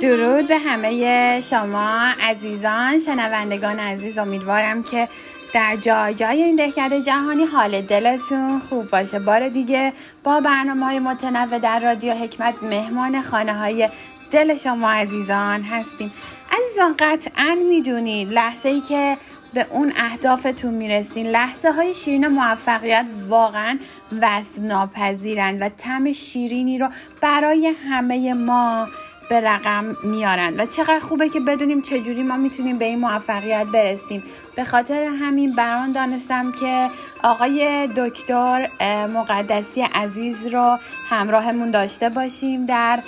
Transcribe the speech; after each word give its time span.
درود 0.00 0.48
به 0.48 0.58
همه 0.58 1.40
شما 1.40 2.12
عزیزان 2.22 2.98
شنوندگان 2.98 3.80
عزیز. 3.80 4.18
امیدوارم 4.18 4.82
که 4.82 5.08
در 5.54 5.76
جای 5.76 6.14
جای 6.14 6.42
این 6.42 6.56
دهکده 6.56 7.02
جهانی 7.02 7.44
حال 7.44 7.80
دلتون 7.80 8.60
خوب 8.68 8.90
باشه. 8.90 9.18
بار 9.18 9.48
دیگه 9.48 9.92
با 10.24 10.40
برنامه 10.40 10.86
های 10.86 10.98
متنوع 10.98 11.58
در 11.58 11.78
رادیو 11.78 12.14
حکمت 12.14 12.62
مهمان 12.62 13.22
خانه 13.22 13.54
های 13.54 13.88
دل 14.30 14.56
شما 14.56 14.90
عزیزان 14.90 15.62
هستیم. 15.62 16.12
عزیزان 16.52 16.94
قطعا 16.98 17.56
می‌دونید 17.68 18.32
لحظه 18.32 18.68
ای 18.68 18.80
که 18.80 19.16
به 19.54 19.66
اون 19.70 19.92
اهدافتون 19.96 20.74
می‌رسین 20.74 21.26
لحظه 21.26 21.72
های 21.72 21.94
شیرین 21.94 22.26
موفقیت 22.26 23.06
واقعا 23.28 23.78
وصف 24.20 24.58
ناپذیرن 24.58 25.58
و 25.62 25.68
تم 25.68 26.12
شیرینی 26.12 26.78
رو 26.78 26.88
برای 27.20 27.72
همه 27.88 28.34
ما 28.34 28.86
به 29.30 29.40
رقم 29.40 29.96
میارن. 30.02 30.60
و 30.60 30.66
چقدر 30.66 30.98
خوبه 30.98 31.28
که 31.28 31.40
بدونیم 31.40 31.82
چجوری 31.82 32.22
ما 32.22 32.36
می‌تونیم 32.36 32.78
به 32.78 32.84
این 32.84 32.98
موفقیت 32.98 33.66
برسیم. 33.66 34.22
به 34.56 34.64
خاطر 34.64 35.04
همین 35.04 35.52
بران 35.56 35.92
دانستم 35.92 36.52
که 36.52 36.88
آقای 37.22 37.88
دکتر 37.96 38.68
مقدسی 39.14 39.82
عزیز 39.82 40.46
رو 40.46 40.78
همراهمون 41.08 41.70
داشته 41.70 42.08
باشیم 42.08 42.66
در 42.66 42.98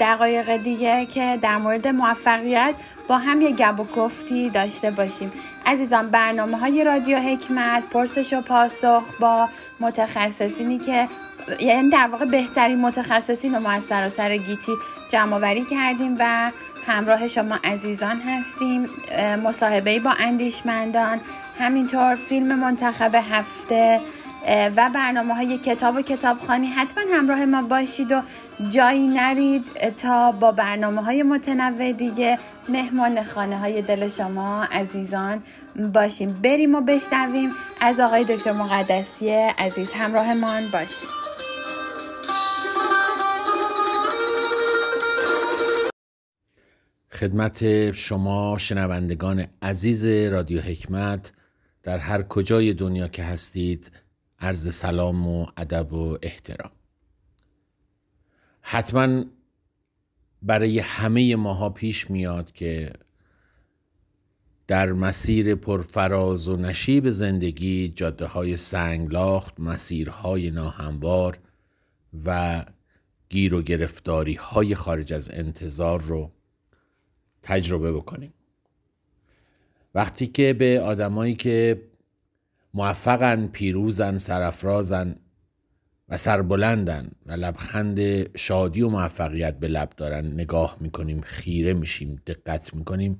دقایق 0.00 0.56
دیگه 0.56 1.06
که 1.06 1.38
در 1.42 1.56
مورد 1.56 1.88
موفقیت 1.88 2.74
با 3.08 3.18
هم 3.18 3.42
یه 3.42 3.50
گب 3.50 3.80
و 3.80 3.84
گفتی 3.84 4.50
داشته 4.50 4.90
باشیم. 4.90 5.32
عزیزان 5.66 6.10
برنامه 6.10 6.58
های 6.58 6.84
رادیو 6.84 7.18
حکمت 7.18 7.82
پرسش 7.90 8.32
و 8.32 8.40
پاسخ 8.40 9.02
با 9.20 9.48
متخصصینی 9.80 10.78
که 10.78 11.08
یعنی 11.60 11.90
در 11.90 12.06
واقع 12.06 12.24
بهترین 12.24 12.80
متخصصین 12.80 13.58
ما 13.58 13.70
از 13.70 13.82
سراسر 13.82 14.36
گیتی 14.36 14.72
جمع 15.12 15.64
کردیم 15.70 16.16
و 16.18 16.50
همراه 16.86 17.28
شما 17.28 17.58
عزیزان 17.64 18.20
هستیم. 18.20 18.86
مصاحبه 19.44 20.00
با 20.00 20.10
اندیشمندان 20.20 21.20
همینطور 21.58 22.14
فیلم 22.14 22.58
منتخب 22.58 23.14
هفته 23.14 24.00
و 24.48 24.90
برنامه 24.94 25.34
های 25.34 25.58
کتاب 25.58 25.96
و 25.96 26.02
کتابخانی. 26.02 26.66
حتما 26.66 27.04
همراه 27.14 27.44
ما 27.44 27.62
باشید 27.62 28.12
و 28.12 28.22
جایی 28.70 29.08
نرید 29.08 29.64
تا 30.02 30.32
با 30.32 30.52
برنامه 30.52 31.02
های 31.02 31.22
متنوع 31.22 31.92
دیگه 31.92 32.38
مهمان 32.68 33.24
خانه 33.24 33.58
های 33.58 33.82
دل 33.82 34.08
شما 34.08 34.64
عزیزان 34.64 35.42
باشیم. 35.94 36.40
بریم 36.42 36.74
و 36.74 36.80
بشنویم. 36.80 37.50
از 37.80 38.00
آقای 38.00 38.24
دکتر 38.24 38.52
مقدسی 38.52 39.30
عزیز 39.58 39.92
همراهمان 39.92 40.62
باشیم 40.72 41.21
خدمت 47.12 47.92
شما 47.92 48.58
شنوندگان 48.58 49.46
عزیز 49.62 50.06
رادیو 50.06 50.60
حکمت 50.60 51.32
در 51.82 51.98
هر 51.98 52.22
کجای 52.22 52.72
دنیا 52.72 53.08
که 53.08 53.24
هستید 53.24 53.92
عرض 54.38 54.74
سلام 54.74 55.28
و 55.28 55.46
ادب 55.56 55.92
و 55.92 56.18
احترام. 56.22 56.70
حتما 58.60 59.24
برای 60.42 60.78
همه 60.78 61.36
ماها 61.36 61.70
پیش 61.70 62.10
میاد 62.10 62.52
که 62.52 62.92
در 64.66 64.92
مسیر 64.92 65.54
پرفراز 65.54 66.48
و 66.48 66.56
نشیب 66.56 67.10
زندگی 67.10 67.88
جاده 67.88 68.26
های 68.26 68.56
سنگلاخت 68.56 69.60
مسیرهای 69.60 70.50
ناهموار 70.50 71.38
و 72.24 72.64
گیر 73.28 73.54
و 73.54 73.62
گرفتاری 73.62 74.34
های 74.34 74.74
خارج 74.74 75.12
از 75.12 75.30
انتظار 75.30 76.00
رو 76.00 76.32
تجربه 77.42 77.92
بکنیم. 77.92 78.34
وقتی 79.94 80.26
که 80.26 80.52
به 80.52 80.80
آدمایی 80.80 81.34
که 81.34 81.82
موفقن 82.74 83.46
پیروزن 83.46 84.18
سرفرازن 84.18 85.16
و 86.08 86.16
سربلندن 86.16 87.10
و 87.26 87.32
لبخند 87.32 87.98
شادی 88.36 88.82
و 88.82 88.88
موفقیت 88.88 89.58
به 89.58 89.68
لب 89.68 89.90
دارن 89.96 90.26
نگاه 90.26 90.76
می‌کنیم 90.80 91.20
خیره 91.20 91.74
میشیم 91.74 92.22
دقت 92.26 92.74
می‌کنیم 92.74 93.18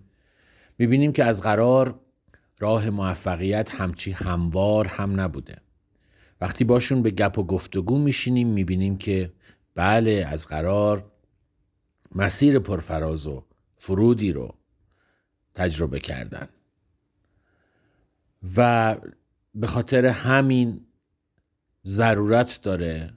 می‌بینیم 0.79 1.13
که 1.13 1.25
از 1.25 1.43
قرار 1.43 2.01
راه 2.59 2.91
موفقیت 2.91 3.71
همچی 3.75 4.13
هموار 4.13 4.87
هم 4.87 5.21
نبوده. 5.21 5.57
وقتی 6.41 6.65
باشون 6.65 7.03
به 7.03 7.11
گپ 7.11 7.39
و 7.39 7.45
گفتگو 7.45 7.99
میشینیم 7.99 8.49
می‌بینیم 8.49 8.99
که 8.99 9.33
بله 9.75 10.27
از 10.31 10.47
قرار 10.47 11.13
مسیر 12.15 12.59
پرفراز 12.59 13.27
و 13.27 13.45
فرودی 13.85 14.33
رو 14.33 14.55
تجربه 15.55 16.01
کردن. 16.01 16.49
و 18.57 18.97
به 19.55 19.67
خاطر 19.67 20.07
همین 20.07 20.81
ضرورت 21.87 22.61
داره 22.63 23.15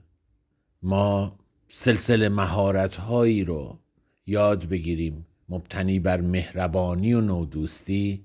ما 0.82 1.38
سلسله 1.68 2.28
مهارت 2.28 2.96
هایی 2.96 3.44
رو 3.44 3.78
یاد 4.26 4.68
بگیریم 4.68 5.26
مبتنی 5.48 6.00
بر 6.00 6.20
مهربانی 6.20 7.12
و 7.12 7.20
نودوستی 7.20 8.24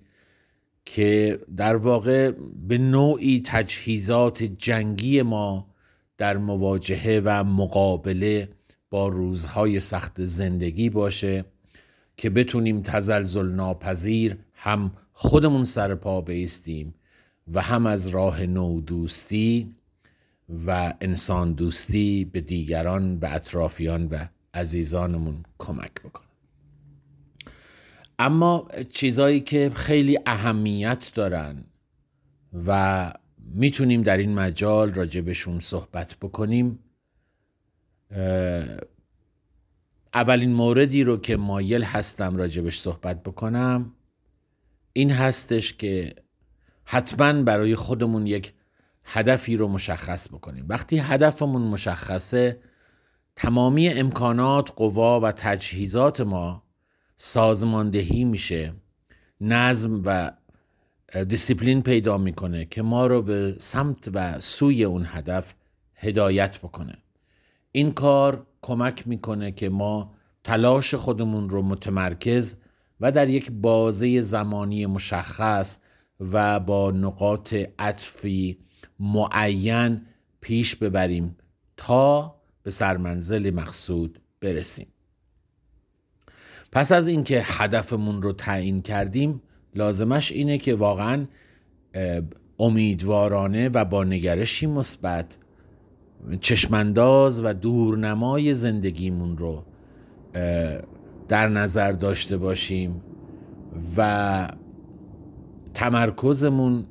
که 0.85 1.39
در 1.57 1.75
واقع 1.75 2.31
به 2.67 2.77
نوعی 2.77 3.41
تجهیزات 3.45 4.43
جنگی 4.43 5.21
ما 5.21 5.67
در 6.17 6.37
مواجهه 6.37 7.21
و 7.25 7.43
مقابله 7.43 8.49
با 8.89 9.07
روزهای 9.07 9.79
سخت 9.79 10.25
زندگی 10.25 10.89
باشه. 10.89 11.45
که 12.21 12.29
بتونیم 12.29 12.81
تزلزل 12.81 13.51
ناپذیر 13.51 14.37
هم 14.53 14.91
خودمون 15.13 15.63
سر 15.63 15.95
پا 15.95 16.21
بیستیم 16.21 16.93
و 17.53 17.61
هم 17.61 17.85
از 17.85 18.07
راه 18.07 18.45
نو 18.45 18.81
دوستی 18.81 19.75
و 20.67 20.93
انسان 21.01 21.53
دوستی 21.53 22.25
به 22.25 22.41
دیگران 22.41 23.19
به 23.19 23.33
اطرافیان 23.33 24.07
و 24.07 24.25
عزیزانمون 24.53 25.43
کمک 25.57 25.93
بکنیم 25.93 26.29
اما 28.19 28.67
چیزایی 28.89 29.39
که 29.39 29.71
خیلی 29.75 30.19
اهمیت 30.25 31.11
دارن 31.15 31.63
و 32.67 33.13
می‌تونیم 33.37 34.01
در 34.01 34.17
این 34.17 34.35
مجال 34.35 34.93
راجبشون 34.93 35.59
صحبت 35.59 36.15
بکنیم 36.21 36.79
اولین 40.13 40.53
موردی 40.53 41.03
رو 41.03 41.17
که 41.17 41.37
مایل 41.37 41.83
هستم 41.83 42.37
راجبش 42.37 42.79
صحبت 42.79 43.23
بکنم 43.23 43.93
این 44.93 45.11
هستش 45.11 45.73
که 45.73 46.15
حتما 46.85 47.43
برای 47.43 47.75
خودمون 47.75 48.27
یک 48.27 48.53
هدفی 49.03 49.57
رو 49.57 49.67
مشخص 49.67 50.27
بکنیم. 50.29 50.65
وقتی 50.69 50.97
هدفمون 50.97 51.61
مشخصه 51.61 52.59
تمامی 53.35 53.89
امکانات 53.89 54.71
قوا 54.75 55.19
و 55.19 55.31
تجهیزات 55.31 56.21
ما 56.21 56.63
سازماندهی 57.15 58.23
میشه 58.23 58.73
نظم 59.41 60.01
و 60.05 60.31
دیسیپلین 61.27 61.81
پیدا 61.81 62.17
می‌کنه 62.17 62.65
که 62.65 62.81
ما 62.81 63.07
رو 63.07 63.21
به 63.21 63.55
سمت 63.59 64.09
و 64.13 64.39
سوی 64.39 64.83
اون 64.83 65.05
هدف 65.07 65.55
هدایت 65.95 66.57
بکنه. 66.57 66.97
این 67.71 67.91
کار 67.91 68.47
کمک 68.61 69.07
می‌کنه 69.07 69.51
که 69.51 69.69
ما 69.69 70.13
تلاش 70.43 70.95
خودمون 70.95 71.49
رو 71.49 71.61
متمرکز 71.61 72.55
و 72.99 73.11
در 73.11 73.29
یک 73.29 73.51
بازه 73.51 74.21
زمانی 74.21 74.85
مشخص 74.85 75.77
و 76.19 76.59
با 76.59 76.91
نقاط 76.91 77.55
عطفی 77.79 78.57
معین 78.99 80.01
پیش 80.41 80.75
ببریم 80.75 81.37
تا 81.77 82.35
به 82.63 82.71
سرمنزل 82.71 83.51
مقصود 83.51 84.19
برسیم. 84.41 84.87
پس 86.71 86.91
از 86.91 87.07
اینکه 87.07 87.41
هدفمون 87.45 88.21
رو 88.21 88.33
تعیین 88.33 88.81
کردیم 88.81 89.41
لازمش 89.75 90.31
اینه 90.31 90.57
که 90.57 90.75
واقعا 90.75 91.25
امیدوارانه 92.59 93.69
و 93.69 93.85
با 93.85 94.03
نگرشی 94.03 94.67
مثبت 94.67 95.37
چشمانداز 96.41 97.45
و 97.45 97.53
دورنمای 97.53 98.53
زندگیمون 98.53 99.37
رو 99.37 99.63
در 101.27 101.47
نظر 101.47 101.91
داشته 101.91 102.37
باشیم 102.37 103.01
و 103.97 104.47
تمرکزمون 105.73 106.85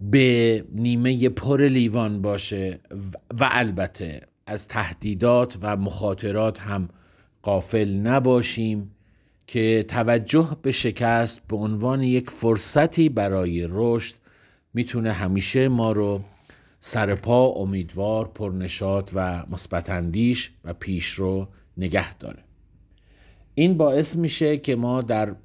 به 0.00 0.64
نیمه 0.72 1.28
پر 1.28 1.60
لیوان 1.60 2.22
باشه 2.22 2.80
و 3.40 3.48
البته 3.52 4.20
از 4.46 4.68
تهدیدات 4.68 5.58
و 5.62 5.76
مخاطرات 5.76 6.60
هم 6.60 6.88
قافل 7.42 7.92
نباشیم 7.94 8.90
که 9.46 9.84
توجه 9.88 10.56
به 10.62 10.72
شکست 10.72 11.46
به 11.48 11.56
عنوان 11.56 12.02
یک 12.02 12.30
فرصتی 12.30 13.08
برای 13.08 13.66
رشد 13.70 14.14
می‌تونه 14.74 15.12
همیشه 15.12 15.68
ما 15.68 15.92
رو 15.92 16.20
سرپا 16.86 17.46
امیدوار 17.46 18.28
پرنشات 18.28 19.10
و 19.14 19.46
مثبت 19.50 19.90
و 20.64 20.74
پیش 20.74 21.06
رو 21.06 21.48
نگه 21.76 22.14
داره. 22.18 22.44
این 23.54 23.76
باعث 23.76 24.16
میشه 24.16 24.56
که 24.56 24.76
ما 24.76 25.02
در 25.02 25.36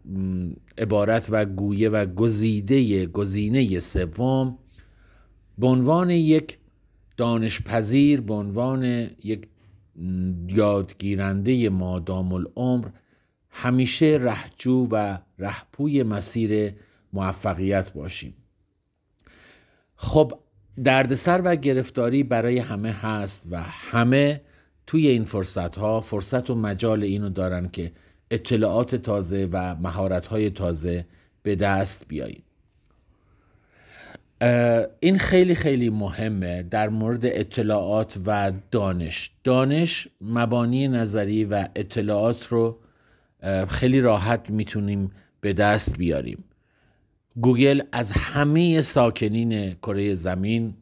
عبارت 0.77 1.27
و 1.29 1.45
گویه 1.45 1.89
و 1.89 2.05
گزیده 2.05 3.05
گزینه 3.05 3.79
سوم 3.79 4.57
به 5.57 5.67
عنوان 5.67 6.09
یک 6.09 6.57
دانشپذیر 7.17 8.21
به 8.21 8.33
عنوان 8.33 9.09
یک 9.23 9.47
یادگیرنده 10.47 11.69
مادام 11.69 12.33
العمر 12.33 12.87
همیشه 13.49 14.17
رهجو 14.21 14.87
و 14.91 15.17
رهپوی 15.37 16.03
مسیر 16.03 16.73
موفقیت 17.13 17.93
باشیم. 17.93 18.33
خب 19.95 20.33
دردسر 20.83 21.41
و 21.45 21.55
گرفتاری 21.55 22.23
برای 22.23 22.59
همه 22.59 22.91
هست 22.91 23.47
و 23.51 23.61
همه 23.61 24.41
توی 24.87 25.07
این 25.07 25.23
فرصت 25.23 25.77
ها 25.77 26.01
فرصت 26.01 26.49
و 26.49 26.55
مجال 26.55 27.03
اینو 27.03 27.29
دارن 27.29 27.69
که 27.69 27.91
اطلاعات 28.31 28.95
تازه 28.95 29.49
و 29.51 29.75
مهارت 29.75 30.27
های 30.27 30.49
تازه 30.49 31.05
به 31.43 31.55
دست 31.55 32.05
بیاییم. 32.07 32.43
این 34.99 35.17
خیلی 35.17 35.55
خیلی 35.55 35.89
مهمه 35.89 36.63
در 36.63 36.89
مورد 36.89 37.25
اطلاعات 37.25 38.19
و 38.25 38.51
دانش. 38.71 39.31
دانش 39.43 40.07
مبانی 40.21 40.87
نظری 40.87 41.45
و 41.45 41.67
اطلاعات 41.75 42.47
رو 42.47 42.79
خیلی 43.67 44.01
راحت 44.01 44.49
می‌تونیم 44.49 45.11
به 45.41 45.53
دست 45.53 45.97
بیاریم. 45.97 46.43
گوگل 47.35 47.81
از 47.91 48.11
همه 48.11 48.81
ساکنین 48.81 49.73
کره 49.73 50.15
زمین 50.15 50.73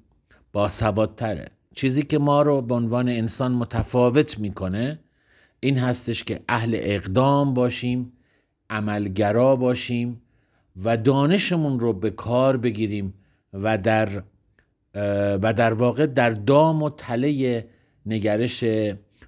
با 0.54 0.70
سوادتره. 0.70 1.48
چیزی 1.76 2.04
که 2.04 2.18
ما 2.18 2.42
رو 2.42 2.62
به 2.62 2.74
عنوان 2.74 3.10
انسان 3.10 3.52
متفاوت 3.52 4.40
می‌کنه 4.40 5.00
این 5.60 5.78
هستش 5.78 6.24
که 6.24 6.40
اهل 6.50 6.78
اقدام 6.80 7.54
باشیم 7.54 8.14
عملگرا 8.70 9.56
باشیم 9.56 10.22
و 10.84 10.98
دانشمون 10.98 11.80
رو 11.80 11.94
به 11.94 12.10
کار 12.10 12.58
بگیریم 12.58 13.14
و 13.54 13.78
در 13.78 14.24
و 15.42 15.54
در 15.54 15.74
واقع 15.74 16.06
در 16.06 16.30
دام 16.30 16.84
و 16.84 16.90
تله 16.90 17.68
نگرش 18.06 18.64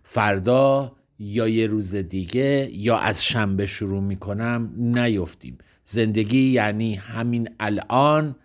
فردا 0.03 0.95
یا 1.19 1.47
یه 1.47 1.67
روز 1.67 1.95
دیگه 1.95 2.69
یا 2.71 2.97
از 2.97 3.25
شنبه 3.25 3.65
شروع 3.65 4.01
می‌کنم 4.01 4.73
نیفتیم. 4.77 5.57
زندگی 5.83 6.41
یعنی 6.41 6.95
همین 6.95 7.49
الان 7.59 8.35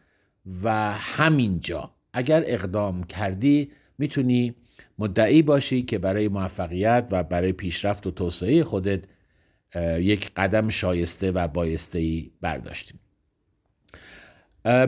و 0.63 0.93
همین 0.93 1.61
جا 1.61 1.91
اگر 2.13 2.43
اقدام 2.47 3.05
کردی 3.05 3.71
می‌تونی 3.99 4.55
مدعی 4.99 5.43
باشی 5.43 5.83
که 5.83 5.99
برای 5.99 6.29
موفقیت 6.29 7.09
و 7.11 7.25
برای 7.25 7.53
پیشرفت 7.53 8.07
و 8.07 8.11
توسعه 8.11 8.65
خودت 8.65 9.05
یک 9.99 10.31
قدم 10.37 10.69
شایسته 10.69 11.33
و 11.33 11.49
بایسته 11.49 11.99
ای 11.99 12.31
برداشتیم 12.41 13.01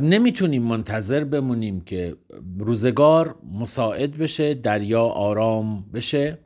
نمی‌تونیم 0.02 0.62
منتظر 0.62 1.24
بمونیم 1.24 1.80
که 1.80 2.16
روزگار 2.58 3.38
مساعد 3.54 4.16
بشه 4.16 4.54
دریا 4.54 5.02
آرام 5.02 5.90
بشه. 5.94 6.45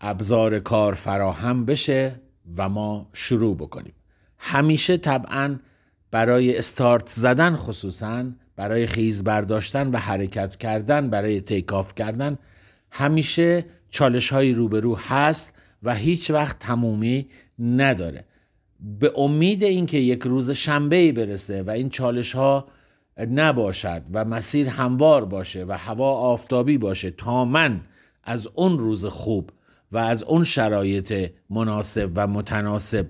ابزار 0.00 0.58
کار 0.58 0.94
فراهم 0.94 1.64
بشه 1.64 2.20
و 2.56 2.68
ما 2.68 3.08
شروع 3.12 3.56
بکنیم. 3.56 3.92
همیشه 4.38 4.96
طبعا 4.96 5.58
برای 6.10 6.58
استارت 6.58 7.08
زدن 7.08 7.56
خصوصا 7.56 8.24
برای 8.56 8.86
خیز 8.86 9.24
برداشتن 9.24 9.90
و 9.90 9.96
حرکت 9.96 10.56
کردن 10.56 11.10
برای 11.10 11.40
تیکاف 11.40 11.94
کردن 11.94 12.38
همیشه 12.90 13.64
چالش 13.90 14.32
های 14.32 14.52
روبرو 14.52 14.96
هست 14.96 15.54
و 15.82 15.94
هیچ 15.94 16.30
وقت 16.30 16.58
تمومی 16.58 17.28
نداره. 17.58 18.24
به 18.80 19.12
امید 19.16 19.62
اینکه 19.62 19.98
یک 19.98 20.22
روز 20.22 20.50
شنبه 20.50 21.12
برسه 21.12 21.62
و 21.62 21.70
این 21.70 21.88
چالش 21.88 22.34
ها 22.34 22.66
نباشد 23.18 24.02
و 24.12 24.24
مسیر 24.24 24.68
هموار 24.68 25.24
باشه 25.24 25.64
و 25.64 25.72
هوا 25.72 26.12
آفتابی 26.12 26.78
باشه 26.78 27.10
تا 27.10 27.44
من 27.44 27.80
از 28.24 28.48
اون 28.54 28.78
روز 28.78 29.06
خوب 29.06 29.50
و 29.92 29.98
از 29.98 30.22
اون 30.22 30.44
شرایط 30.44 31.30
مناسب 31.50 32.10
و 32.14 32.26
متناسب 32.26 33.06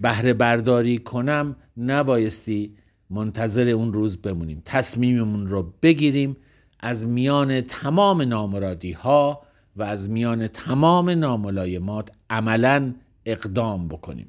بهره 0.00 0.32
برداری 0.32 0.98
کنم 0.98 1.56
نبایستی 1.76 2.74
منتظر 3.10 3.68
اون 3.68 3.92
روز 3.92 4.16
بمونیم. 4.16 4.62
تصمیممون 4.64 5.46
رو 5.46 5.72
بگیریم. 5.82 6.36
از 6.80 7.06
میان 7.06 7.60
تمام 7.60 8.22
نامرادی 8.22 8.92
ها 8.92 9.42
و 9.76 9.82
از 9.82 10.10
میان 10.10 10.46
تمام 10.46 11.10
ناملایمات 11.10 12.10
عملا 12.30 12.94
اقدام 13.24 13.88
بکنیم. 13.88 14.28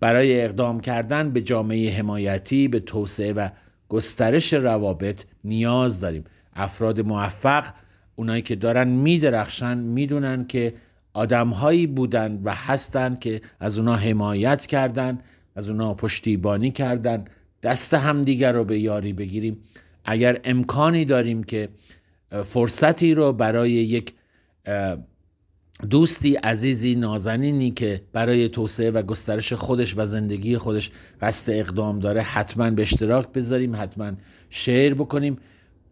برای 0.00 0.42
اقدام 0.42 0.80
کردن 0.80 1.30
به 1.30 1.40
جامعه 1.40 1.92
حمایتی 1.92 2.68
به 2.68 2.80
توسعه 2.80 3.32
و 3.32 3.48
گسترش 3.88 4.54
روابط 4.54 5.24
نیاز 5.44 6.00
داریم. 6.00 6.24
افراد 6.54 7.00
موفق 7.00 7.64
اونایی 8.16 8.42
که 8.42 8.56
دارن 8.56 8.88
میدرخشن 8.88 9.78
می‌دونن 9.78 10.46
که 10.46 10.74
آدمهایی 11.14 11.86
بودند 11.86 12.46
و 12.46 12.54
هستند 12.54 13.18
که 13.18 13.40
از 13.60 13.78
اونا 13.78 13.96
حمایت 13.96 14.66
کردن 14.66 15.18
از 15.56 15.68
اونا 15.68 15.94
پشتیبانی 15.94 16.70
کردن 16.70 17.24
دست 17.62 17.94
همدیگر 17.94 18.52
رو 18.52 18.64
به 18.64 18.78
یاری 18.78 19.12
بگیریم. 19.12 19.58
اگر 20.04 20.40
امکانی 20.44 21.04
داریم 21.04 21.44
که 21.44 21.68
فرصتی 22.44 23.14
رو 23.14 23.32
برای 23.32 23.70
یک 23.70 24.12
دوستی 25.90 26.34
عزیزی 26.34 26.94
نازنینی 26.94 27.70
که 27.70 28.02
برای 28.12 28.48
توسعه 28.48 28.90
و 28.90 29.02
گسترش 29.02 29.52
خودش 29.52 29.94
و 29.96 30.06
زندگی 30.06 30.58
خودش 30.58 30.90
قصد 31.20 31.52
اقدام 31.52 31.98
داره 31.98 32.20
حتما 32.20 32.70
به 32.70 32.82
اشتراک 32.82 33.28
بذاریم 33.32 33.76
حتما 33.76 34.12
شیر 34.50 34.94
بکنیم. 34.94 35.38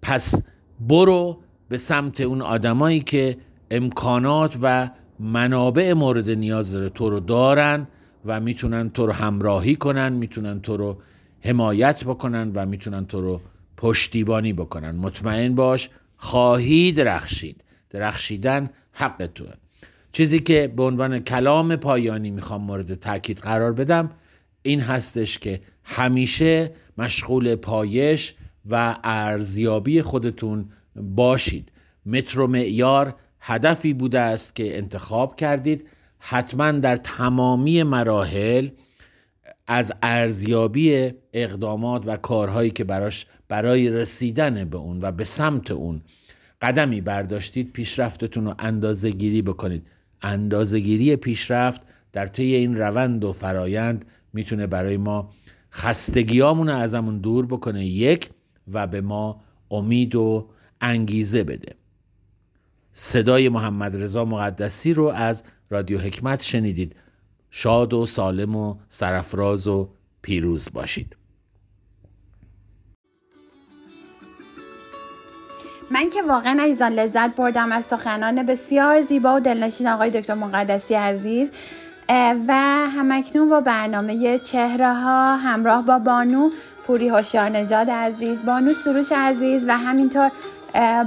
پس 0.03 0.43
برو 0.81 1.41
به 1.69 1.79
سمت 1.79 2.21
اون 2.21 2.43
آدمایی 2.43 3.01
که 3.01 3.37
امکانات 3.71 4.59
و 4.63 4.91
منابع 5.21 5.93
مورد 5.93 6.31
نیاز 6.31 6.75
تو 6.75 7.11
رو 7.11 7.21
دارن 7.21 7.89
و 8.25 8.41
می‌تونن 8.41 8.91
تو 8.91 9.07
رو 9.07 9.13
همراهی 9.13 9.77
کنن 9.77 10.13
می‌تونن 10.13 10.61
تو 10.61 10.77
رو 10.77 10.99
حمایت 11.41 12.05
بکنن 12.05 12.53
و 12.55 12.67
می‌تونن 12.67 13.07
تو 13.07 13.21
رو 13.21 13.41
پشتیبانی 13.77 14.53
بکنن. 14.53 14.91
مطمئن 14.91 15.55
باش 15.55 15.91
خواهی 16.17 16.93
درخشید. 16.93 17.65
درخشیدن 17.91 18.71
حق 18.93 19.31
توه 19.35 19.53
چیزی 20.13 20.41
که 20.41 20.73
به 20.77 20.83
عنوان 20.83 21.19
کلام 21.19 21.77
پایانی 21.77 22.31
می‌خوام 22.31 22.63
مورد 22.65 22.95
تاکید 22.95 23.39
قرار 23.39 23.73
بدم 23.73 24.11
این 24.63 24.81
هستش 24.81 25.39
که 25.39 25.61
همیشه 25.85 26.73
مشغول 26.99 27.55
پایش 27.55 28.35
و 28.71 28.97
ارزیابی 29.05 30.03
خودتون 30.03 30.69
باشید. 30.97 31.73
متر 32.07 32.41
و 32.41 32.47
معیار 32.47 33.15
هدفی 33.41 33.93
بوده 33.93 34.21
است 34.21 34.57
که 34.57 34.79
انتخاب 34.79 35.37
کردید. 35.37 35.87
حتما 36.19 36.73
در 36.73 36.97
تمامی 36.97 37.83
مراحل 37.83 38.69
از 39.67 39.93
ارزیابی 40.03 41.11
اقدامات 41.33 42.07
و 42.07 42.17
کارهایی 42.17 42.71
که 42.71 42.85
براش 42.85 43.27
برای 43.49 43.91
رسیدن 43.91 44.65
به 44.65 44.77
اون 44.77 44.99
و 45.03 45.13
به 45.13 45.25
سمت 45.25 45.71
اون 45.71 46.01
قدمی 46.63 47.01
برداشتید 47.01 47.73
پیشرفتتون 47.73 48.45
رو 48.45 48.55
اندازه 48.59 49.11
گیری 49.11 49.43
بکنید. 49.43 49.87
اندازه 50.23 50.81
گیری 50.81 51.17
پیشرفت 51.17 51.81
در 52.13 52.27
طی 52.27 52.55
این 52.55 52.77
روند 52.77 53.25
و 53.25 53.33
فرایند 53.33 54.05
می‌تونه 54.33 54.67
برای 54.67 54.97
ما 54.97 55.31
خستگیامون 55.73 56.69
رو 56.69 56.77
ازمون 56.77 57.19
دور 57.19 57.47
بکنه 57.47 57.87
یک 57.87 58.31
و 58.73 58.87
به 58.87 59.01
ما 59.01 59.41
امید 59.71 60.15
و 60.15 60.49
انگیزه 60.81 61.45
بده. 61.45 61.80
صدای 62.93 63.49
محمد 63.49 64.03
رضا 64.03 64.25
مقدسی 64.25 64.95
رو 64.95 65.07
از 65.07 65.43
رادیو 65.71 65.99
حکمت 65.99 66.43
شنیدید. 66.43 66.97
شاد 67.51 67.95
و 67.95 68.07
سالم 68.07 68.57
و 68.57 68.77
سرفراز 68.89 69.69
و 69.69 69.89
پیروز 70.23 70.69
باشید. 70.73 71.17
من 75.91 76.11
که 76.11 76.23
واقعا 76.23 76.63
عزیزان 76.63 76.93
لذت 76.93 77.37
بردم 77.37 77.73
از 77.73 77.85
سخنان 77.85 78.47
بسیار 78.47 79.03
زیبا 79.03 79.37
و 79.37 79.41
دلنشین 79.41 79.89
آقای 79.89 80.11
دکتر 80.11 80.35
مقدسی 80.35 80.95
عزیز 80.95 81.49
و 82.49 82.53
همکنون 82.97 83.49
با 83.49 83.61
برنامه 83.61 84.39
چهره 84.39 84.95
ها 84.95 85.37
همراه 85.37 85.87
با 85.87 85.99
بانو 85.99 86.51
پوری 86.87 87.09
هوشیار 87.09 87.49
نژاد 87.49 87.91
عزیز 87.91 88.39
بانو 88.47 88.75
سروش 88.75 89.13
عزیز 89.13 89.65
و 89.69 89.77
همینطور 89.77 90.31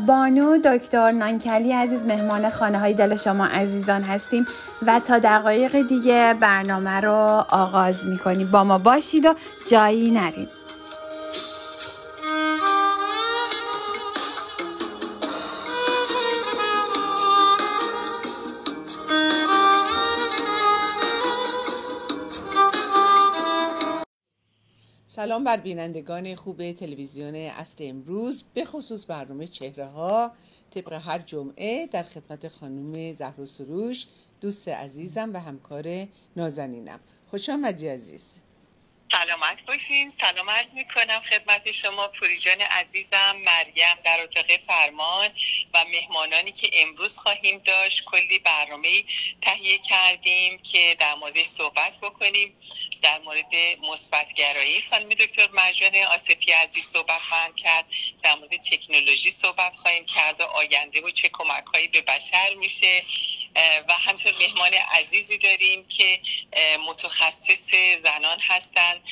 بانو 0.07 0.57
دکتر 0.57 1.11
نانکلی 1.11 1.71
عزیز 1.71 2.05
مهمان 2.05 2.49
خانه 2.49 2.79
های 2.79 2.93
دل 2.93 3.15
شما 3.15 3.45
عزیزان 3.45 4.01
هستیم 4.01 4.45
و 4.87 5.01
تا 5.07 5.19
دقایق 5.19 5.87
دیگه 5.87 6.35
برنامه 6.39 6.99
رو 6.99 7.43
آغاز 7.49 8.05
می‌کنیم. 8.05 8.51
با 8.51 8.63
ما 8.63 8.77
باشید 8.77 9.25
و 9.25 9.33
جایی 9.69 10.11
نرید 10.11 10.62
سلام 25.23 25.43
بر 25.43 25.57
بینندگان 25.57 26.35
خوب 26.35 26.71
تلویزیون 26.71 27.35
اصل 27.35 27.77
امروز 27.79 28.43
به 28.53 28.65
خصوص 28.65 29.05
برنامه 29.09 29.47
چهره 29.47 29.85
ها 29.85 30.31
طبق 30.75 30.93
هر 30.93 31.19
جمعه 31.19 31.87
در 31.87 32.03
خدمت 32.03 32.47
خانم 32.47 33.13
زهر 33.13 33.45
سروش 33.45 34.05
دوست 34.41 34.67
عزیزم 34.67 35.33
و 35.33 35.39
همکار 35.39 36.07
نازنینم. 36.35 36.99
خوش 37.29 37.49
آمدی 37.49 37.87
عزیز. 37.87 38.39
سلامت 39.11 39.65
باشین. 39.67 40.09
سلام 40.09 40.49
عرض 40.49 40.75
می 40.75 40.85
کنم 40.85 41.19
خدمت 41.19 41.71
شما 41.71 42.07
پوری 42.07 42.37
جان 42.37 42.61
عزیزم 42.61 43.35
مریم 43.45 43.95
در 44.05 44.23
اتاق 44.23 44.45
فرمان 44.67 45.29
و 45.73 45.85
مهمانانی 45.91 46.51
که 46.51 46.69
امروز 46.73 47.17
خواهیم 47.17 47.57
داشت. 47.57 48.03
کلی 48.05 48.39
برنامه 48.39 49.03
تهیه 49.41 49.77
کردیم 49.77 50.57
که 50.57 50.95
در 50.99 51.15
موردش 51.15 51.45
صحبت 51.45 51.99
بکنیم. 52.01 52.53
در 53.03 53.19
مورد 53.19 53.53
مثبتگرایی. 53.81 54.81
خانم 54.81 55.09
دکتر 55.09 55.49
مرجان 55.51 55.95
آسفی 55.95 56.51
عزیز 56.51 56.85
صحبت 56.85 57.21
خواهند 57.21 57.55
کرد. 57.55 57.85
در 58.23 58.35
مورد 58.35 58.57
تکنولوژی 58.57 59.31
صحبت 59.31 59.75
خواهیم 59.75 60.05
کرد 60.05 60.41
و 60.41 60.43
آینده 60.43 61.01
و 61.01 61.09
چه 61.09 61.29
کمک 61.33 61.65
هایی 61.73 61.87
به 61.87 62.01
بشر 62.01 62.53
میشه. 62.53 63.03
و 63.87 63.93
همچنین 63.93 64.35
مهمان 64.39 64.73
عزیزی 64.73 65.37
داریم 65.37 65.85
که 65.85 66.19
متخصص 66.87 67.71
زنان 68.03 68.39
هستند. 68.39 69.03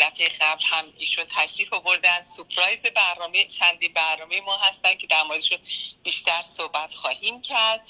دفعه 0.00 0.28
قبل 0.28 0.64
هم 0.64 0.92
ایشون 0.98 1.24
تشریف 1.24 1.72
آوردن. 1.72 2.22
سپرایز 2.22 2.82
برنامه 2.82 3.44
چندی 3.44 3.88
برنامه 3.88 4.40
ما 4.40 4.56
هستن 4.56 4.94
که 4.94 5.06
در 5.06 5.22
موردشون 5.22 5.58
بیشتر 6.02 6.42
صحبت 6.42 6.94
خواهیم 6.94 7.42
کرد. 7.42 7.88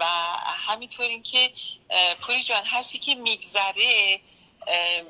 و 0.00 0.04
همینطور 0.66 1.22
که 1.22 1.50
پوری 2.20 2.42
جان 2.42 2.66
هر 2.66 2.82
که 2.82 3.14
میگذره 3.14 4.20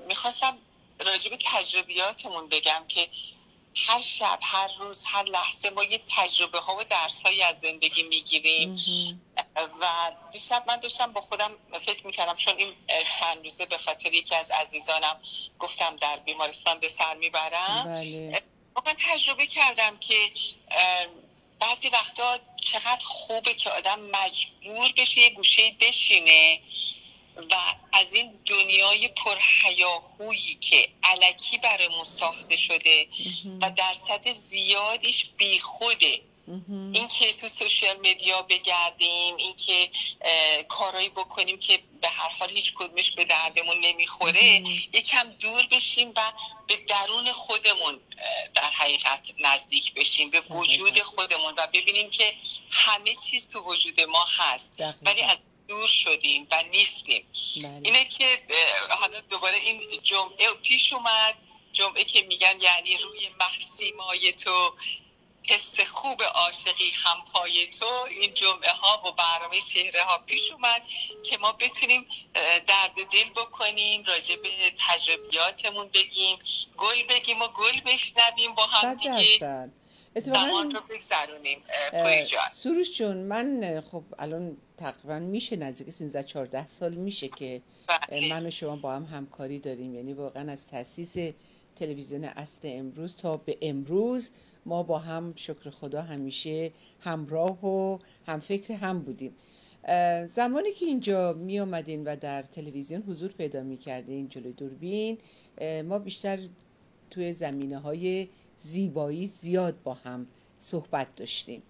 می‌خواستم 0.08 0.58
راجع 1.00 1.30
به 1.30 1.38
تجربیاتمون 1.44 2.48
بگم 2.48 2.84
که 2.88 3.08
هر 3.76 4.00
شب 4.00 4.38
هر 4.42 4.70
روز 4.78 5.04
هر 5.04 5.22
لحظه 5.22 5.70
ما 5.70 5.84
یه 5.84 6.00
تجربه 6.16 6.58
ها 6.58 6.76
و 6.76 6.84
درس 6.84 7.22
هایی 7.22 7.42
از 7.42 7.60
زندگی 7.60 8.02
می‌گیریم. 8.02 8.72
و 9.80 9.86
دیشب 10.32 10.64
من 10.68 10.76
داشتم 10.76 11.12
با 11.12 11.20
خودم 11.20 11.52
فکر 11.80 12.06
می‌کردم 12.06 12.34
چون 12.34 12.54
این 12.56 12.74
چند 13.18 13.44
روزه 13.44 13.66
به 13.66 13.78
خاطر 13.78 14.12
یکی 14.12 14.34
از 14.34 14.50
عزیزانم 14.50 15.20
گفتم 15.58 15.96
در 15.96 16.16
بیمارستان 16.16 16.78
به 16.78 16.88
سر 16.88 17.14
می‌برم. 17.14 17.84
بله. 17.86 18.42
من 18.86 18.94
تجربه 18.98 19.46
کردم 19.46 19.98
که 19.98 20.32
بعضی 21.60 21.88
وقتا 21.88 22.38
چقدر 22.60 23.04
خوبه 23.04 23.54
که 23.54 23.70
آدم 23.70 24.00
مجبور 24.00 24.92
بشه 24.96 25.20
یه 25.20 25.30
گوشه 25.30 25.76
بشینه. 25.80 26.60
و 27.36 27.54
از 27.92 28.14
این 28.14 28.38
دنیای 28.46 29.08
پرهیاهویی 29.08 30.54
که 30.60 30.88
علکی 31.02 31.58
برامون 31.58 32.04
ساخته 32.04 32.56
شده 32.56 33.08
و 33.62 33.70
درصد 33.70 34.32
زیادیش 34.32 35.26
بیخوده. 35.36 36.20
اینکه 36.68 37.32
تو 37.32 37.48
سوشیال 37.48 37.96
مدیا 37.96 38.42
بگردیم 38.42 39.36
اینکه 39.36 39.90
کارایی 40.68 41.08
بکنیم 41.08 41.58
که 41.58 41.78
به 42.00 42.08
هر 42.08 42.28
حال 42.28 42.50
هیچ 42.50 42.72
کدومش 42.74 43.10
به 43.10 43.24
دردمون 43.24 43.80
نمی‌خوره 43.80 44.62
یکم 44.92 45.30
دور 45.30 45.66
بشیم 45.70 46.12
و 46.16 46.32
به 46.66 46.76
درون 46.76 47.32
خودمون 47.32 48.00
در 48.54 48.62
حقیقت 48.62 49.20
نزدیک 49.38 49.94
بشیم 49.94 50.30
به 50.30 50.40
وجود 50.40 51.02
خودمون 51.02 51.54
و 51.56 51.66
ببینیم 51.72 52.10
که 52.10 52.34
همه 52.70 53.14
چیز 53.14 53.48
تو 53.48 53.60
وجود 53.60 54.00
ما 54.00 54.24
هست. 54.38 54.72
ولی 55.02 55.22
از 55.22 55.40
دور 55.68 55.86
شدیم 55.86 56.46
و 56.50 56.62
نیستیم. 56.72 57.26
بله. 57.62 57.80
اینه 57.84 58.04
که 58.04 58.42
حالا 58.90 59.20
دوباره 59.20 59.56
این 59.56 59.80
جمعه 60.02 60.52
پیش 60.62 60.92
اومد. 60.92 61.34
جمعه 61.72 62.04
که 62.04 62.22
میگن 62.22 62.60
یعنی 62.60 62.96
روی 62.96 63.28
مخسیمای 63.40 64.32
تو 64.32 64.74
حس 65.46 65.80
خوب 65.80 66.22
عاشقی 66.22 66.90
هم 66.94 67.24
پای 67.32 67.66
تو 67.66 67.86
این 68.10 68.34
جمعه 68.34 68.72
ها 68.72 69.02
و 69.08 69.12
برنامه 69.12 69.60
چهره 69.60 70.02
ها 70.02 70.18
پیش 70.18 70.50
اومد 70.50 70.82
که 71.22 71.38
ما 71.38 71.52
بتونیم 71.52 72.06
درد 72.66 72.94
دل 73.12 73.30
بکنیم 73.30 74.02
راجع 74.02 74.36
به 74.36 74.50
تجربیاتمون 74.88 75.88
بگیم 75.88 76.38
گل 76.76 77.02
بگیم 77.02 77.42
و 77.42 77.48
گل 77.48 77.80
بشنویم 77.80 78.54
با 78.54 78.66
هم 78.66 78.94
دیگه. 78.94 79.70
زمان 80.20 80.70
رو 80.70 80.80
بگذرونیم 80.90 81.58
سروش 82.52 82.98
جون 82.98 83.16
من 83.16 83.80
خب 83.90 84.02
الان 84.18 84.56
تقریبا 84.76 85.18
میشه 85.18 85.56
نزدیک 85.56 85.90
13 85.90 86.22
14 86.22 86.66
سال 86.66 86.94
میشه 86.94 87.28
که 87.28 87.62
بله. 87.86 88.30
من 88.30 88.46
و 88.46 88.50
شما 88.50 88.76
با 88.76 88.92
هم 88.92 89.04
همکاری 89.04 89.58
داریم. 89.58 89.94
یعنی 89.94 90.12
واقعا 90.12 90.52
از 90.52 90.66
تاسیس 90.66 91.16
تلویزیون 91.76 92.24
اصل 92.24 92.60
امروز 92.72 93.16
تا 93.16 93.36
به 93.36 93.58
امروز 93.62 94.30
ما 94.66 94.82
با 94.82 94.98
هم 94.98 95.32
شکر 95.36 95.70
خدا 95.70 96.02
همیشه 96.02 96.70
همراه 97.00 97.66
و 97.66 97.98
هم 98.26 98.40
فکر 98.40 98.74
هم 98.74 98.98
بودیم. 98.98 99.36
زمانی 100.26 100.72
که 100.72 100.86
اینجا 100.86 101.32
می 101.32 101.60
آمدین 101.60 102.04
و 102.04 102.16
در 102.16 102.42
تلویزیون 102.42 103.02
حضور 103.02 103.32
پیدا 103.32 103.62
می 103.62 103.76
کردین 103.76 104.28
جلوی 104.28 104.52
دوربین 104.52 105.18
ما 105.84 105.98
بیشتر 105.98 106.38
توی 107.10 107.32
زمینه 107.32 107.78
های 107.78 108.28
زیبایی 108.58 109.26
زیاد 109.26 109.82
با 109.82 109.94
هم 109.94 110.26
صحبت 110.58 111.16
داشتیم. 111.16 111.62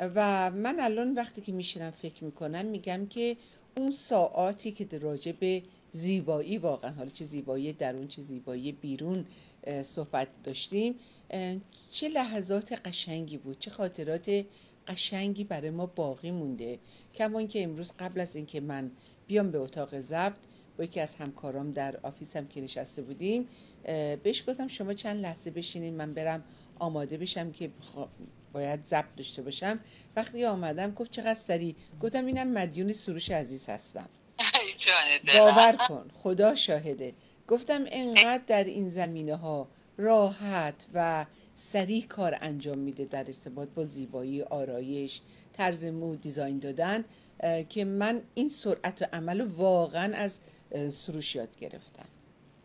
و 0.00 0.50
من 0.50 0.80
الان 0.80 1.14
وقتی 1.14 1.40
که 1.40 1.52
میشینم 1.52 1.90
فکر 1.90 2.24
می‌کنم 2.24 2.66
میگم 2.66 3.06
که 3.06 3.36
اون 3.76 3.90
ساعاتی 3.90 4.72
که 4.72 4.98
راجع 4.98 5.32
به 5.32 5.62
زیبایی 5.92 6.58
واقعا 6.58 6.90
حالا 6.90 7.08
چه 7.08 7.24
زیبایی 7.24 7.72
درون 7.72 8.08
چه 8.08 8.22
زیبایی 8.22 8.72
بیرون 8.72 9.26
صحبت 9.82 10.28
داشتیم 10.44 10.94
چه 11.90 12.08
لحظات 12.08 12.72
قشنگی 12.72 13.36
بود 13.36 13.58
چه 13.58 13.70
خاطرات 13.70 14.44
قشنگی 14.86 15.44
برای 15.44 15.70
ما 15.70 15.86
باقی 15.86 16.30
مونده. 16.30 16.78
کما 17.14 17.42
که 17.42 17.62
امروز 17.62 17.92
قبل 17.98 18.20
از 18.20 18.36
اینکه 18.36 18.60
من 18.60 18.90
بیام 19.26 19.50
به 19.50 19.58
اتاق 19.58 20.00
ضبط 20.00 20.38
با 20.78 20.84
یکی 20.84 21.00
از 21.00 21.14
همکارام 21.14 21.70
در 21.70 21.96
آفیسم 22.02 22.46
که 22.46 22.60
نشسته 22.60 23.02
بودیم 23.02 23.48
بهش 24.22 24.44
گفتم 24.48 24.68
شما 24.68 24.92
چند 24.92 25.22
لحظه 25.22 25.50
بشینین 25.50 25.94
من 25.94 26.14
برم 26.14 26.44
آماده 26.78 27.16
بشم 27.16 27.52
که 27.52 27.70
باید 28.52 28.82
ضبط 28.82 29.16
داشته 29.16 29.42
باشم. 29.42 29.80
وقتی 30.16 30.44
آمدم 30.44 30.94
گفت 30.94 31.10
چقدر 31.10 31.34
سریع. 31.34 31.74
گفتم 32.00 32.26
اینم 32.26 32.48
مدیون 32.52 32.92
سروش 32.92 33.30
عزیز 33.30 33.68
هستم. 33.68 34.08
باور 35.38 35.76
کن 35.88 36.10
خدا 36.14 36.54
شاهده. 36.54 37.14
گفتم 37.48 37.84
انقدر 37.86 38.42
در 38.46 38.64
این 38.64 38.90
زمینه 38.90 39.36
ها 39.36 39.68
راحت 39.96 40.86
و 40.94 41.26
سریع 41.54 42.06
کار 42.06 42.38
انجام 42.40 42.78
میده 42.78 43.04
در 43.04 43.24
ارتباط 43.26 43.68
با 43.68 43.84
زیبایی 43.84 44.42
آرایش 44.42 45.20
طرز 45.52 45.84
مو 45.84 46.16
دیزاین 46.16 46.58
دادن 46.58 47.04
که 47.68 47.84
من 47.84 48.22
این 48.34 48.48
سرعت 48.48 49.02
و 49.02 49.04
عمل 49.12 49.40
واقعا 49.40 50.16
از 50.16 50.40
سروش 50.90 51.34
یاد 51.34 51.56
گرفتم. 51.56 52.08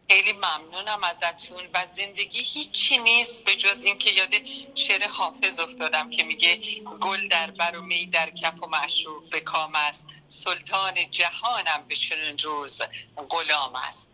خیلی 0.10 0.34
ممنونم 0.34 1.04
ازتون 1.04 1.70
و 1.74 1.86
زندگی 1.86 2.40
هیچی 2.40 2.98
نیست 2.98 3.46
به 3.46 3.56
جز 3.56 3.84
اینکه 3.84 4.12
یاد 4.12 4.34
شعر 4.76 5.08
حافظ 5.08 5.60
افتادم 5.60 6.10
که 6.10 6.24
میگه 6.24 6.60
گل 7.02 7.28
در 7.28 7.52
بر 7.52 7.78
و 7.78 7.82
می 7.82 8.06
در 8.06 8.30
کف 8.30 8.64
و 8.64 8.68
معشوق 8.68 9.30
به 9.30 9.40
کام 9.40 9.76
است. 9.76 10.08
سلطان 10.30 11.12
جهانم 11.12 11.86
به 11.88 11.96
چنین 11.96 12.38
روز 12.38 12.82
غلام 13.30 13.76
است. 13.76 14.12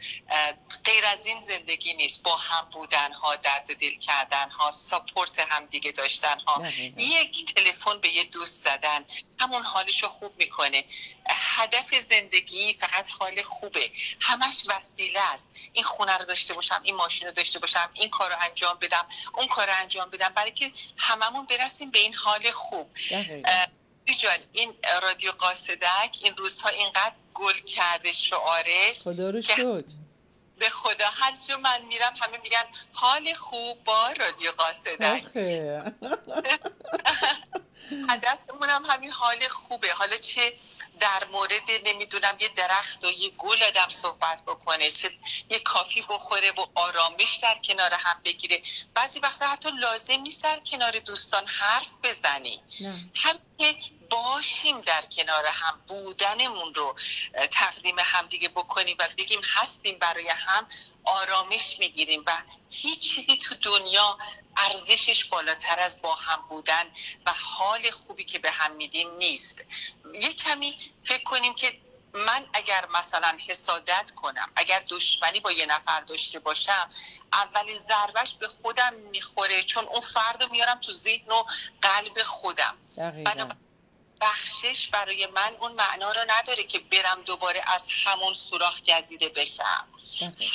غیر 0.84 1.06
از 1.06 1.26
این 1.26 1.42
زندگی 1.42 1.94
نیست. 1.94 2.24
با 2.24 2.36
هم 2.36 2.70
بودن 2.72 3.14
ها 3.14 3.36
درد 3.36 3.78
دل 3.80 3.96
کردن 3.96 4.50
ها 4.50 4.72
ساپورت 4.72 5.40
هم 5.40 5.66
دیگه 5.66 5.92
داشتن 5.92 6.40
ها 6.40 6.68
یک 6.98 7.54
تلفن 7.54 8.00
به 8.00 8.16
یه 8.16 8.24
دوست 8.24 8.64
زدن. 8.64 9.06
همون 9.40 9.64
حالشو 9.64 10.08
خوب 10.08 10.34
می‌کنه. 10.38 10.84
هدف 11.30 11.96
زندگی 11.96 12.74
فقط 12.74 13.10
حال 13.20 13.42
خوبه. 13.42 13.92
همش 14.20 14.64
وسیله 14.68 15.20
است. 15.34 15.50
این 15.74 15.84
خونه 15.84 16.18
رو 16.18 16.26
داشته 16.26 16.54
باشم 16.54 16.82
این 16.84 16.96
ماشین 16.96 17.28
رو 17.28 17.34
داشته 17.34 17.60
باشم 17.60 17.90
این 17.94 18.10
کار 18.10 18.30
رو 18.30 18.36
انجام 18.42 18.78
بدم 18.82 19.08
اون 19.34 19.48
کار 19.48 19.68
رو 19.68 19.74
انجام 19.82 20.10
بدم. 20.10 20.30
برای 20.30 20.52
که 20.52 20.72
هممون 20.98 21.46
برسیم 21.46 21.92
به 21.92 22.00
این 22.00 22.14
حال 22.14 22.52
خوب. 22.52 22.90
جان 24.18 24.38
این 24.52 24.74
رادیو 25.02 25.32
قاصدک 25.32 26.18
این 26.24 26.38
روزها 26.38 26.70
اینقدر 26.70 27.16
گل 27.34 27.54
کرده 27.54 28.14
شعارش 28.14 29.02
خدا 29.04 29.30
رو 29.30 29.42
شد 29.42 29.86
به 30.60 30.70
خدا 30.70 31.10
هر 31.10 31.34
جو 31.48 31.58
من 31.58 31.82
میرم 31.82 32.14
همه 32.22 32.38
میگن 32.44 32.64
حال 32.94 33.34
خوب 33.34 33.84
با 33.84 34.14
رادیو 34.20 34.52
قاصدک. 34.52 35.24
هدفمون 38.10 38.70
هم 38.70 38.86
همین 38.86 39.12
حال 39.12 39.48
خوبه. 39.48 39.94
حالا 39.94 40.18
چه 40.18 40.54
در 41.00 41.26
مورد 41.32 41.72
نمی‌دونم 41.86 42.38
یه 42.40 42.50
درخت 42.56 43.06
و 43.06 43.12
یه 43.12 43.30
گل 43.30 43.64
آدم 43.64 43.90
صحبت 43.90 44.42
بکنه 44.48 44.92
چه 44.92 45.12
یه 45.50 45.60
کافی 45.60 46.02
بخوره 46.02 46.52
و 46.52 46.66
آرامش 46.76 47.40
در 47.42 47.58
کنار 47.64 47.94
هم 47.94 48.22
بگیره. 48.26 48.62
بعضی 48.94 49.20
وقتا 49.20 49.48
حتی 49.48 49.70
لازم 49.80 50.22
نیست 50.22 50.44
در 50.44 50.60
کنار 50.60 51.00
دوستان 51.00 51.48
حرف 51.48 51.98
بزنی. 52.04 52.62
هم 53.16 53.40
که 53.58 53.76
باشیم 54.10 54.82
در 54.82 55.02
کنار 55.02 55.46
هم 55.46 55.82
بودنمون 55.88 56.74
رو 56.74 56.96
تقدیم 57.52 57.96
همدیگه 58.00 58.50
بکنیم 58.50 58.96
و 59.00 59.08
بگیم 59.18 59.42
هستیم 59.44 59.98
برای 60.00 60.30
هم 60.30 60.68
آرامش 61.04 61.80
می‌گیریم 61.80 62.24
و 62.26 62.44
هیچ 62.70 63.00
چیزی 63.00 63.38
تو 63.38 63.56
دنیا 63.56 64.18
ارزشش 64.58 65.26
بالاتر 65.26 65.80
از 65.80 66.02
با 66.02 66.16
هم 66.16 66.46
بودن 66.50 66.84
و 67.26 67.34
حال 67.34 67.92
خوبی 67.92 68.24
که 68.24 68.40
به 68.40 68.52
هم 68.52 68.72
میدیم 68.72 69.18
نیست. 69.18 69.56
یه 70.14 70.34
کمی 70.34 70.78
فکر 71.04 71.24
کنیم 71.24 71.56
که 71.56 71.80
من 72.14 72.46
اگر 72.54 72.88
مثلا 72.94 73.38
حسادت 73.48 74.12
کنم 74.16 74.52
اگر 74.56 74.84
دشمنی 74.90 75.40
با 75.40 75.52
یه 75.52 75.66
نفر 75.66 76.02
داشته 76.02 76.40
باشم 76.40 76.90
اولین 77.34 77.78
ضربش 77.78 78.34
به 78.34 78.48
خودم 78.48 78.94
می‌خوره 78.94 79.64
چون 79.64 79.86
اون 79.86 80.02
فرد 80.02 80.44
رو 80.44 80.52
میارم 80.52 80.80
تو 80.82 80.92
ذهن 80.92 81.32
و 81.32 81.44
قلب 81.82 82.24
خودم. 82.24 82.78
بخشش 84.22 84.88
برای 84.88 85.28
من 85.28 85.56
اون 85.60 85.72
معنا 85.72 86.12
رو 86.12 86.22
نداره 86.28 86.64
که 86.64 86.80
برم 86.80 87.22
دوباره 87.26 87.64
از 87.68 87.90
همون 88.06 88.34
سوراخ 88.34 88.82
گزیده 88.82 89.30
بشم. 89.30 89.88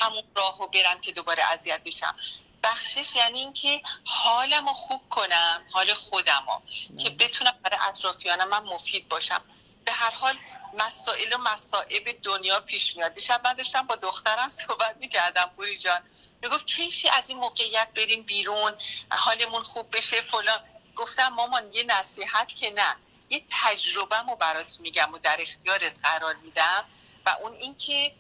همون 0.01 0.23
راه 0.37 0.59
رو 0.59 0.67
برم 0.67 1.01
که 1.01 1.13
دوباره 1.13 1.43
اذیت 1.43 1.85
بشم. 1.85 2.17
بخشش 2.63 3.17
یعنی 3.17 3.41
اینکه 3.41 3.83
حالم 4.05 4.69
رو 4.69 4.75
خوب 4.75 5.09
کنم 5.11 5.67
حال 5.73 5.95
خودم 5.95 6.45
رو 6.49 6.63
که 6.99 7.11
بتونم 7.11 7.59
برای 7.63 7.79
اطرافیانم 7.89 8.49
من 8.49 8.65
مفید 8.65 9.09
باشم. 9.09 9.41
به 9.85 9.93
هر 9.93 10.11
حال 10.11 10.39
مسائل 10.79 11.33
و 11.33 11.39
مسائب 11.39 12.23
دنیا 12.23 12.61
پیش 12.61 12.97
میاد. 12.97 13.15
دیشب 13.15 13.41
من 13.45 13.53
داشتم 13.53 13.87
با 13.87 13.97
دخترم 13.97 14.49
صحبت 14.49 14.97
می‌کردم 14.97 15.51
پوری 15.57 15.79
جان. 15.79 16.01
می‌گفت 16.43 16.67
کیشی 16.67 17.09
از 17.09 17.29
این 17.29 17.39
موقعیت 17.39 17.89
بریم 17.97 18.23
بیرون؟ 18.23 18.73
حالمون 19.11 19.63
خوب 19.63 19.97
بشه 19.97 20.21
فلان. 20.21 20.65
گفتم 20.97 21.29
مامان 21.29 21.73
یه 21.73 21.85
نصیحت 21.85 22.55
که 22.55 22.71
نه. 22.71 22.97
یه 23.31 23.43
تجربه 23.51 24.17
رو 24.29 24.37
برات 24.37 24.81
میگم 24.81 25.13
و 25.13 25.19
در 25.19 25.37
اختیارت 25.41 25.93
قرار 26.03 26.37
میدم 26.37 26.85
و 27.27 27.31
اون 27.43 27.53
اینکه 27.53 28.13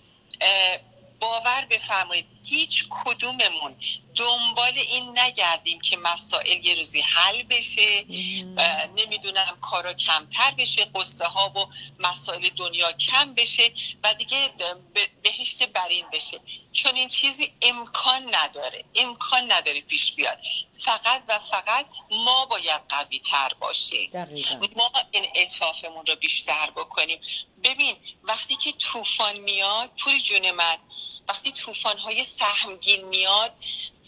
باور 1.20 1.66
بفرمایید 1.70 2.26
هیچ 2.44 2.84
کدوممون 2.90 3.76
دنبال 4.14 4.72
این 4.78 5.18
نگردیم 5.18 5.80
که 5.80 5.96
مسائل 5.96 6.66
یه 6.66 6.74
روزی 6.74 7.00
حل 7.00 7.42
بشه 7.42 8.04
نمی‌دونم 8.96 9.58
کارا 9.60 9.92
کمتر 9.92 10.50
بشه 10.50 10.84
قصه 10.94 11.24
ها 11.24 11.48
و 11.48 11.66
مسائل 11.98 12.48
دنیا 12.56 12.92
کم 12.92 13.34
بشه 13.34 13.72
و 14.04 14.14
دیگه 14.14 14.50
بهشت 15.22 15.66
برین 15.66 16.04
بشه. 16.12 16.40
چون 16.72 16.94
این 16.94 17.08
چیزی 17.08 17.52
امکان 17.62 18.34
نداره 18.34 18.84
امکان 18.94 19.52
نداره 19.52 19.80
پیش 19.80 20.12
بیاد. 20.12 20.38
فقط 20.84 21.22
و 21.28 21.38
فقط 21.38 21.86
ما 22.10 22.46
باید 22.46 22.80
قوی 22.88 23.18
تر 23.18 23.48
باشیم 23.60 24.10
ما 24.76 24.92
این 25.10 25.26
اطافمون 25.34 26.06
رو 26.06 26.16
بیشتر 26.16 26.70
بکنیم. 26.70 27.20
ببین 27.64 27.96
وقتی 28.22 28.56
که 28.56 28.72
طوفان 28.72 29.36
میاد 29.36 29.90
پوری 29.98 30.20
جون 30.20 30.50
من 30.50 30.76
وقتی 31.28 31.52
طوفان 31.52 31.98
های 31.98 32.24
سهمگین 32.38 33.04
میاد 33.04 33.52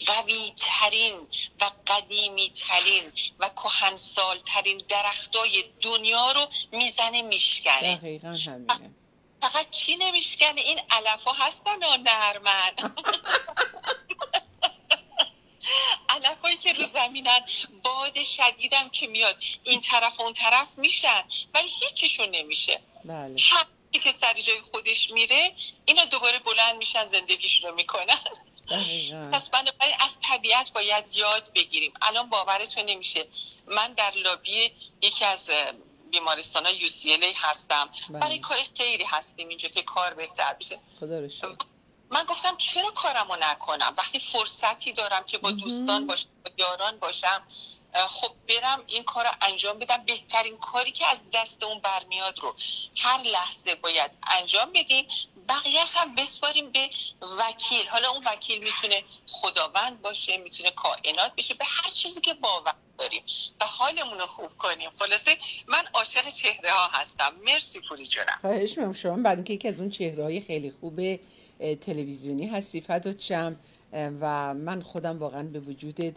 قوی 0.07 0.53
ترین 0.57 1.27
و 1.61 1.71
قدیمی 1.87 2.49
ترین 2.49 3.11
و 3.39 3.49
کهنسال 3.49 4.39
ترین 4.39 4.81
درختای 4.89 5.63
دنیا 5.81 6.31
رو 6.31 6.47
می‌زنه 6.71 7.21
میشکنه. 7.21 7.95
دقیقا 7.95 8.27
همینه. 8.27 8.91
فقط 9.41 9.71
کی 9.71 9.95
نمیشکنه؟ 9.95 10.61
این 10.61 10.79
علف 10.89 11.23
ها 11.23 11.33
هستن 11.45 11.83
و 11.83 11.97
نرمن 11.97 12.71
علف 16.09 16.41
هایی 16.41 16.57
که 16.57 16.73
رو 16.73 16.85
زمینن 16.85 17.39
باد 17.83 18.23
شدیدم 18.23 18.89
که 18.89 19.07
میاد. 19.07 19.35
این 19.63 19.81
طرف 19.81 20.19
اون 20.19 20.33
طرف 20.33 20.77
میشن 20.77 21.23
ولی 21.53 21.69
هیچیشون 21.69 22.29
نمیشه. 22.29 22.79
بله. 23.05 23.35
که 23.91 24.11
سر 24.11 24.33
جای 24.41 24.61
خودش 24.61 25.11
میره 25.11 25.55
اینا 25.85 26.05
دوباره 26.05 26.39
بلند 26.39 26.75
میشن 26.77 27.07
زندگیشون 27.07 27.69
رو 27.69 27.75
می‌کنن. 27.75 28.19
پس 29.31 29.49
بنابراین 29.49 29.95
از 29.99 30.17
طبیعت 30.23 30.71
باید 30.73 31.05
یاد 31.13 31.51
بگیریم. 31.55 31.93
الان 32.01 32.29
باورتون 32.29 32.85
نمیشه. 32.85 33.27
من 33.67 33.93
در 33.93 34.11
لابی 34.11 34.71
یکی 35.01 35.25
از 35.25 35.49
بیمارستان 36.11 36.65
های 36.65 36.77
یو 36.77 36.87
هستم. 37.35 37.89
بله. 38.09 38.19
برای 38.19 38.39
کار 38.39 38.57
خیلی 38.77 39.03
هستیم 39.03 39.47
اینجا 39.47 39.69
که 39.69 39.81
کار 39.81 40.13
بهتر 40.13 40.53
بشه. 40.53 40.79
من 42.09 42.23
گفتم 42.23 42.57
چرا 42.57 42.91
کارمو 42.91 43.35
نکنم؟ 43.39 43.93
وقتی 43.97 44.19
فرصتی 44.19 44.91
دارم 44.91 45.23
که 45.23 45.37
با 45.37 45.51
دوستان 45.51 46.07
باشم 46.07 46.29
با 46.45 46.51
یاران 46.57 46.99
باشم. 46.99 47.43
خب 48.07 48.31
برم 48.47 48.83
این 48.87 49.03
کار 49.03 49.23
رو 49.23 49.31
انجام 49.41 49.79
بدم. 49.79 50.03
بهترین 50.05 50.57
کاری 50.57 50.91
که 50.91 51.09
از 51.09 51.23
دست 51.33 51.63
اون 51.63 51.79
برمیاد 51.79 52.39
رو 52.39 52.55
هر 52.97 53.21
لحظه 53.21 53.75
باید 53.75 54.17
انجام 54.39 54.71
بدیم. 54.75 55.05
بقیهش 55.49 55.93
هم 55.95 56.15
بسپاریم 56.15 56.71
به 56.71 56.89
وکیل. 57.39 57.87
حالا 57.87 58.09
اون 58.09 58.23
وکیل 58.25 58.63
می‌تونه 58.63 59.03
خداوند 59.27 60.01
باشه 60.01 60.37
می‌تونه 60.37 60.71
کائنات 60.71 61.31
بشه 61.37 61.53
به 61.53 61.65
هر 61.65 61.89
چیزی 61.89 62.21
که 62.21 62.33
باور 62.33 62.75
داریم 62.97 63.23
و 63.61 63.65
حالمون 63.65 64.19
رو 64.19 64.25
خوب 64.25 64.57
کنیم. 64.57 64.89
خلاصه 64.89 65.37
من 65.67 65.83
عاشق 65.93 66.29
چهره 66.29 66.71
ها 66.71 66.87
هستم. 66.87 67.33
مرسی 67.45 67.81
پوری 67.89 68.05
جونم. 68.05 68.37
خواهش 68.41 68.77
می‌کنم 68.77 68.93
شما 68.93 69.17
برای 69.17 69.35
اینکه 69.35 69.53
یکی 69.53 69.67
از 69.67 69.79
اون 69.79 69.89
چهره 69.89 70.23
های 70.23 70.41
خیلی 70.41 70.71
خوب 70.71 71.19
تلویزیونی 71.75 72.47
هستی 72.47 72.81
فدات 72.81 73.21
شم 73.21 73.59
و 73.93 74.53
من 74.53 74.81
خودم 74.81 75.19
واقعا 75.19 75.43
به 75.43 75.59
وجودت 75.59 76.15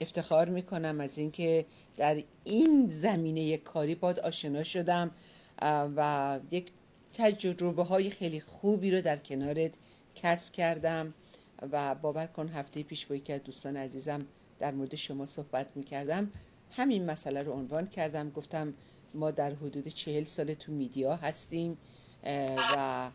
افتخار 0.00 0.48
می‌کنم 0.48 1.00
از 1.00 1.18
اینکه 1.18 1.66
در 1.96 2.22
این 2.44 2.88
زمینه 2.88 3.56
کاری 3.56 3.94
باد 3.94 4.20
آشنا 4.20 4.62
شدم 4.62 5.10
و 5.96 6.40
یک 6.50 6.72
تجربه 7.12 7.82
های 7.82 8.10
خیلی 8.10 8.40
خوبی 8.40 8.90
رو 8.90 9.00
در 9.00 9.16
کنارت 9.16 9.74
کسب 10.14 10.52
کردم 10.52 11.14
و 11.72 11.94
باور 11.94 12.26
کن 12.26 12.48
هفته 12.48 12.82
پیش 12.82 13.06
با 13.06 13.14
یکی 13.14 13.32
از 13.32 13.42
دوستان 13.42 13.76
عزیزم 13.76 14.26
در 14.58 14.70
مورد 14.70 14.94
شما 14.94 15.26
صحبت 15.26 15.76
می‌کردم. 15.76 16.32
همین 16.70 17.06
مسئله 17.06 17.42
رو 17.42 17.52
عنوان 17.52 17.86
کردم. 17.86 18.30
گفتم 18.30 18.74
ما 19.14 19.30
در 19.30 19.54
حدود 19.54 19.88
چهل 19.88 20.24
سال 20.24 20.54
تو 20.54 20.72
میدیا 20.72 21.16
هستیم 21.16 21.78
و 22.76 23.10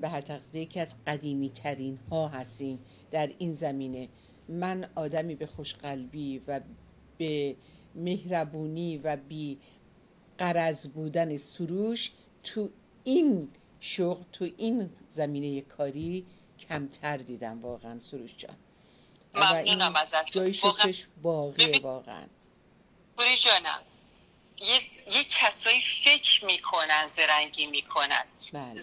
به 0.00 0.08
هر 0.08 0.20
تقدیر 0.20 0.62
یکی 0.62 0.80
از 0.80 0.94
قدیمی 1.06 1.50
ترین 1.50 1.98
ها 2.10 2.28
هستیم 2.28 2.78
در 3.10 3.30
این 3.38 3.54
زمینه. 3.54 4.08
من 4.50 4.90
آدمی 4.94 5.34
به 5.34 5.46
خوشقلبی 5.46 6.42
و 6.46 6.60
به 7.18 7.56
مهربونی 7.94 8.98
و 8.98 9.16
بی 9.16 9.58
قرض 10.38 10.88
بودن 10.88 11.36
سروش 11.36 12.10
تو 12.42 12.70
این 13.04 13.48
شغل 13.80 14.24
تو 14.32 14.48
این 14.56 14.90
زمینه 15.08 15.60
کاری 15.60 16.26
کمتر 16.58 17.16
دیدم 17.16 17.62
واقعا 17.62 18.00
سروش 18.00 18.36
جان. 18.36 18.56
ممنونم 19.34 19.96
ازت. 19.96 20.32
جای 20.32 20.54
شکرش 20.54 21.06
باقیه 21.22 21.80
واقعا. 21.82 22.26
بوری 23.16 23.36
جانم 23.36 23.80
یه, 24.60 25.24
کسایی 25.30 25.80
فکر 26.04 26.44
می‌کنن 26.44 27.06
زرنگی 27.06 27.66
می‌کنن. 27.66 28.24
بله. 28.52 28.80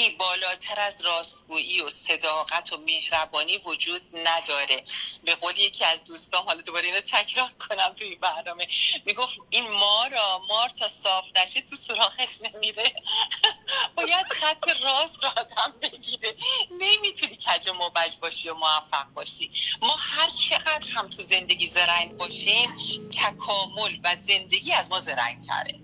ای 0.00 0.10
بالاتر 0.10 0.80
از 0.80 1.00
راستگویی 1.00 1.80
و 1.80 1.90
صداقت 1.90 2.72
و 2.72 2.76
مهربانی 2.76 3.58
وجود 3.58 4.02
نداره. 4.14 4.84
به 5.24 5.34
قول 5.34 5.58
یکی 5.58 5.84
از 5.84 6.04
دوستان 6.04 6.42
حالا 6.42 6.60
دوباره 6.60 6.86
اینو 6.86 7.00
تکرار 7.00 7.52
کنم 7.68 7.94
توی 7.94 8.16
برنامه 8.16 8.68
می‌گفت 9.04 9.38
این 9.50 9.70
مارا 9.70 10.38
مار 10.48 10.68
تا 10.68 10.88
صاف 10.88 11.24
نشه 11.36 11.60
تو 11.60 11.76
سراخش 11.76 12.38
نمیره. 12.42 12.94
باید 13.96 14.26
خط 14.32 14.68
راست 14.82 15.24
را 15.24 15.30
آدم 15.30 15.74
بگیره. 15.82 16.34
نمی‌تونی 16.70 17.36
کج 17.36 17.68
و 17.68 17.72
مبج 17.72 18.16
باشی 18.20 18.48
و 18.48 18.54
موفق 18.54 19.06
باشی. 19.14 19.50
ما 19.82 19.96
هر 19.98 20.28
چقدر 20.28 20.90
هم 20.94 21.08
تو 21.08 21.22
زندگی 21.22 21.66
زرنگ 21.66 22.16
باشیم 22.16 23.10
تکامل 23.10 23.98
و 24.04 24.16
زندگی 24.16 24.72
از 24.72 24.90
ما 24.90 25.00
زرنگ 25.00 25.46
تره 25.46 25.80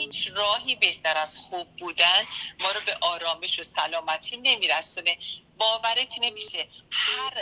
هیچ 0.00 0.28
راهی 0.34 0.74
بهتر 0.74 1.16
از 1.16 1.36
خوب 1.36 1.76
بودن 1.76 2.22
ما 2.60 2.70
رو 2.70 2.80
به 2.86 2.96
آرامش 3.00 3.58
و 3.58 3.64
سلامتی 3.64 4.36
نمیرسونه. 4.36 5.18
باورت 5.58 6.14
نمیشه. 6.20 6.68
هر 6.90 7.32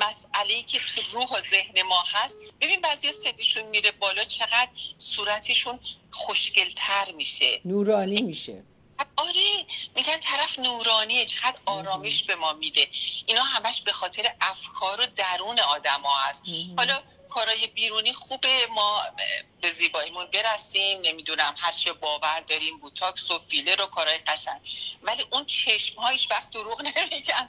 مسئله 0.00 0.62
که 0.62 0.78
تو 0.78 1.02
روح 1.12 1.26
و 1.26 1.40
ذهن 1.40 1.82
ما 1.82 2.04
هست 2.12 2.36
ببین 2.60 2.80
بعضی 2.80 3.12
سنشون 3.12 3.62
میره 3.62 3.90
بالا 3.90 4.24
چقدر 4.24 4.70
صورتشون 4.98 5.80
خوشگلتر 6.10 7.12
میشه. 7.12 7.60
نورانی 7.64 8.22
میشه. 8.22 8.62
آره 9.16 9.66
میگن 9.96 10.20
طرف 10.20 10.58
نورانیه 10.58 11.26
چقدر 11.26 11.58
آرامش 11.66 12.22
به 12.22 12.34
ما 12.34 12.52
میده. 12.52 12.88
اینا 13.26 13.42
همش 13.42 13.80
به 13.80 13.92
خاطر 13.92 14.34
افکار 14.40 15.00
و 15.00 15.06
درون 15.06 15.60
آدم 15.60 16.00
ها 16.04 16.28
هست. 16.28 16.42
حالا 16.76 17.02
کارهای 17.34 17.66
بیرونی 17.66 18.12
خوبه. 18.12 18.66
ما 18.70 19.02
به 19.60 19.70
زیباییمون 19.70 20.26
برسیم. 20.32 21.00
نمی‌دونم 21.04 21.54
هرچه 21.58 21.92
باور 21.92 22.40
داریم 22.40 22.78
بوتاکس 22.78 23.30
و 23.30 23.38
فیلر 23.38 23.82
و 23.82 23.86
کارهای 23.86 24.18
قشنگ. 24.18 24.60
ولی 25.02 25.22
اون 25.30 25.44
چشم 25.44 25.94
هایش 26.00 26.28
وقت 26.30 26.50
دروغ 26.50 26.82
نمیگن 26.82 27.48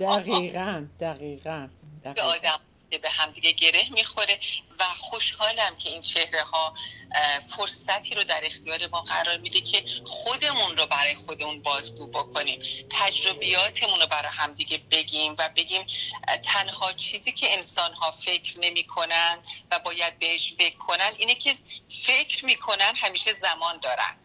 دقیقا 0.00 0.88
دقیقا 1.00 1.68
به 2.14 2.22
آدم 2.22 2.60
به 3.02 3.10
همدیگه 3.10 3.52
گره 3.52 3.84
می‌خوره. 3.90 4.38
و 4.84 4.94
خوشحالم 4.94 5.76
که 5.76 5.88
این 5.88 6.00
چهره 6.00 6.42
ها 6.42 6.74
فرصتی 7.56 8.14
رو 8.14 8.24
در 8.24 8.40
اختیار 8.44 8.86
ما 8.86 9.00
قرار 9.00 9.38
میده 9.38 9.60
که 9.60 9.84
خودمون 10.06 10.76
رو 10.76 10.86
برای 10.86 11.14
خودمون 11.14 11.62
بازگو 11.62 12.06
بکنیم. 12.06 12.62
تجربیاتمون 12.90 14.00
رو 14.00 14.06
برای 14.06 14.32
همدیگه 14.32 14.78
بگیم 14.78 15.34
و 15.38 15.48
بگیم 15.56 15.84
تنها 16.44 16.92
چیزی 16.92 17.32
که 17.32 17.52
انسان 17.52 17.94
ها 17.94 18.10
فکر 18.10 18.60
نمی‌کنن 18.60 19.38
و 19.70 19.78
باید 19.78 20.18
بهش 20.18 20.54
فکر 20.58 20.76
کنن 20.76 21.12
اینه 21.18 21.34
که 21.34 21.54
فکر 22.06 22.44
می‌کنن 22.44 22.92
همیشه 22.96 23.32
زمان 23.32 23.78
دارن. 23.78 24.18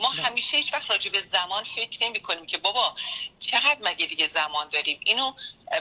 ما 0.00 0.08
همیشه 0.08 0.56
هیچ 0.56 0.72
وقت 0.72 0.90
راجع 0.90 1.10
به 1.10 1.20
زمان 1.20 1.64
فکر 1.64 2.04
نمی 2.04 2.20
کنیم 2.20 2.46
که 2.46 2.58
بابا 2.58 2.96
چقدر 3.40 3.78
مگه 3.80 4.06
دیگه 4.06 4.26
زمان 4.26 4.68
داریم؟ 4.68 5.00
اینو 5.04 5.32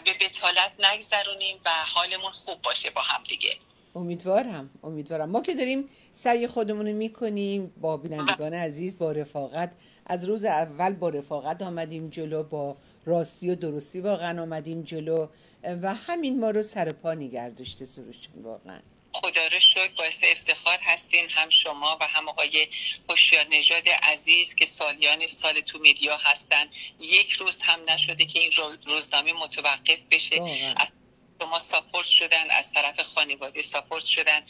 به 0.05 0.13
بتالت 0.13 0.73
نگذرونیم 0.79 1.61
و 1.65 1.71
حالمون 1.93 2.31
خوب 2.31 2.61
باشه 2.61 2.89
با 2.89 3.01
هم 3.01 3.23
دیگه. 3.23 3.59
امیدوارم 3.95 4.69
امیدوارم. 4.83 5.29
ما 5.29 5.41
که 5.41 5.55
داریم 5.55 5.89
سعی 6.13 6.47
خودمون 6.47 6.87
رو 6.87 6.93
می‌کنیم 6.93 7.73
با 7.81 7.97
بینندگان 7.97 8.53
عزیز 8.53 8.97
با 8.97 9.11
رفاقت 9.11 9.71
از 10.05 10.25
روز 10.25 10.45
اول 10.45 10.93
با 10.93 11.09
رفاقت 11.09 11.61
آمدیم 11.61 12.09
جلو 12.09 12.43
با 12.43 12.77
راستی 13.05 13.49
و 13.49 13.55
درستی 13.55 14.01
واقعا 14.01 14.41
آمدیم 14.41 14.81
جلو 14.81 15.27
و 15.81 15.93
همین 15.93 16.39
ما 16.39 16.49
رو 16.49 16.63
سر 16.63 16.91
پا 16.91 17.13
نگردشته 17.13 17.85
سروشون 17.85 18.43
واقعا. 18.43 18.79
خدا 19.13 19.47
رو 19.51 19.59
شکر 19.59 19.91
باعث 19.97 20.23
افتخار 20.31 20.77
هستین 20.81 21.25
هم 21.29 21.49
شما 21.49 21.97
و 22.01 22.03
هم 22.07 22.29
آقای 22.29 22.67
هوشیار 23.09 23.45
نژاد 23.51 23.89
عزیز 24.03 24.55
که 24.55 24.65
سالیان 24.65 25.27
سال 25.27 25.59
تو 25.59 25.79
میدیا 25.79 26.17
هستن. 26.17 26.65
یک 26.99 27.31
روز 27.31 27.61
هم 27.61 27.79
نشده 27.89 28.25
که 28.25 28.39
این 28.39 28.51
روزنامه 28.87 29.33
متوقف 29.33 29.99
بشه. 30.11 30.41
از 30.77 30.91
شما 31.41 31.59
ساپورت 31.59 32.07
شدن 32.07 32.49
از 32.49 32.71
طرف 32.73 32.99
خانواده 33.01 33.61
ساپورت 33.61 34.05
شدن 34.05 34.41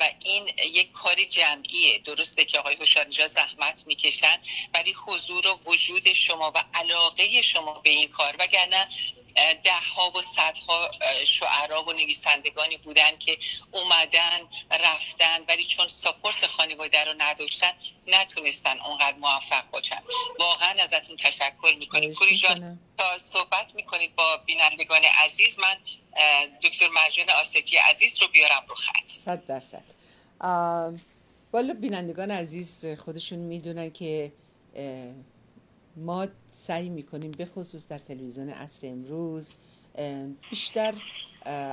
و 0.00 0.08
این 0.24 0.50
یک 0.72 0.92
کار 0.92 1.24
جمعیه. 1.24 1.98
درسته 1.98 2.44
که 2.44 2.58
آقای 2.58 2.74
هوشیار 2.74 3.26
زحمت 3.28 3.82
می‌کشن 3.86 4.38
ولی 4.74 4.92
حضور 4.92 5.46
و 5.46 5.60
وجود 5.66 6.12
شما 6.12 6.52
و 6.54 6.64
علاقه 6.74 7.42
شما 7.42 7.72
به 7.72 7.90
این 7.90 8.08
کار 8.08 8.36
وگرنه 8.38 8.88
ده 9.62 9.80
ها 9.96 10.10
و 10.10 10.22
صدها 10.22 10.90
شعرا 11.24 11.82
و 11.82 11.92
نویسندگانی 11.92 12.76
بودن 12.76 13.18
که 13.18 13.38
اومدن 13.72 14.48
رفتن 14.70 15.44
ولی 15.48 15.64
چون 15.64 15.88
ساپورت 15.88 16.46
خانواده 16.46 17.04
رو 17.04 17.14
نداشتن 17.18 17.72
نتونستن 18.06 18.80
اونقدر 18.80 19.16
موفق 19.16 19.70
باشن. 19.70 20.02
واقعا 20.38 20.74
ازتون 20.82 21.16
تشکر 21.16 21.74
می‌کنیم. 21.78 22.14
کوری 22.14 22.36
جان. 22.36 22.80
صحبت 23.18 23.74
می‌کنید 23.74 24.14
با 24.14 24.36
بینندگان 24.46 25.00
عزیز 25.24 25.58
من 25.58 25.76
دکتر 26.62 26.88
مرجان 26.88 27.30
آسفی 27.40 27.76
عزیز 27.76 28.22
رو 28.22 28.28
بیارم 28.28 28.62
رو 28.68 28.74
خط. 28.74 29.08
صد 29.08 29.46
درصد. 29.46 29.82
والا 31.52 31.74
بینندگان 31.74 32.30
عزیز 32.30 32.86
خودشون 32.86 33.38
می‌دونن 33.38 33.90
که 33.90 34.32
ما 35.96 36.26
سعی 36.50 36.88
می‌کنیم 36.88 37.30
به 37.30 37.44
خصوص 37.44 37.88
در 37.88 37.98
تلویزیون 37.98 38.48
اصر 38.48 38.86
امروز 38.86 39.52
بیشتر 40.50 40.94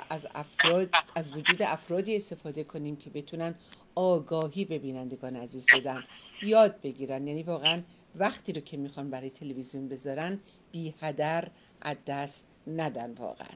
از 0.10 0.28
افراد 0.36 0.90
از 1.16 1.38
وجود 1.38 1.62
افرادی 1.62 2.16
استفاده 2.16 2.64
کنیم 2.64 2.96
که 2.96 3.10
بتونن 3.10 3.56
آگاهی 3.96 4.66
به 4.66 4.78
بینندگان 4.78 5.36
عزیز 5.36 5.66
بدن 5.74 6.04
یاد 6.42 6.82
بگیرن. 6.82 7.28
یعنی 7.28 7.44
واقعا 7.44 7.82
وقتی 8.20 8.54
رو 8.54 8.62
که 8.62 8.78
می‌خوان 8.78 9.10
برای 9.10 9.30
تلویزیون 9.30 9.90
بذارن 9.90 10.40
بی 10.72 10.96
هدر 11.02 11.48
از 11.82 11.98
دست 12.08 12.48
ندن 12.68 13.14
واقعا. 13.14 13.48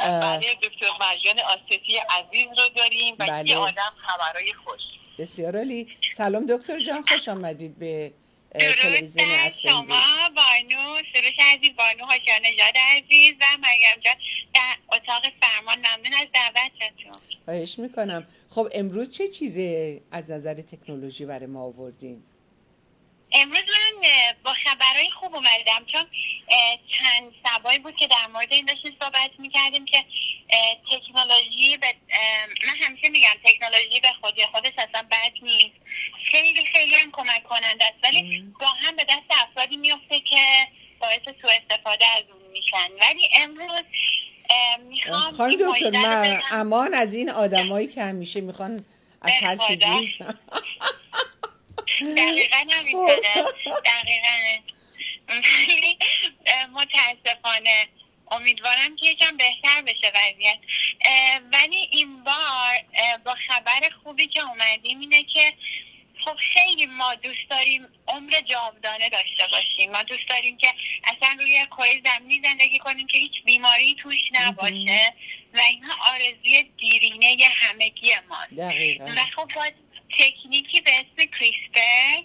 بله 0.00 0.54
دکتر 0.62 0.86
مرجان 1.00 1.40
آسفی 1.40 1.96
عزیز 2.10 2.46
رو 2.46 2.68
داریم 2.76 3.14
و 3.18 3.26
بله. 3.26 3.50
یه 3.50 3.56
آدم 3.56 3.92
خبرای 3.96 4.52
خوش. 4.52 4.80
بسیار 5.18 5.56
عالی. 5.56 5.88
سلام 6.14 6.46
دکتر 6.46 6.84
جان 6.84 7.02
خوش 7.02 7.28
آمدید 7.28 7.78
به 7.78 8.12
تلویزیون 8.54 9.28
اصل 9.30 9.68
شما 9.68 9.82
بانو 10.36 10.98
سروش 11.14 11.36
عزیز 11.54 11.76
بانو 11.76 12.04
هاشان 12.04 12.40
نژاد 12.44 12.74
عزیز 12.96 13.32
و 13.40 13.44
مریم 13.58 14.02
جان. 14.04 14.14
در 14.54 14.76
اتاق 14.92 15.22
فرمان 15.40 15.78
ممنون 15.78 16.14
از 16.20 16.26
دعوتتون. 16.34 17.22
خواهش 17.44 17.78
می‌کنم. 17.78 18.26
خب 18.50 18.68
امروز 18.72 19.16
چه 19.16 19.28
چیزی 19.28 20.00
از 20.10 20.30
نظر 20.30 20.54
تکنولوژی 20.54 21.24
برای 21.24 21.46
ما 21.46 21.62
آوردین؟ 21.62 22.22
امروز 23.34 23.62
من 23.62 24.08
با 24.44 24.52
خبرهای 24.52 25.10
خوب 25.10 25.34
اومدم 25.34 25.86
چون 25.92 26.04
چند 26.88 27.32
سبایی 27.46 27.78
بود 27.78 27.96
که 27.96 28.06
در 28.06 28.26
مورد 28.32 28.52
این 28.52 28.66
داشتیم 28.66 28.96
صحبت 29.02 29.30
می‌کردیم 29.38 29.84
که 29.84 30.04
تکنولوژی 30.90 31.76
به 31.76 31.94
من 32.66 32.86
همیشه 32.86 33.08
میگم 33.08 33.28
تکنولوژی 33.44 34.00
به 34.00 34.08
خودی 34.20 34.46
خودش 34.52 34.72
اصلا 34.78 35.02
بد 35.10 35.32
نیست. 35.42 35.74
خیلی 36.30 36.64
خیلی 36.64 36.94
هم 36.94 37.10
کمک 37.12 37.42
کننده 37.42 37.84
است 37.84 37.94
ولی 38.04 38.44
با 38.60 38.66
هم 38.66 38.96
به 38.96 39.04
دست 39.04 39.42
افرادی 39.48 39.76
میفته 39.76 40.20
که 40.20 40.36
باعث 41.00 41.22
سوء 41.42 41.50
استفاده 41.50 42.06
از 42.06 42.22
اون 42.32 42.50
میشن. 42.52 42.90
ولی 43.00 43.28
امروز 43.34 43.82
می‌خوام 44.88 45.36
خانم 45.36 45.72
دکتر 45.72 45.90
من 45.90 46.40
امان 46.50 46.94
از 46.94 47.14
این 47.14 47.30
آدمایی 47.30 47.86
که 47.86 48.02
همیشه 48.02 48.40
می‌خوان 48.40 48.84
از 49.22 49.32
هر 49.32 49.56
چیزی. 49.56 49.84
دقیقا 52.16 52.56
نمی‌تونه 52.66 53.18
دقیقا. 53.84 54.58
متاسفانه 56.72 57.86
امیدوارم 58.30 58.96
که 58.96 59.06
یکم 59.06 59.36
بهتر 59.36 59.82
بشه 59.82 60.12
وضعیت. 60.14 60.58
ولی 61.52 61.88
این 61.90 62.24
بار 62.24 62.74
با 63.24 63.34
خبر 63.34 63.90
خوبی 64.02 64.26
که 64.26 64.42
اومدیم 64.42 65.00
اینه 65.00 65.22
که 65.22 65.52
خب 66.24 66.36
خیلی 66.36 66.86
ما 66.86 67.14
دوست 67.14 67.50
داریم 67.50 67.88
عمر 68.08 68.40
جاودانه 68.40 69.08
داشته 69.08 69.46
باشیم. 69.52 69.90
ما 69.90 70.02
دوست 70.02 70.28
داریم 70.28 70.56
که 70.56 70.74
اصلا 71.04 71.36
روی 71.40 71.66
کره 71.70 72.02
زمینی 72.04 72.40
زندگی 72.44 72.78
کنیم 72.78 73.06
که 73.06 73.18
هیچ 73.18 73.42
بیماری 73.44 73.94
توش 73.94 74.20
نباشه 74.32 75.14
و 75.54 75.60
اینها 75.60 76.12
آرزوی 76.12 76.62
دیرینه 76.78 77.48
همگی 77.54 78.12
ماست. 78.28 78.52
و 79.00 79.24
خب 79.36 79.50
باید 79.54 79.74
تکنیکی 80.18 80.80
به 80.80 80.90
اسم 80.90 81.30
کریسپر 81.30 82.16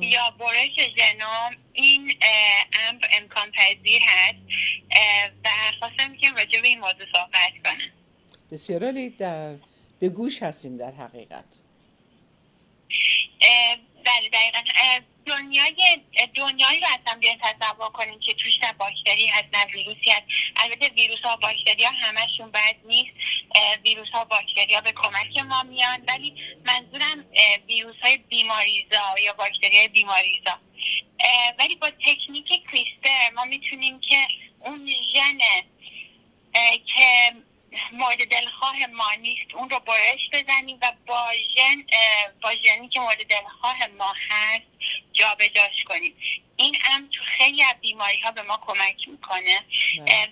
یا 0.00 0.30
برش 0.30 0.76
ژنوم 0.96 1.56
این 1.72 2.14
امر 2.88 3.00
امکان 3.12 3.50
پذیر 3.50 4.02
هست. 4.02 4.38
و 5.44 5.48
خواستم 5.80 6.16
که 6.16 6.30
راجع 6.30 6.60
به 6.60 6.68
این 6.68 6.80
موضوع 6.80 7.06
صحبت 7.14 7.52
کنم. 7.64 7.92
بسیار 8.52 8.84
عالی. 8.84 9.10
در 9.10 9.54
به 9.98 10.08
گوش 10.08 10.42
هستیم 10.42 10.76
در 10.76 10.92
حقیقت. 10.92 11.44
بله 14.04 14.28
دقیقا. 14.28 14.60
دنیای 15.26 16.00
دنیایی 16.34 16.80
رو 16.80 16.86
اصلا 16.86 17.18
بیاین 17.20 17.38
تصور 17.42 17.88
کنیم 17.88 18.20
که 18.20 18.34
توش 18.34 18.58
نه 18.62 18.72
باکتری 18.72 19.26
هست 19.26 19.44
نه 19.54 19.64
ویروسی 19.74 20.10
هست. 20.10 20.22
البته 20.56 20.88
ویروس 20.88 21.20
ها 21.20 21.36
باکتری 21.36 21.84
ها 21.84 21.90
همشون 21.90 22.50
بد 22.50 22.76
نیست. 22.84 23.12
ویروس 23.84 24.10
ها 24.10 24.24
باکتری 24.24 24.74
ها 24.74 24.80
به 24.80 24.92
کمک 24.92 25.38
ما 25.38 25.62
میان. 25.62 26.04
ولی 26.08 26.34
منظورم 26.66 27.24
ویروس 27.68 27.96
های 28.02 28.16
بیماریزا 28.16 29.18
یا 29.24 29.32
باکتری 29.32 29.78
های 29.78 29.88
بیماریزا 29.88 30.60
ولی 31.58 31.74
با 31.74 31.90
تکنیک 31.90 32.46
کریسپر 32.46 33.34
ما 33.34 33.44
می‌تونیم 33.44 34.00
که 34.00 34.26
اون 34.60 34.90
ژن 35.12 35.38
که 36.86 37.32
مورد 37.92 38.28
دلخواه 38.28 38.86
ما 38.86 39.14
نیست. 39.14 39.54
اون 39.54 39.70
رو 39.70 39.78
برش 39.78 40.28
بزنیم 40.32 40.78
و 40.82 40.92
با 41.06 41.30
ژن 41.56 41.84
با 42.42 42.54
ژنی 42.54 42.88
که 42.88 43.00
مورد 43.00 43.26
دلخواه 43.26 43.86
ما 43.86 44.14
هست 44.30 44.62
جابجاش 45.12 45.84
کنیم. 45.84 46.16
این 46.56 46.76
هم 46.82 47.08
تو 47.12 47.24
خیلی 47.24 47.62
از 47.62 47.74
بیماری 47.80 48.18
ها 48.18 48.30
به 48.30 48.42
ما 48.42 48.60
کمک 48.66 49.08
می‌کنه. 49.08 49.64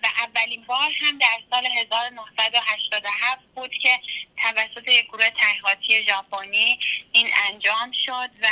و 0.03 0.07
اولین 0.19 0.65
بار 0.65 0.93
هم 1.01 1.19
در 1.19 1.39
سال 1.51 1.67
1987 1.67 3.39
بود 3.55 3.75
که 3.75 4.01
توسط 4.37 4.89
یک 4.89 5.07
گروه 5.07 5.31
تحقیقاتی 5.31 6.03
ژاپنی 6.03 6.79
این 7.13 7.29
انجام 7.51 7.93
شد 8.07 8.31
و 8.43 8.49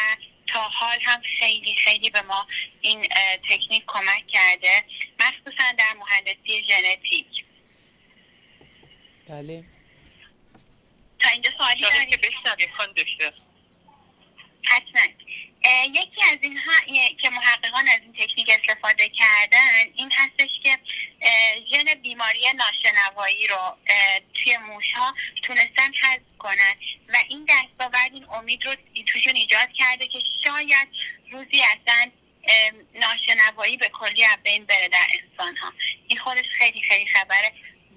تا 0.47 0.61
حال 0.61 0.99
هم 1.03 1.23
خیلی 1.39 1.75
خیلی 1.75 2.11
به 2.11 2.23
ما 2.23 2.47
این 2.81 3.03
تکنیک 3.51 3.85
کمک 3.87 4.27
کرده 4.27 4.85
مخصوصا 5.21 5.73
در 5.79 5.95
مهندسی 5.99 6.65
ژنتیک. 6.65 7.27
بله. 9.33 9.65
تا 11.19 11.31
اینجا 11.31 11.51
سوالی 11.59 11.81
دارید؟ 11.81 12.09
که 12.09 12.17
بشنویم. 12.17 12.69
حتما. 14.63 15.03
یکی 15.95 16.23
از 16.33 16.39
اینها 16.43 16.73
که 17.23 17.31
محققان 17.31 17.89
از 17.89 18.01
این 18.03 18.13
تکنیک 18.13 18.51
استفاده 18.51 19.09
کردن 19.09 19.93
این 19.95 20.13
هستش 20.13 20.51
که 20.63 20.79
ژن 21.71 21.95
بیماری 22.03 22.41
ناشنوایی 22.57 23.47
رو 23.47 23.77
توی 24.35 24.57
موش 24.57 24.93
ها 24.93 25.15
تونستن 25.43 25.93
حذف 26.03 26.39
کنن. 26.39 26.75
و 27.09 27.17
این 27.29 27.49
دستاورد 27.49 28.13
این 28.13 28.27
امید 28.31 28.67
رو 28.67 28.75
توشون 29.07 29.35
ایجاد 29.35 29.73
کرده 29.73 30.07
که 30.07 30.19
شاید 30.45 30.89
روزی 31.31 31.63
اصلا 31.63 32.11
ناشنوایی 32.95 33.77
به 33.77 33.89
کلی 33.89 34.25
از 34.25 34.37
بین 34.45 34.65
بره 34.65 34.89
در 34.89 35.07
انسان 35.11 35.57
ها 35.57 35.73
این 36.09 36.19
خودش 36.19 36.45
خیلی 36.49 36.81
خیلی 36.81 37.07
خبره. 37.07 37.53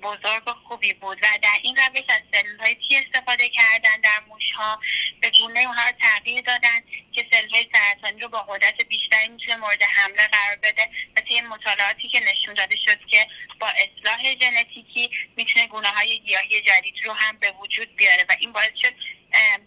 بزرگ 0.06 0.48
و 0.48 0.54
خوبی 0.68 0.94
بود 0.94 1.18
و 1.24 1.28
در 1.41 1.60
این 1.62 1.76
روش 1.76 2.06
از 2.10 2.22
سلول 2.34 2.60
های 2.60 2.76
تی 2.76 2.96
استفاده 2.98 3.50
کردن 3.50 4.02
در 4.04 4.20
موش 4.28 4.52
ها 4.52 4.80
به 5.22 5.32
گونه 5.39 5.60
اونها 5.60 5.89
رو 5.89 5.96
تغییر 6.00 6.41
دادن 6.41 6.80
که 7.12 7.26
سلول 7.32 7.50
های 7.50 7.68
سرطانی 7.74 8.20
رو 8.20 8.28
با 8.28 8.41
قدرت 8.41 8.86
بیشتری 8.89 9.28
می‌تونه 9.30 9.58
مورد 9.58 9.84
حمله 9.84 10.28
قرار 10.28 10.58
بده 10.63 10.89
و 11.18 11.22
طی 11.22 11.41
مطالعاتی 11.41 12.08
که 12.10 12.20
نشون 12.20 12.54
داده 12.54 12.76
شد 12.76 13.00
که 13.08 13.28
با 13.60 13.68
اصلاح 13.68 14.36
ژنتیکی 14.41 15.10
می‌تونه 15.38 15.68
گونه 15.68 15.88
های 15.88 16.20
گیاهی 16.20 16.62
جدید 16.62 17.06
رو 17.06 17.13
هم 17.13 17.38
به 17.38 17.52
وجود 17.52 17.96
بیاره 17.96 18.26
و 18.30 18.36
این 18.39 18.52
باعث 18.52 18.72
شد 18.82 18.94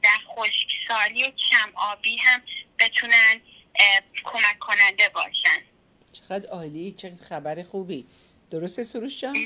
در 0.02 0.18
خشکسالی 0.36 1.22
و 1.24 1.30
کم 1.50 1.72
آبی 1.74 2.16
هم 2.16 2.42
بتونن 2.78 3.40
کمک 4.24 4.58
کننده 4.58 5.08
باشن. 5.08 5.62
چقدر 6.12 6.48
عالی 6.48 6.92
چقدر 6.92 7.24
خبر 7.28 7.62
خوبی. 7.62 8.06
درسته 8.50 8.82
سروش 8.82 9.20
جان؟ 9.20 9.36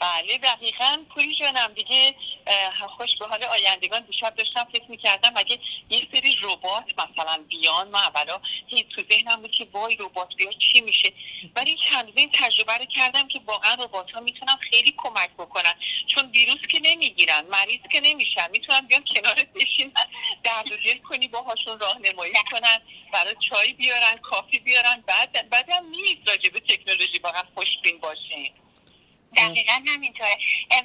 بله 0.00 0.38
دقیقا 0.38 1.04
پوری 1.14 1.34
جانم 1.34 1.72
دیگه 1.74 2.14
خوش 2.88 3.16
به 3.16 3.26
حال 3.26 3.44
آیندگان 3.44 4.00
دیشب 4.02 4.34
داشتم 4.34 4.64
فکر 4.72 4.90
می‌کردم 4.90 5.32
اگه 5.36 5.58
یه 5.90 6.08
سری 6.14 6.36
ربات 6.42 6.84
مثلا 6.98 7.44
بیان 7.48 7.90
ما 7.90 7.98
اولا 7.98 8.40
هی 8.66 8.82
تو 8.82 9.02
ذهنم 9.10 9.40
بود 9.40 9.50
که 9.50 9.66
وای 9.72 9.96
ربات 10.00 10.34
بیا 10.34 10.50
چی 10.52 10.80
میشه؟ 10.80 11.12
ولی 11.56 11.76
چند 11.76 12.12
این 12.16 12.30
تجربه 12.32 12.72
رو 12.72 12.84
کردم 12.84 13.28
که 13.28 13.40
واقعا 13.46 13.74
ربات 13.74 14.12
ها 14.12 14.20
می‌تونن 14.20 14.56
خیلی 14.60 14.94
کمک 14.96 15.30
بکنن. 15.38 15.74
چون 16.06 16.30
ویروس 16.30 16.60
که 16.70 16.80
نمی‌گیرن 16.82 17.44
مریض 17.46 17.80
که 17.92 18.00
نمیشن 18.00 18.50
می‌تونن 18.50 18.80
بیان 18.80 19.04
کنار 19.04 19.34
بشینن 19.54 19.92
درد 20.44 20.72
و 20.72 20.76
دل 20.76 20.98
کنی 20.98 21.28
باهاشون 21.28 21.80
راهنمایی 21.80 22.32
کنن 22.50 22.78
برای 23.12 23.34
چای 23.50 23.72
بیارن 23.72 24.16
کافی 24.22 24.58
بیارن 24.58 25.04
بعد 25.06 25.48
بعدم 25.50 25.86
نیست 25.90 26.28
راجع 26.28 26.50
به 26.50 26.60
تکنولوژی 26.60 27.18
واقعا 27.18 27.42
خوشبین 27.54 27.98
باشین 27.98 28.52
دقیقا 29.36 29.82
همینطوره. 29.86 30.38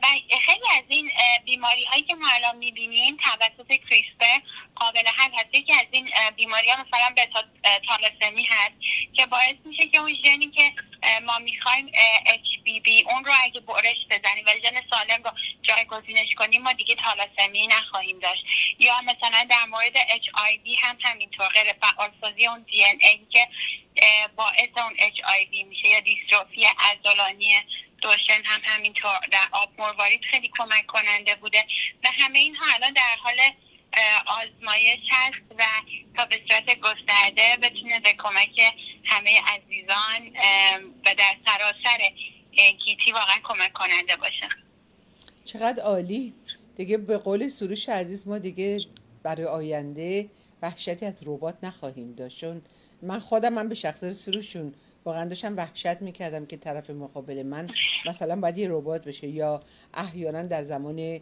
و 0.03 0.07
خیلی 0.45 0.69
از 0.71 0.83
این 0.87 1.11
بیماری 1.45 1.83
هایی 1.83 2.01
که 2.01 2.15
ما 2.15 2.27
الان 2.35 2.57
می‌بینیم 2.57 3.17
توسط 3.17 3.67
کریسپر 3.67 4.39
قابل 4.75 5.07
حل 5.07 5.31
هست. 5.33 5.47
یکی 5.53 5.73
از 5.73 5.85
این 5.91 6.09
بیماری 6.35 6.69
ها 6.69 6.83
مثلا 6.83 7.15
بتا 7.17 7.43
تالسمی 7.87 8.43
هست 8.43 8.73
که 9.13 9.25
باعث 9.25 9.55
میشه 9.65 9.87
که 9.87 9.97
اون 9.97 10.13
ژنی 10.13 10.51
که 10.51 10.71
ما 11.21 11.39
می‌خوایم 11.39 11.91
HBB 12.25 13.11
اون 13.11 13.25
رو 13.25 13.33
اگه 13.43 13.59
برش 13.59 13.97
بزنیم 14.09 14.43
ولی 14.47 14.61
ژن 14.61 14.81
سالم 14.91 15.23
رو 15.23 15.31
جایگزینش 15.61 16.35
کنیم 16.35 16.61
ما 16.61 16.73
دیگه 16.73 16.95
تالاسمی 16.95 17.67
نخواهیم 17.67 18.19
داشت. 18.19 18.43
یا 18.79 19.01
مثلا 19.01 19.47
در 19.49 19.65
مورد 19.65 19.97
HIV 19.97 20.79
هم 20.79 20.97
همینطور 21.01 21.47
غیر 21.47 21.73
فعالسازی 21.81 22.47
اون 22.47 22.65
ای 22.69 23.19
که 23.29 23.47
باعث 24.35 24.69
اون 24.77 24.95
HIV 24.97 25.65
میشه 25.65 25.87
یا 25.87 25.99
دیستروفی 25.99 26.65
عضلانی 26.65 27.57
دوشن 28.01 28.41
هم 28.45 28.61
همینطور 28.63 29.19
در 29.31 29.47
آب 29.51 29.69
مروارید 29.77 30.23
خیلی 30.23 30.51
کمک 30.57 30.85
کننده 30.85 31.35
بوده 31.35 31.65
و 32.03 32.07
همه 32.19 32.39
اینها 32.39 32.65
الان 32.75 32.93
در 32.93 33.15
حال 33.23 33.37
آزمایش 34.25 34.99
هست 35.09 35.41
و 35.59 35.63
تا 36.17 36.25
به 36.25 36.35
صورت 36.49 36.79
گسترده 36.79 37.57
بتونه 37.61 37.99
به 37.99 38.13
کمک 38.13 38.73
همه 39.05 39.31
عزیزان 39.47 40.27
و 41.05 41.15
در 41.17 41.35
سراسر 41.45 42.11
گیتی 42.85 43.11
واقعا 43.11 43.35
کمک 43.43 43.73
کننده 43.73 44.15
باشه. 44.15 44.49
چقدر 45.45 45.83
عالی. 45.83 46.33
دیگه 46.75 46.97
به 46.97 47.17
قول 47.17 47.47
سروش 47.47 47.89
عزیز 47.89 48.27
ما 48.27 48.37
دیگه 48.37 48.79
برای 49.23 49.45
آینده 49.45 50.29
وحشتی 50.61 51.05
از 51.05 51.23
ربات 51.25 51.57
نخواهیم 51.63 52.13
داشت. 52.13 52.43
من 53.01 53.19
خودم 53.19 53.53
من 53.53 53.69
به 53.69 53.75
شخص 53.75 54.05
سروشون 54.05 54.73
واقعا 55.05 55.25
داشتم 55.25 55.57
وحشت 55.57 56.01
می‌کردم 56.01 56.45
که 56.45 56.57
طرف 56.57 56.89
مقابل 56.89 57.43
من 57.43 57.69
مثلا 58.05 58.35
باید 58.35 58.57
یه 58.57 58.67
ربات 58.69 59.07
بشه 59.07 59.27
یا 59.27 59.63
احیانا 59.93 60.43
در 60.43 60.63
زمان 60.63 61.19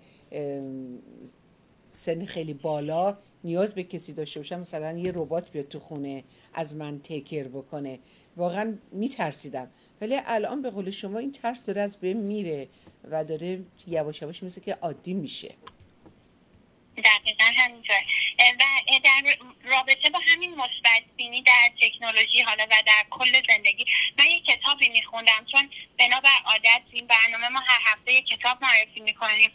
سن 1.92 2.26
خیلی 2.26 2.54
بالا 2.54 3.18
نیاز 3.44 3.76
به 3.76 3.84
کسی 3.84 4.14
داشته 4.14 4.40
باشم 4.40 4.60
مثلا 4.60 4.98
یه 4.98 5.12
ربات 5.16 5.52
بیاد 5.52 5.68
تو 5.68 5.80
خونه 5.80 6.24
از 6.54 6.76
من 6.76 7.00
تکر 7.00 7.48
بکنه. 7.48 8.00
واقعا 8.38 8.78
میترسیدم. 8.92 9.68
ولی 10.02 10.20
الان 10.26 10.62
به 10.62 10.70
قول 10.70 10.92
شما 10.92 11.20
این 11.20 11.32
ترس 11.32 11.66
داره 11.66 11.82
از 11.82 12.00
بین 12.00 12.18
میره 12.18 12.68
و 13.12 13.24
داره 13.24 13.64
یواش 13.88 14.22
یواش 14.22 14.44
مثل 14.44 14.62
که 14.62 14.74
عادی 14.74 15.14
میشه. 15.14 15.56
دقیقا 16.98 17.46
همینطور 17.56 17.96
و 18.40 19.00
در 19.04 19.38
رابطه 19.64 20.10
با 20.10 20.20
همین 20.28 20.56
مثبت 20.56 21.04
بینی 21.18 21.42
در 21.42 21.70
تکنولوژی 21.82 22.42
حالا 22.42 22.64
و 22.64 22.84
در 22.86 23.06
کل 23.10 23.42
زندگی 23.50 23.86
من 24.18 24.26
یک 24.26 24.46
کتابی 24.46 24.90
میخوندم 24.90 25.46
چون 25.52 25.72
بنابر 26.00 26.30
عادت 26.46 26.82
این 26.92 27.08
برنامه 27.08 27.50
ما 27.50 27.60
هر 27.60 27.80
هفته 27.86 28.14
یک 28.14 28.28
کتاب 28.28 28.58
معرفی 28.62 29.00
می‌کنیم. 29.00 29.52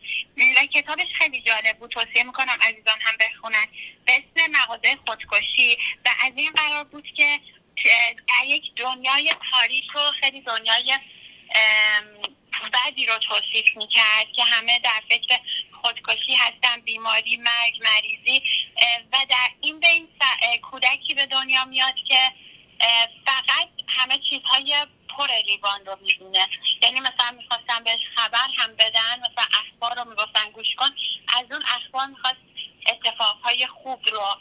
و 0.56 0.66
کتابش 0.66 1.06
خیلی 1.14 1.40
جالب 1.40 1.78
بود. 1.78 1.90
توصیه 1.90 2.22
می‌کنم 2.22 2.58
عزیزان 2.60 2.98
هم 3.00 3.16
بخونن. 3.20 3.66
به 4.06 4.12
اسم 4.12 4.50
مغازه 4.50 4.98
خودکشی. 5.06 5.78
و 6.04 6.08
از 6.20 6.32
این 6.36 6.52
قرار 6.52 6.84
بود 6.84 7.06
که 7.16 7.40
در 8.28 8.46
یک 8.46 8.74
دنیای 8.76 9.34
تاریک 9.50 9.94
و 9.94 9.98
خیلی 10.20 10.40
دنیای 10.40 10.98
بعدی 12.72 13.06
رو 13.06 13.18
توصیف 13.18 13.76
می‌کرد 13.76 14.26
که 14.36 14.44
همه 14.44 14.78
در 14.78 15.02
فکر 15.10 15.38
خودکشی 15.82 16.34
هستن 16.34 16.80
بیماری 16.80 17.36
مرگ 17.36 17.80
مریضی 17.82 18.42
و 19.12 19.26
در 19.30 19.50
این 19.60 19.80
بین 19.80 20.08
کودکی 20.62 21.14
به 21.14 21.26
دنیا 21.26 21.64
میاد 21.64 21.94
که 22.08 22.32
فقط 23.26 23.68
همه 23.88 24.18
چیزهای 24.30 24.86
پر 25.08 25.28
لیوان 25.46 25.86
رو 25.86 25.96
می‌بینه. 26.02 26.48
یعنی 26.82 27.00
مثلا 27.00 27.30
می‌خواستن 27.36 27.84
بهش 27.84 28.00
خبر 28.16 28.48
هم 28.58 28.76
بدن 28.76 29.18
مثلا 29.20 29.44
اخبار 29.60 29.96
رو 29.96 30.10
می‌گفتن 30.10 30.50
گوش 30.50 30.74
کن 30.74 30.90
از 31.28 31.44
اون 31.50 31.62
اخبار 31.62 32.06
می‌خواست 32.06 32.36
اتفاقهای 32.86 33.66
خوب 33.66 34.08
رو 34.08 34.36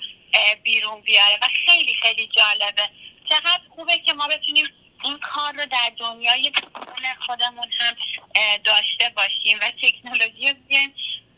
بیرون 0.63 1.02
بیاره 1.02 1.39
و 1.41 1.47
خیلی 1.65 1.95
خیلی 2.02 2.28
جالبه. 2.28 2.89
چقدر 3.30 3.62
خوبه 3.76 3.97
که 4.00 4.13
ما 4.13 4.28
بتونیم 4.28 4.67
این 5.04 5.19
کار 5.19 5.54
رو 5.54 5.65
در 5.65 5.91
دنیای 6.00 6.52
خودمون 7.26 7.71
هم 7.80 7.95
داشته 8.63 9.10
باشیم 9.10 9.58
و 9.62 9.71
تکنولوژی 9.82 10.47
رو 10.47 10.54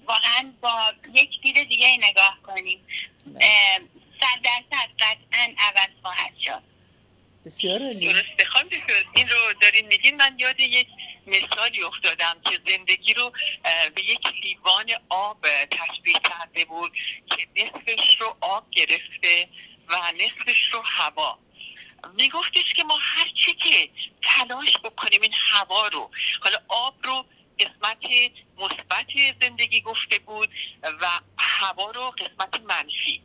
واقعا 0.10 0.54
با 0.62 0.94
یک 1.14 1.30
دید 1.42 1.70
دیگه 1.70 1.98
نگاه 2.02 2.38
کنیم. 2.44 2.80
صد 4.22 4.42
درصد 4.44 4.90
قطعا 5.00 5.54
عوض 5.58 5.90
خواهد 6.02 6.34
شد. 6.46 6.62
بسیار 7.46 7.82
عالی. 7.82 8.14
درسته 8.14 8.46
خانم 8.46 8.70
این 9.16 9.30
رو 9.30 9.54
دارین 9.62 9.88
میگین. 9.88 10.16
من 10.16 10.36
یاد 10.40 10.60
یک 10.60 10.88
مثالی 11.28 11.84
افتادم 11.84 12.42
که 12.46 12.60
زندگی 12.68 13.14
رو 13.14 13.32
به 13.96 14.02
یک 14.04 14.28
لیوان 14.44 14.86
آب 15.10 15.46
تشبیه 15.72 16.14
کرده 16.14 16.66
بود 16.66 16.92
که 17.38 17.48
نصفش 17.56 18.22
رو 18.22 18.38
آب 18.42 18.72
گرفته 18.72 19.50
و 19.90 19.96
نصفش 20.18 20.74
رو 20.74 20.82
هوا. 20.86 21.40
میگفتش 22.18 22.74
که 22.74 22.84
ما 22.84 22.98
هر 23.02 23.28
چی 23.46 23.54
که 23.54 23.90
تلاش 24.22 24.78
بکنیم 24.78 25.22
این 25.22 25.34
هوا 25.36 25.88
رو 25.88 26.12
حالا 26.42 26.58
آب 26.68 26.96
رو 27.04 27.26
قسمت 27.60 28.06
مثبت 28.58 29.08
زندگی 29.42 29.82
گفته 29.82 30.20
بود 30.20 30.50
و 30.84 31.20
هوا 31.38 31.92
رو 31.92 32.12
قسمت 32.12 32.62
منفی. 32.62 33.22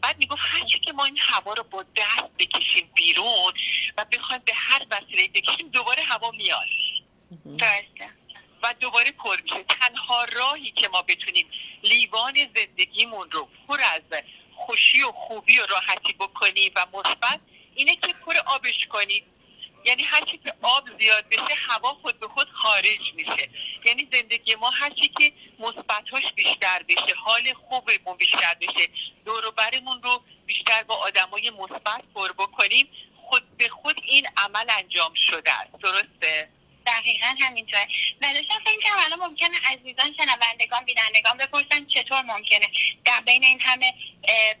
بعد 0.00 0.18
می‌گفت 0.18 0.42
هرچی 0.44 0.78
که 0.78 0.92
ما 0.92 1.04
این 1.04 1.18
هوا 1.20 1.52
رو 1.54 1.62
با 1.62 1.82
دست 1.96 2.30
بکشیم 2.38 2.90
بیرون 2.94 3.52
و 3.98 4.04
بخوایم 4.12 4.42
به 4.44 4.52
هر 4.54 4.86
وسیله 4.90 5.28
بکشیم 5.28 5.68
دوباره 5.68 6.02
هوا 6.02 6.30
میاد. 6.30 6.66
و 8.62 8.74
دوباره 8.80 9.10
پر 9.10 9.40
میشه. 9.42 9.62
تنها 9.62 10.24
راهی 10.24 10.70
که 10.70 10.88
ما 10.88 11.02
بتونیم 11.02 11.46
لیوان 11.82 12.34
زندگیمون 12.56 13.30
رو 13.30 13.48
پر 13.68 13.80
از 13.80 14.02
خوشی 14.56 15.02
و 15.02 15.12
خوبی 15.12 15.58
و 15.58 15.66
راحتی 15.66 16.12
بکنیم 16.12 16.72
و 16.76 16.86
مثبت 16.92 17.40
اینه 17.74 17.96
که 17.96 18.12
پر 18.12 18.36
آبش 18.46 18.86
کنیم. 18.86 19.24
یعنی 19.88 20.02
هرچی 20.02 20.38
که 20.38 20.52
آب 20.62 20.88
زیاد 21.00 21.28
بشه 21.28 21.54
هوا 21.68 21.94
خود 22.02 22.20
به 22.20 22.28
خود 22.28 22.48
خارج 22.52 23.12
میشه. 23.14 23.48
یعنی 23.84 24.08
زندگی 24.12 24.54
ما 24.54 24.70
هرچی 24.70 25.08
که 25.08 25.32
مثبتاش 25.58 26.32
بیشتر 26.36 26.82
بشه 26.88 27.14
حال 27.16 27.52
خوبمون 27.54 28.16
بیشتر 28.16 28.54
بشه 28.60 28.88
دور 29.24 29.50
برمون 29.50 30.02
رو 30.02 30.22
بیشتر 30.46 30.82
با 30.82 30.94
آدمای 30.94 31.50
مثبت 31.50 32.02
پر 32.14 32.32
بکنیم 32.32 32.88
خود 33.28 33.56
به 33.56 33.68
خود 33.68 34.00
این 34.04 34.26
عمل 34.36 34.66
انجام 34.68 35.14
شده 35.14 35.52
است. 35.52 35.72
درسته؟ 35.82 36.48
دقیقا 36.86 37.34
همینطوره 37.40 37.86
و 38.22 38.34
داشتم 38.34 38.58
فکر 38.64 38.80
کنم 38.80 39.02
الان 39.04 39.28
ممکنه 39.28 39.56
عزیزان 39.64 40.14
شنوندگان 40.20 40.84
بینندگان 40.84 41.36
بپرسن 41.36 41.86
چطور 41.86 42.22
ممکنه؟ 42.22 42.70
در 43.04 43.20
بین 43.20 43.44
این 43.44 43.60
همه 43.60 43.94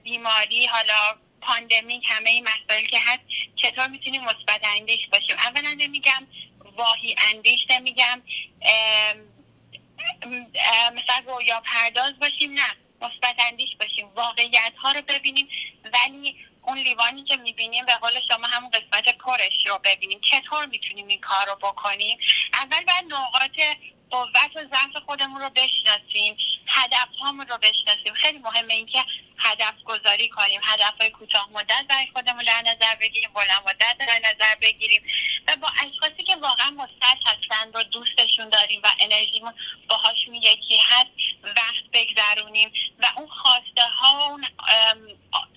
بیماری 0.02 0.66
حالا 0.66 1.27
پاندمیک 1.40 2.04
همه 2.06 2.30
این 2.30 2.48
مسائل 2.48 2.84
که 2.84 2.98
هست 2.98 3.20
چطور 3.56 3.88
می‌تونیم 3.88 4.22
مثبت 4.22 4.60
اندیش 4.76 5.06
باشیم؟ 5.12 5.36
اولا 5.38 5.74
نمیگم 5.78 6.26
واهی 6.76 7.16
اندیش 7.34 7.60
نمیگم 7.70 8.22
مثلا 10.92 11.22
رویا 11.26 11.60
پرداز 11.60 12.18
باشیم 12.18 12.52
نه. 12.52 12.76
مثبت 13.00 13.36
اندیش 13.38 13.76
باشیم. 13.80 14.06
واقعیت 14.06 14.72
ها 14.78 14.92
رو 14.92 15.02
ببینیم 15.02 15.48
ولی 15.84 16.36
اون 16.62 16.78
لیوانی 16.78 17.24
که 17.24 17.36
می‌بینیم 17.36 17.86
به 17.86 17.94
قول 17.94 18.20
شما 18.28 18.46
همون 18.46 18.70
قسمت 18.70 19.18
پرش 19.18 19.66
رو 19.66 19.78
ببینیم. 19.84 20.20
چطور 20.20 20.66
می‌تونیم 20.66 21.06
این 21.06 21.20
کار 21.20 21.46
رو 21.46 21.54
بکنیم؟ 21.54 22.18
اول 22.52 22.84
باید 22.84 23.14
نقاط 23.14 23.60
قوت 24.10 24.56
و 24.56 24.60
ضعف 24.60 25.02
خودمون 25.06 25.40
رو 25.40 25.50
بشناسیم 25.50 26.36
هدف 26.66 27.08
رو 27.50 27.58
بشناسیم. 27.58 28.14
خیلی 28.14 28.38
مهمه 28.38 28.74
اینکه 28.74 29.04
هدف 29.38 29.74
گذاری 29.84 30.28
کنیم 30.28 30.60
هدف 30.64 30.94
های 31.00 31.10
کوتاه 31.10 31.48
مدت 31.52 31.84
برای 31.88 32.06
خودمون 32.12 32.42
در 32.42 32.62
نظر 32.62 32.94
بگیریم 33.00 33.30
بلند 33.34 33.62
مدت 33.66 33.98
در 33.98 34.20
نظر 34.24 34.54
بگیریم 34.62 35.02
و 35.48 35.56
با 35.56 35.68
اشخاصی 35.68 36.22
که 36.22 36.36
واقعا 36.36 36.70
مثبت 36.70 37.18
هستن 37.26 37.72
رو 37.72 37.82
دوستشون 37.82 38.48
داریم 38.48 38.80
و 38.84 38.88
انرژیمون 39.00 39.54
باهاشون 39.88 40.34
یکی 40.34 40.76
هست 40.76 41.10
وقت 41.42 41.84
بگذرونیم 41.92 42.72
و 42.98 43.06
اون 43.16 43.28
خواسته 43.28 43.82
ها 43.82 44.24
اون 44.26 44.46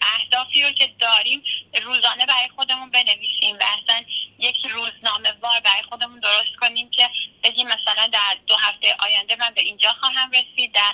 اهدافی 0.02 0.64
رو 0.64 0.72
که 0.72 0.88
داریم 1.00 1.44
روزانه 1.82 2.26
برای 2.26 2.50
خودمون 2.56 2.90
بنویسیم 2.90 3.56
و 3.56 3.64
اصلا 3.64 4.06
یک 4.40 4.66
روزنامه 4.66 5.32
وار 5.42 5.60
برای 5.60 5.84
خودمون 5.90 6.20
درست 6.20 6.56
کنیم 6.62 6.90
که 6.90 7.10
بگیم 7.44 7.68
مثلا 7.68 8.08
در 8.08 8.38
دو 8.48 8.56
هفته 8.56 8.96
آینده 9.00 9.36
من 9.40 9.50
به 9.56 9.62
اینجا 9.62 9.96
خواهم 10.00 10.32
رسید 10.32 10.72
در 10.72 10.94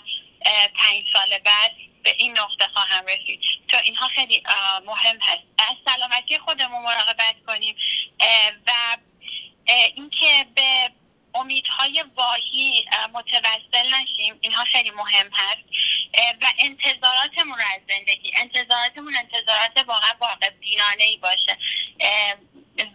پنج 0.76 1.04
سال 1.14 1.38
بعد 1.38 1.72
به 2.08 2.16
این 2.18 2.32
نقطه 2.32 2.68
خواهم 2.74 3.06
رسید. 3.06 3.40
تا 3.68 3.78
اینها 3.78 4.08
خیلی 4.08 4.44
مهم 4.86 5.20
هست. 5.22 5.42
از 5.58 5.76
سلامتی 5.88 6.38
خودمون 6.38 6.84
مراقبت 6.84 7.36
کنیم. 7.48 7.76
و 8.68 8.98
اینکه 9.96 10.46
به 10.56 10.92
امیدهای 11.34 12.06
واهی 12.16 12.86
متوسل 13.14 13.88
نشیم. 14.02 14.38
اینها 14.42 14.64
خیلی 14.64 14.92
مهم 14.92 15.30
هست. 15.34 15.60
و 16.42 16.46
انتظاراتمون 16.60 17.58
از 17.76 17.82
زندگی 17.90 18.32
انتظاراتمون 18.36 19.14
انتظارات 19.16 19.88
واقعا 19.88 20.14
واقع 20.22 20.50
بینانه 20.50 21.04
ای 21.04 21.18
باشه 21.18 21.58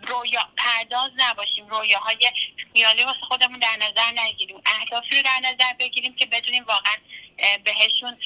رویا 0.06 0.48
پرداز 0.56 1.10
نباشیم. 1.16 1.66
رویاهای 1.66 2.30
خیالی 2.74 3.04
واسه 3.04 3.18
خودمون 3.20 3.58
در 3.58 3.76
نظر 3.76 4.22
نگیریم. 4.24 4.60
اهدافی 4.66 5.16
رو 5.16 5.22
در 5.22 5.40
نظر 5.42 5.72
بگیریم 5.80 6.14
که 6.14 6.26
بدونیم 6.26 6.64
واقعا 6.64 6.94
بهشون 7.64 8.18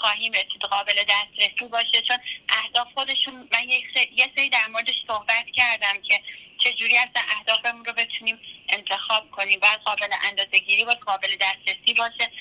خواهیم 0.00 0.32
رسید. 0.32 0.62
قابل 0.70 0.92
دسترسی 1.08 1.68
باشه. 1.68 2.02
چون 2.02 2.18
اهداف 2.48 2.88
خودشون 2.94 3.48
من 3.52 3.68
یه 3.68 4.30
سری 4.36 4.48
در 4.48 4.66
موردش 4.68 4.94
صحبت 5.06 5.46
کردم 5.54 6.02
که 6.02 6.22
چجوری 6.58 6.98
از 6.98 7.08
اهدافمون 7.14 7.84
رو 7.84 7.92
بتونیم 7.92 8.40
انتخاب 8.68 9.30
کنیم. 9.30 9.58
و 9.62 9.66
قابل 9.84 10.08
اندازه 10.22 10.58
گیری 10.58 10.84
باشه 10.84 10.98
قابل 10.98 11.28
دسترسی 11.40 11.94
باشه 11.94 12.32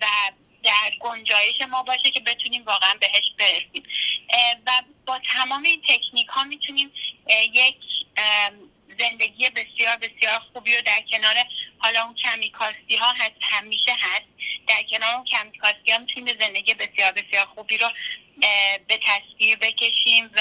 و 0.00 0.06
در 0.62 0.90
گنجایش 1.00 1.60
ما 1.60 1.82
باشه 1.82 2.10
که 2.10 2.20
بتونیم 2.20 2.64
واقعا 2.64 2.94
بهش 3.00 3.32
برسیم. 3.38 3.82
و 4.66 4.82
با 5.06 5.18
تمام 5.18 5.62
این 5.62 5.82
تکنیک 5.88 6.28
ها 6.28 6.44
می‌تونیم 6.44 6.92
یک 7.54 7.76
زندگی 8.98 9.50
بسیار 9.50 9.96
بسیار 9.96 10.40
خوبی 10.52 10.76
رو 10.76 10.82
در 10.86 11.02
کنار 11.10 11.34
حالا 11.78 12.04
اون 12.04 12.14
کمیکاستی 12.14 12.96
ها 12.96 13.12
هست 13.12 13.32
همیشه 13.40 13.92
هست. 13.92 14.26
در 14.68 14.82
کنار 14.90 15.14
اون 15.14 15.24
کمیکاستی 15.24 15.92
ها 15.92 15.98
می‌تونیم 15.98 16.34
زندگی 16.40 16.74
بسیار 16.74 17.12
بسیار 17.12 17.46
خوبی 17.46 17.78
رو 17.78 17.88
به 18.88 19.00
تصویر 19.02 19.58
بکشیم 19.58 20.24
و 20.24 20.40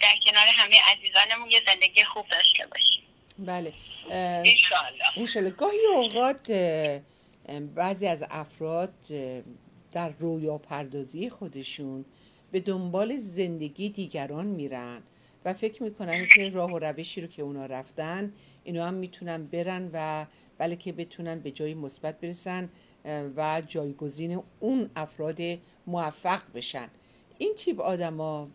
در 0.00 0.14
کنار 0.26 0.46
همه 0.46 0.76
عزیزانمون 0.92 1.50
یه 1.50 1.62
زندگی 1.66 2.04
خوب 2.04 2.28
داشته 2.28 2.66
باشیم. 2.66 3.02
بله. 3.38 3.72
انشالله 5.16 5.50
گاهی 5.50 5.86
اوقات 5.94 6.50
بعضی 7.74 8.06
از 8.06 8.24
افراد 8.30 8.94
در 9.92 10.08
رویا 10.08 10.58
پردازی 10.58 11.30
خودشون 11.30 12.04
به 12.52 12.60
دنبال 12.60 13.16
زندگی 13.16 13.88
دیگران 13.88 14.46
میرن. 14.46 15.02
و 15.44 15.52
فکر 15.52 15.82
می‌کنن 15.82 16.26
که 16.36 16.50
راه 16.50 16.72
و 16.72 16.78
روشی 16.78 17.20
رو 17.20 17.26
که 17.26 17.42
اونا 17.42 17.66
رفتن 17.66 18.32
اینا 18.64 18.86
هم 18.86 18.94
می‌تونن 18.94 19.46
برن 19.46 19.90
و 19.92 20.26
بلکه 20.58 20.92
بتونن 20.92 21.38
به 21.40 21.50
جای 21.50 21.74
مثبت 21.74 22.20
برسن 22.20 22.68
و 23.36 23.62
جایگزین 23.66 24.42
اون 24.60 24.90
افراد 24.96 25.40
موفق 25.86 26.42
بشن. 26.54 26.88
این 27.38 27.54
تیپ 27.54 27.80
آدما 27.80 28.48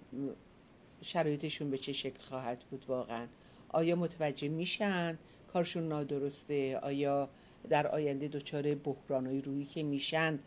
شرایطشون 1.01 1.69
به 1.69 1.77
چه 1.77 1.93
شکل 1.93 2.23
خواهد 2.23 2.63
بود 2.69 2.85
واقعا؟ 2.87 3.27
آیا 3.69 3.95
متوجه 3.95 4.47
میشن 4.47 5.17
کارشون 5.53 5.87
نادرسته؟ 5.87 6.77
آیا 6.77 7.29
در 7.69 7.87
آینده 7.87 8.27
دچار 8.27 8.75
بحرانای 8.75 9.41
روی 9.41 9.65
که 9.65 9.83
میشن 9.83 10.39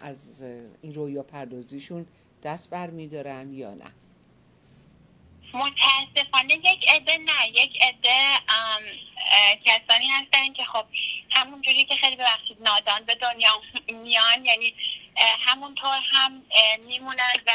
از 0.00 0.44
این 0.82 0.94
رویا 0.94 1.22
پردازیشون 1.22 2.06
دست 2.42 2.70
برمیدارن 2.70 3.52
یا 3.52 3.74
نه؟ 3.74 3.90
متاسفانه 5.54 6.54
یک 6.54 6.88
عده 6.88 7.16
نه 7.16 7.48
یک 7.48 7.82
عده 7.82 8.40
کسانی 9.64 10.08
هستن 10.08 10.52
که 10.52 10.64
خب 10.64 10.84
همونجوری 11.30 11.84
که 11.84 11.96
خیلی 11.96 12.16
ببخشید 12.16 12.56
نادان 12.60 13.04
به 13.04 13.14
دنیا 13.14 13.62
میان 13.88 14.44
یعنی 14.44 14.74
همونطور 15.40 16.00
هم 16.12 16.42
میمونن 16.86 17.34
و 17.46 17.52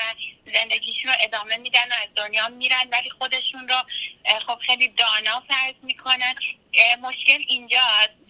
زندگیشون 0.53 1.12
رو 1.12 1.17
ادامه 1.21 1.57
میدن 1.57 1.88
و 1.91 1.93
از 1.93 2.07
دنیا 2.15 2.47
میرن 2.49 2.89
ولی 2.91 3.09
خودشون 3.09 3.67
رو 3.67 3.75
خب 4.47 4.59
خیلی 4.59 4.88
دانا 4.88 5.43
فرض 5.49 5.73
می‌کنن. 5.83 6.35
مشکل 7.01 7.43
اینجا 7.47 7.81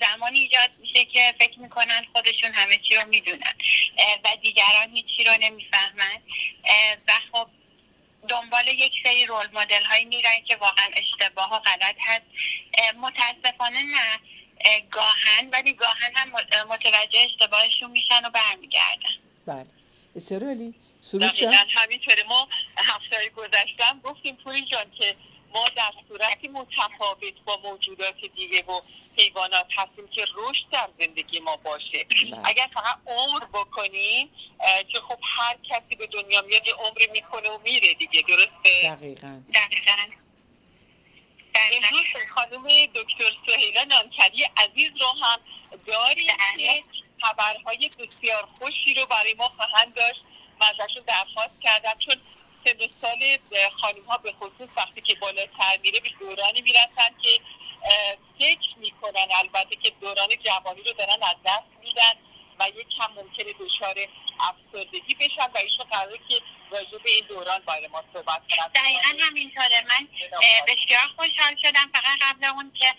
زمانی 0.02 0.40
ایجاد 0.40 0.70
میشه 0.80 1.06
که 1.06 1.36
فکر 1.40 1.60
می‌کنن 1.60 2.06
خودشون 2.14 2.54
همه 2.54 2.78
چی 2.78 2.96
رو 2.96 3.08
می‌دونن 3.08 3.54
و 4.24 4.36
دیگران 4.42 4.96
هیچی 4.96 5.24
رو 5.24 5.34
نمی‌فهمن 5.42 6.22
و 7.08 7.12
خب 7.32 7.50
دنبال 8.28 8.68
یک 8.68 8.94
سری 9.04 9.26
رول 9.26 9.48
مدل 9.54 9.84
هایی 9.84 10.06
میرن 10.06 10.40
که 10.48 10.56
واقعا 10.56 10.86
اشتباه 10.94 11.54
و 11.54 11.60
غلط 11.60 11.96
هست. 12.00 12.22
متاسفانه 12.98 13.84
نه. 13.84 14.20
گاهن 14.92 15.50
ولی 15.54 15.74
گاهن 15.74 16.12
هم 16.16 16.32
متوجه 16.70 17.20
اشتباهشون 17.20 17.92
میشن 17.92 18.26
و 18.26 18.30
برمیگردن. 18.30 19.16
بله. 19.46 19.66
بسیار 20.16 20.44
علی 20.44 20.76
همینطوره 21.76 22.24
ما 22.30 22.48
هفته 22.78 23.30
گذشتم 23.30 24.00
گفتیم 24.04 24.36
پوری 24.36 24.66
جان 24.66 24.92
که 24.92 25.16
ما 25.54 25.66
در 25.76 25.92
صورتی 26.08 26.48
متفاوت 26.48 27.34
با 27.46 27.58
موجودات 27.64 28.16
دیگه 28.36 28.64
و 28.64 28.82
حیوانات 29.18 29.68
هستیم 29.78 30.08
که 30.08 30.26
رشد 30.36 30.66
در 30.72 30.90
زندگی 31.00 31.40
ما 31.40 31.56
باشه. 31.56 32.04
بله. 32.04 32.42
اگر 32.44 32.70
فقط 32.74 32.98
عمر 33.08 33.46
بکنیم 33.46 34.30
که 34.90 35.00
خب 35.00 35.20
هر 35.24 35.56
کسی 35.64 35.96
به 35.96 36.08
دنیا 36.08 36.42
میاد 36.42 36.68
یه 36.68 36.74
عمری 36.74 37.08
می‌کنه 37.08 37.50
و 37.50 37.58
میره 37.58 37.94
دیگه 37.94 38.22
درسته؟ 38.22 38.96
دقیقا. 38.96 39.42
دقیقا. 39.54 40.04
امروز 41.56 42.08
خانم 42.36 42.86
دکتر 42.96 43.32
سهیلا 43.48 43.84
نامکری 43.84 44.44
عزیز 44.58 44.92
رو 45.02 45.08
هم 45.24 45.40
داریم 45.86 46.28
بله. 46.28 46.66
که 46.68 46.84
خبرهای 47.22 47.90
بسیار 47.90 48.48
خوشی 48.60 48.94
رو 48.94 49.06
برای 49.06 49.34
ما 49.34 49.50
خواهند 49.58 49.94
داشت. 49.94 50.22
من 50.62 50.68
ازشون 50.68 51.04
درخواست 51.08 51.62
کردم 51.62 51.94
چون 52.00 52.16
سن 52.66 52.80
سال 53.02 53.38
خانم 53.82 54.04
ها 54.06 54.18
به 54.18 54.32
خصوص 54.32 54.70
وقتی 54.78 55.02
که 55.02 55.16
بالاتر 55.16 55.78
میره 55.84 56.00
به 56.00 56.10
دورانی 56.20 56.62
می‌رسن 56.62 57.16
که 57.24 57.40
فکر 58.40 58.78
می‌کنن 58.78 59.28
البته 59.40 59.76
که 59.84 59.90
دوران 60.02 60.30
جوانی 60.46 60.84
رو 60.84 60.94
دارن 60.94 61.24
از 61.24 61.36
دست 61.46 61.84
میدن 61.84 62.14
و 62.60 62.70
یک 62.80 62.88
کم 62.98 63.14
ممکنه 63.14 63.54
دچار 63.60 63.96
افسردگی 64.40 65.16
بشن 65.16 65.52
و 65.56 65.58
ایشون 65.58 65.86
قراره 65.92 66.18
که 66.30 66.42
راجع 66.72 66.98
به 67.04 67.10
این 67.10 67.26
دوران 67.30 67.60
برای 67.60 67.88
ما 67.88 68.04
صحبت 68.14 68.42
کنن. 68.50 68.68
دقیقا 68.76 69.26
همینطوره. 69.26 69.84
من 69.92 70.08
بسیار 70.68 71.02
خوشحال 71.18 71.56
شدم. 71.64 71.92
فقط 71.94 72.20
قبل 72.22 72.46
اون 72.46 72.72
که 72.80 72.94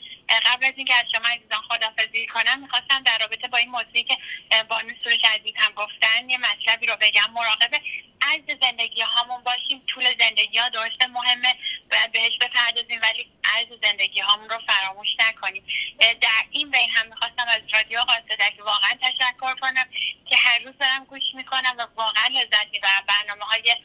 قبل 0.47 0.67
از 0.67 0.73
اینکه 0.77 0.95
از 0.95 1.05
شما 1.13 1.29
عزیزان 1.29 1.63
خدافزی 1.71 2.27
کنم 2.27 2.61
می‌خواستم 2.61 3.03
در 3.03 3.19
رابطه 3.19 3.49
با 3.49 3.59
این 3.59 3.71
موضوعی 3.71 4.03
که 4.03 4.17
بانو 4.69 4.91
سروش 5.05 5.25
عزیز 5.25 5.53
هم 5.57 5.73
گفتن 5.73 6.31
یه 6.31 6.39
مطلبی 6.39 6.87
رو 6.87 6.97
بگم. 7.01 7.31
مراقب 7.33 7.71
عرض 8.23 8.59
زندگی 8.63 9.03
هامون 9.03 9.43
باشیم 9.43 9.83
طول 9.87 10.05
زندگی 10.19 10.59
ها 10.59 10.69
درسته 10.69 11.07
مهمه 11.07 11.55
باید 11.91 12.13
بهش 12.13 12.39
بپردازیم 12.41 13.01
ولی 13.03 13.31
عرض 13.45 13.67
زندگی 13.83 14.21
هامون 14.21 14.49
رو 14.49 14.59
فراموش 14.69 15.09
نکنیم. 15.19 15.65
در 16.21 16.45
این 16.51 16.71
بین 16.71 16.91
هم 16.91 17.09
می‌خواستم 17.09 17.45
از 17.49 17.61
رادیو 17.75 18.01
قاصدک 18.01 18.55
واقعا 18.59 18.91
تشکر 19.03 19.55
کنم 19.55 19.85
که 20.31 20.37
هر 20.37 20.59
روز 20.59 20.75
دارم 20.81 21.05
گوش 21.05 21.23
می‌کنم 21.35 21.75
و 21.79 21.87
واقعا 21.97 22.27
لذت 22.27 22.67
می‌برم. 22.73 23.05
برنامه 23.09 23.45
های 23.45 23.77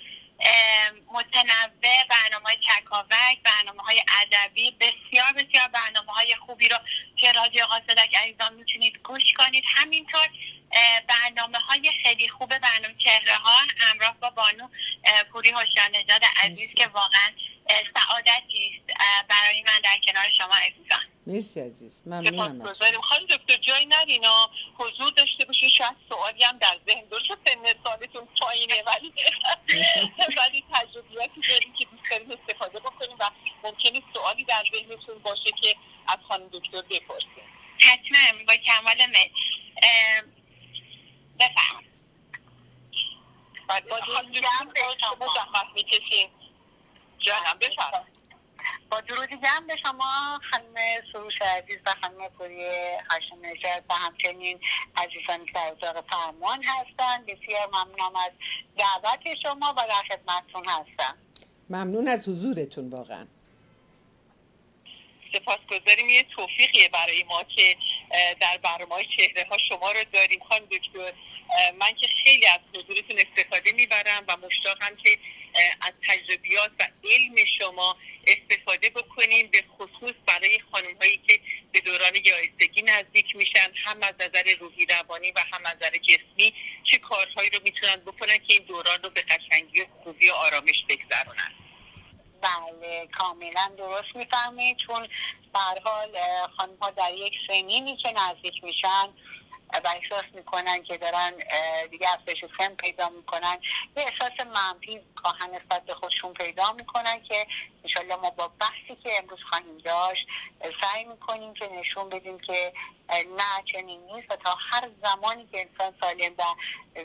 متنوع 1.08 2.04
برنامه 2.10 2.46
های 2.46 2.58
چکاوک 2.58 3.38
برنامه 3.44 3.84
های 3.84 4.04
ادبی 4.22 4.72
بسیار 4.72 5.34
بسیار 5.34 5.68
برنامه 5.68 6.12
های 6.12 6.36
خوبی 6.36 6.68
رو 6.68 6.78
که 7.16 7.32
رادیو 7.32 7.66
قاصدک 7.66 8.16
عزیزان 8.16 8.54
می‌تونید 8.54 8.98
گوش 8.98 9.24
کنید. 9.38 9.64
همینطور 9.68 10.28
برنامه 11.08 11.58
های 11.58 11.92
خیلی 12.04 12.30
خوب 12.30 12.58
برنامه 12.58 12.96
چهره 13.04 13.36
ها 13.36 13.58
همراه 13.78 14.18
با 14.20 14.30
بانو 14.30 14.70
پوری 15.32 15.50
هوشیار 15.50 15.90
نژاد 15.94 16.22
عزیز 16.44 16.74
که 16.74 16.88
واقعا 16.88 17.30
سعادتی 17.96 18.82
است 18.88 19.00
برای 19.30 19.64
من 19.68 19.80
در 19.84 19.98
کنار 20.08 20.26
شما 20.38 20.56
عزیزان. 20.56 21.15
مرسی 21.28 21.60
عزیز 21.60 22.02
ممنونم 22.06 22.66
خانم 23.02 23.26
دکتر 23.30 23.58
جای 23.58 23.86
ندینا 23.86 24.50
حضور 24.76 25.12
داشته 25.12 25.46
باشید 25.46 25.70
شاید 25.70 25.96
سوالی 26.10 26.44
هم 26.44 26.58
در 26.58 26.80
ذهن 26.88 27.06
درست 27.06 27.28
سن 27.28 27.74
سالتون 27.84 28.28
پایینه 28.42 28.84
ولی 28.88 29.14
ولی 30.40 30.64
تجربیاتی 30.74 31.42
داریم 31.50 31.74
که 31.74 31.86
در 34.48 34.64
ذهنتون 34.74 35.20
باشه 35.20 35.52
که 35.62 35.76
از 36.08 36.18
خانم 36.28 36.48
دکتر 36.48 36.82
بپرسیم. 36.82 37.46
حتما 37.80 38.46
با 38.48 38.56
کمال 38.56 38.98
میل 38.98 39.32
بفرمایید. 41.40 41.92
با 43.68 44.00
به 44.74 44.82
شما 45.02 45.28
زحمت 45.36 45.68
می‌کشیم. 45.76 46.30
جانم 47.20 47.58
بفرمایید. 47.62 48.15
با 48.92 49.02
درودی 49.02 49.38
گرم 49.38 49.68
به 49.68 49.76
شما 49.84 50.40
خانم 50.52 50.76
سروش 51.14 51.42
عزیز 51.42 51.78
و 51.86 51.94
خانم 52.02 52.30
پوری 52.30 52.66
هاشم 53.10 53.40
نژاد 53.42 53.84
و 53.90 53.94
همچنین 53.94 54.60
عزیزانی 54.98 55.46
که 55.46 55.52
در 55.54 55.68
اتاق 55.68 56.06
فرمان 56.10 56.64
هستند 56.64 57.26
بسیار 57.26 57.68
ممنونم 57.68 58.16
از 58.16 58.32
دعوت 58.78 59.38
شما 59.44 59.74
و 59.78 59.88
در 59.88 60.16
خدمتتون 60.16 60.66
هستم. 60.66 61.18
ممنون 61.70 62.08
از 62.08 62.30
حضورتون 62.30 62.90
واقعا. 62.90 63.28
سپاسگزاریم. 65.34 66.10
یه 66.10 66.24
توفیقیه 66.24 66.90
برای 66.90 67.24
ما 67.24 67.44
که 67.44 67.76
در 68.40 68.58
برنامه 68.64 69.04
چهره 69.18 69.48
ها 69.50 69.58
شما 69.58 69.92
رو 69.92 70.04
داریم. 70.14 70.40
خانم 70.50 70.66
دکتر 70.66 71.14
من 71.80 71.94
که 72.02 72.08
خیلی 72.24 72.48
از 72.48 72.60
حضورتون 72.70 73.18
استفاده 73.20 73.72
می‌برم 73.72 74.24
و 74.28 74.38
مشتاقم 74.38 74.96
که 75.04 75.18
از 75.82 75.92
تجربیات 76.08 76.72
و 76.80 76.88
علم 77.04 77.36
شما 77.60 77.98
استفاده 78.28 78.90
بکنیم 78.90 79.48
به 79.48 79.64
خصوص 79.78 80.14
برای 80.28 80.60
خانم 80.72 80.98
هایی 81.02 81.22
که 81.28 81.40
به 81.72 81.80
دوران 81.80 82.16
یائسگی 82.26 82.82
نزدیک 82.82 83.36
میشن 83.36 83.72
هم 83.76 83.98
از 84.02 84.14
نظر 84.20 84.56
روحی 84.60 84.86
روانی 84.86 85.32
و 85.32 85.40
هم 85.40 85.62
از 85.66 85.76
نظر 85.76 85.98
جسمی 85.98 86.54
چه 86.84 86.98
کارهایی 86.98 87.50
رو 87.50 87.60
می‌تونن 87.64 87.96
بکنن 87.96 88.38
که 88.38 88.54
این 88.54 88.64
دوران 88.64 89.04
رو 89.04 89.10
به 89.10 89.22
قشنگی 89.22 89.82
و 89.82 89.86
خوبی 90.04 90.30
و 90.30 90.34
آرامش 90.34 90.86
بگذرونن. 90.90 91.52
بله 92.42 93.08
کاملا 93.12 93.72
درست 93.78 94.16
می‌فهمید. 94.16 94.78
چون 94.78 95.08
حال 95.86 96.18
خانم 96.58 96.78
ها 96.82 96.92
در 96.92 97.14
یک 97.14 97.34
سنینی 97.48 97.98
که 97.98 98.12
نزدیک 98.12 98.64
میشن 98.64 99.10
و 99.74 99.88
احساس 99.88 100.26
می‌کنن 100.34 100.84
که 100.84 100.98
دارن 100.98 101.32
دیگه 101.92 102.14
افزایش 102.14 102.46
سن 102.58 102.76
پیدا 102.76 103.10
می‌کنن. 103.10 103.58
یه 103.98 104.04
احساس 104.04 104.32
منفی 104.40 105.02
کاهن 105.16 105.50
نسبت 105.50 105.86
به 105.86 105.94
خودشون 105.94 106.34
پیدا 106.34 106.74
می‌کنن 106.74 107.24
که 107.24 107.48
انشالله 107.84 108.16
ما 108.16 108.30
با 108.30 108.48
بحثی 108.48 109.02
که 109.04 109.18
امروز 109.18 109.40
خواهیم 109.50 109.78
داشت 109.78 110.28
سعی 110.82 111.04
می‌کنیم 111.04 111.54
که 111.54 111.68
نشون 111.68 112.10
بدیم 112.10 112.40
که 112.40 112.74
نه 113.10 113.64
چنین 113.66 114.02
نیست 114.16 114.32
و 114.32 114.36
تا 114.36 114.56
هر 114.60 114.90
زمانی 115.04 115.48
که 115.52 115.62
انسان 115.70 115.94
سالم 116.02 116.34
و 116.38 116.44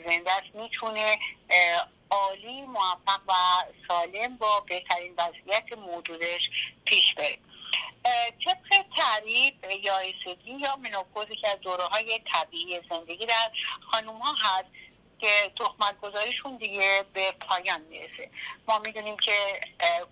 زنده 0.05 0.31
است 0.31 0.55
می‌تونه 0.55 1.19
عالی 2.09 2.61
موفق 2.61 3.21
و 3.27 3.33
سالم 3.87 4.37
با 4.37 4.59
بهترین 4.59 5.15
وضعیت 5.17 5.77
موجودش 5.77 6.49
پیش 6.85 7.15
بره. 7.15 7.37
طبق 8.45 8.85
تعریف 8.95 9.53
یا 9.83 9.97
ایسگی 9.97 10.51
یا 10.51 10.75
منوپوزی 10.75 11.35
که 11.35 11.47
از 11.47 11.59
دوره 11.59 11.83
های 11.83 12.21
طبیعی 12.33 12.81
زندگی 12.89 13.25
در 13.25 13.51
خانوم 13.91 14.17
ها 14.17 14.33
هست. 14.33 14.69
که 15.21 15.51
تخمک 15.55 15.99
گذاریشون 16.01 16.57
دیگه 16.57 17.05
به 17.13 17.31
پایان 17.31 17.81
می‌رسه. 17.81 18.29
ما 18.67 18.79
می‌دونیم 18.79 19.17
که 19.17 19.59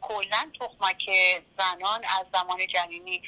کلا 0.01 0.51
تخمک 0.60 1.10
زنان 1.57 2.03
از 2.20 2.26
زمان 2.34 2.68
جنینی 2.68 3.22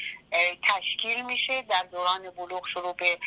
تشکیل 0.64 1.26
میشه 1.26 1.62
در 1.62 1.84
دوران 1.84 2.30
بلوغ 2.30 2.68
شروع 2.68 2.94
به 2.94 3.20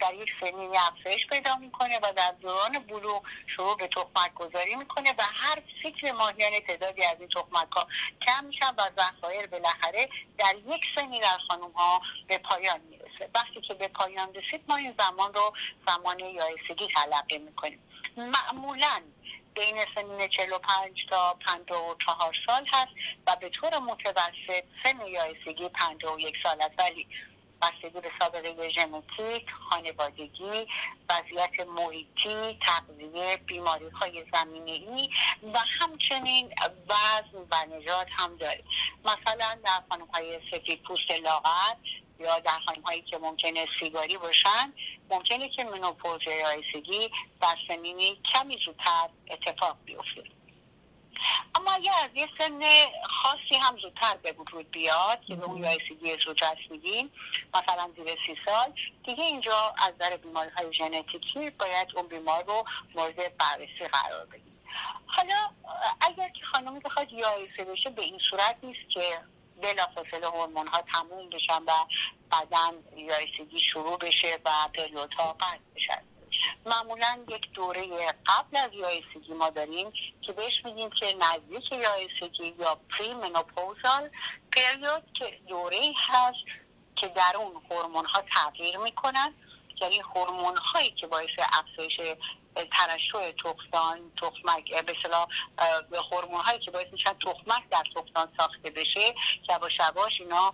در 0.00 0.14
یک 0.14 0.34
سنینی 0.40 0.76
افزایش 0.76 1.26
پیدا 1.26 1.56
می‌کنه 1.56 1.98
و 1.98 2.12
در 2.16 2.30
دوران 2.40 2.78
بلوغ 2.78 3.26
شروع 3.46 3.76
به 3.76 3.86
تخمک 3.86 4.34
گذاری 4.34 4.74
می‌کنه 4.74 5.12
و 5.18 5.22
هر 5.34 5.62
سیکل 5.82 6.10
ماهیانه 6.10 6.60
تعدادی 6.60 7.04
از 7.04 7.16
این 7.20 7.28
تخمک 7.28 7.72
ها 7.72 7.86
کم 8.26 8.44
میشن 8.44 8.74
و 8.78 8.90
ذخایر 8.98 9.46
بالاخره 9.46 10.08
در 10.38 10.54
یک 10.66 10.84
سنی 10.94 11.20
در 11.20 11.38
خانوم 11.48 11.72
ها 11.72 12.02
به 12.28 12.38
پایان 12.38 12.80
وقتی 13.34 13.60
که 13.60 13.74
به 13.74 13.88
پایان 13.88 14.34
رسید 14.34 14.64
ما 14.68 14.76
این 14.76 14.94
زمان 14.98 15.34
رو 15.34 15.52
زمان 15.86 16.18
یایسگی 16.20 16.88
تلقی 16.88 17.38
می‌کنیم. 17.38 17.82
معمولا 18.16 19.02
بین 19.54 19.84
سنین 19.94 20.28
45 20.28 21.06
تا 21.10 21.34
54 21.34 22.36
سال 22.46 22.66
هست 22.72 22.92
و 23.26 23.36
به 23.40 23.48
طور 23.48 23.78
متوسط 23.78 24.64
سن 24.82 25.06
یایسگی 25.06 25.68
51 25.68 26.36
سال 26.42 26.62
است. 26.62 26.74
ولی 26.78 27.08
بستگی 27.62 28.00
به 28.00 28.10
سابقه 28.18 28.68
ژنتیک 28.68 29.50
خانوادگی 29.50 30.66
وضعیت 31.10 31.66
محیطی 31.66 32.58
تغذیه 32.60 33.36
بیماری 33.36 33.88
های 33.88 34.24
زمینه 34.32 34.70
ای 34.70 35.10
و 35.54 35.58
همچنین 35.80 36.54
وزن 36.88 37.46
و 37.50 37.76
نژاد 37.76 38.06
هم 38.10 38.36
داره 38.36 38.64
مثلا 39.04 39.58
در 39.64 39.82
خانم 39.88 40.06
های 40.06 40.40
سفید 40.50 40.82
پوست 40.82 41.10
لاغر 41.10 41.74
یا 42.22 42.38
در 42.38 42.58
خانم 42.66 42.82
هایی 42.82 43.02
که 43.02 43.18
ممکنه 43.18 43.66
سیگاری 43.80 44.18
باشن 44.18 44.72
ممکنه 45.10 45.48
که 45.48 45.64
منوپوز 45.64 46.20
یا 46.26 46.48
ایسگی 46.48 47.10
در 47.40 47.56
سنینی 47.68 48.20
کمی 48.24 48.58
زودتر 48.64 49.08
اتفاق 49.30 49.76
بیفته. 49.84 50.24
اما 51.54 51.72
اگر 51.72 51.92
از 52.04 52.10
یه 52.14 52.28
سن 52.38 52.60
خاصی 53.04 53.54
هم 53.60 53.78
زودتر 53.78 54.16
به 54.22 54.32
وجود 54.32 54.70
بیاد 54.70 55.20
که 55.26 55.36
به 55.36 55.44
اون 55.44 55.62
یایسگی 55.62 56.16
زودرس 56.24 56.58
میگیم 56.70 57.12
مثلا 57.54 57.90
زیر 57.96 58.18
سی 58.26 58.36
سال 58.44 58.72
دیگه 59.04 59.24
اینجا 59.24 59.74
از 59.78 59.98
در 59.98 60.16
بیماری 60.16 60.50
های 60.50 60.74
ژنتیکی 60.74 61.50
باید 61.50 61.88
اون 61.96 62.06
بیمار 62.06 62.44
رو 62.44 62.64
مورد 62.94 63.36
بررسی 63.36 63.88
قرار 63.92 64.26
بدیم. 64.26 64.58
حالا 65.06 65.50
اگر 66.00 66.28
که 66.28 66.44
خانمی 66.44 66.80
بخواد 66.80 67.12
یایسه 67.12 67.64
بشه 67.64 67.90
به 67.90 68.02
این 68.02 68.18
صورت 68.30 68.56
نیست 68.62 68.90
که 68.94 69.20
بلافاصله 69.62 70.26
هورمون 70.26 70.66
ها 70.66 70.82
تموم 70.82 71.28
بشن 71.28 71.62
و 71.62 71.72
بعدا 72.30 72.72
یایسگی 72.96 73.60
شروع 73.60 73.98
بشه 73.98 74.38
و 74.44 74.50
پریود 74.74 75.14
ها 75.14 75.32
قطع 75.32 75.58
بشن. 75.76 76.02
معمولا 76.66 77.24
یک 77.28 77.52
دوره 77.52 77.82
قبل 78.26 78.56
از 78.56 78.70
یایسگی 78.72 79.34
ما 79.34 79.50
داریم 79.50 79.92
که 80.22 80.32
بهش 80.32 80.64
میگیم 80.64 80.90
که 80.90 81.16
نزدیک 81.20 81.72
یایسگی 81.72 82.54
یا 82.58 82.80
پری 82.90 83.14
منوپوزال 83.14 84.10
پریود 84.52 85.12
که 85.14 85.40
دوره 85.48 85.92
هست 85.96 86.62
که 86.96 87.08
در 87.08 87.32
اون 87.36 87.62
هورمون 87.70 88.04
ها 88.04 88.22
تغییر 88.22 88.76
می‌کنن. 88.76 89.34
یعنی 89.80 90.00
هورمون 90.00 90.56
هایی 90.56 90.90
که 90.90 91.06
باعث 91.06 91.30
افزایش 91.38 92.00
ترشح 92.54 93.30
تخمدان 93.44 94.12
تخمک 94.16 94.84
به 94.84 94.94
اصطلاح 94.98 95.26
هورمون 96.12 96.40
هایی 96.40 96.58
که 96.58 96.70
باعث 96.70 96.86
میشن 96.92 97.12
تخمک 97.12 97.68
در 97.70 97.84
تخمدان 97.94 98.28
ساخته 98.38 98.70
بشه. 98.70 99.14
یواش 99.50 99.78
یواش 99.78 100.20
اینا 100.20 100.52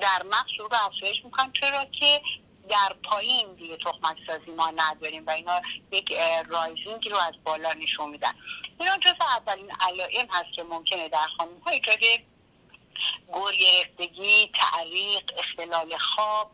در 0.00 0.22
مغز 0.22 0.50
شروع 0.56 0.68
به 0.68 0.86
افزایش 0.86 1.24
می‌کنن 1.24 1.52
چرا 1.52 1.84
که 1.84 2.22
در 2.68 2.96
پایین 3.02 3.54
دیگه 3.54 3.76
تخمک 3.76 4.16
سازی 4.26 4.50
ما 4.50 4.72
نداریم 4.76 5.26
و 5.26 5.30
اینا 5.30 5.62
یک 5.92 6.12
رایزینگ 6.48 7.08
رو 7.08 7.16
از 7.16 7.34
بالا 7.44 7.72
نشون 7.72 8.10
میدن. 8.10 8.32
اینا 8.80 8.98
جز 8.98 9.12
اولین 9.20 9.72
علائم 9.80 10.26
هست 10.30 10.52
که 10.56 10.62
ممکنه 10.62 11.08
در 11.08 11.26
خانم 11.38 11.58
ها 11.58 11.70
ایجاد 11.70 11.98
گور 13.26 13.54
گرفتگی 13.54 14.50
تعریق 14.54 15.32
اختلال 15.38 15.96
خواب 15.98 16.52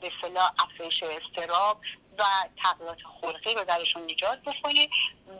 به 0.00 0.12
صلاح 0.22 0.52
افزایش 0.58 1.02
استراب 1.02 1.80
و 2.18 2.24
تغییرات 2.62 2.98
خلقی 3.20 3.54
رو 3.54 3.64
درشون 3.64 4.02
نجات 4.02 4.42
بکنه 4.42 4.88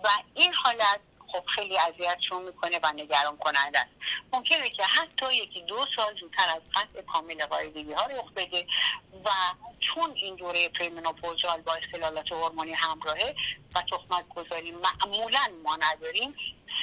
و 0.05 0.09
این 0.35 0.55
حالت 0.55 1.01
خب 1.33 1.47
خیلی 1.47 1.79
اذیتشون 1.79 2.43
می‌کنه 2.43 2.81
و 2.83 2.93
نگران 2.93 3.37
کننده 3.37 3.79
است. 3.79 3.91
ممکنه 4.33 4.71
که 4.71 4.85
حتی 4.85 5.35
یکی 5.35 5.63
دو 5.63 5.87
سال 5.97 6.19
زودتر 6.21 6.49
از 6.49 6.63
قطع 6.75 7.03
کامل 7.03 7.47
قاعدگی 7.47 7.93
ها 7.93 8.07
رخ 8.07 8.33
بده 8.37 8.67
و 9.25 9.31
چون 9.81 10.11
این 10.15 10.35
دوره 10.35 10.69
پریمنوپوزال 10.69 11.61
با 11.61 11.75
اختلالات 11.75 12.33
هورمونی 12.33 12.73
همراهه 12.73 13.37
و 13.75 13.83
تخمک 13.83 14.29
گذاری 14.29 14.73
معمولا 14.73 15.53
ما 15.65 15.77
نداریم 15.77 16.35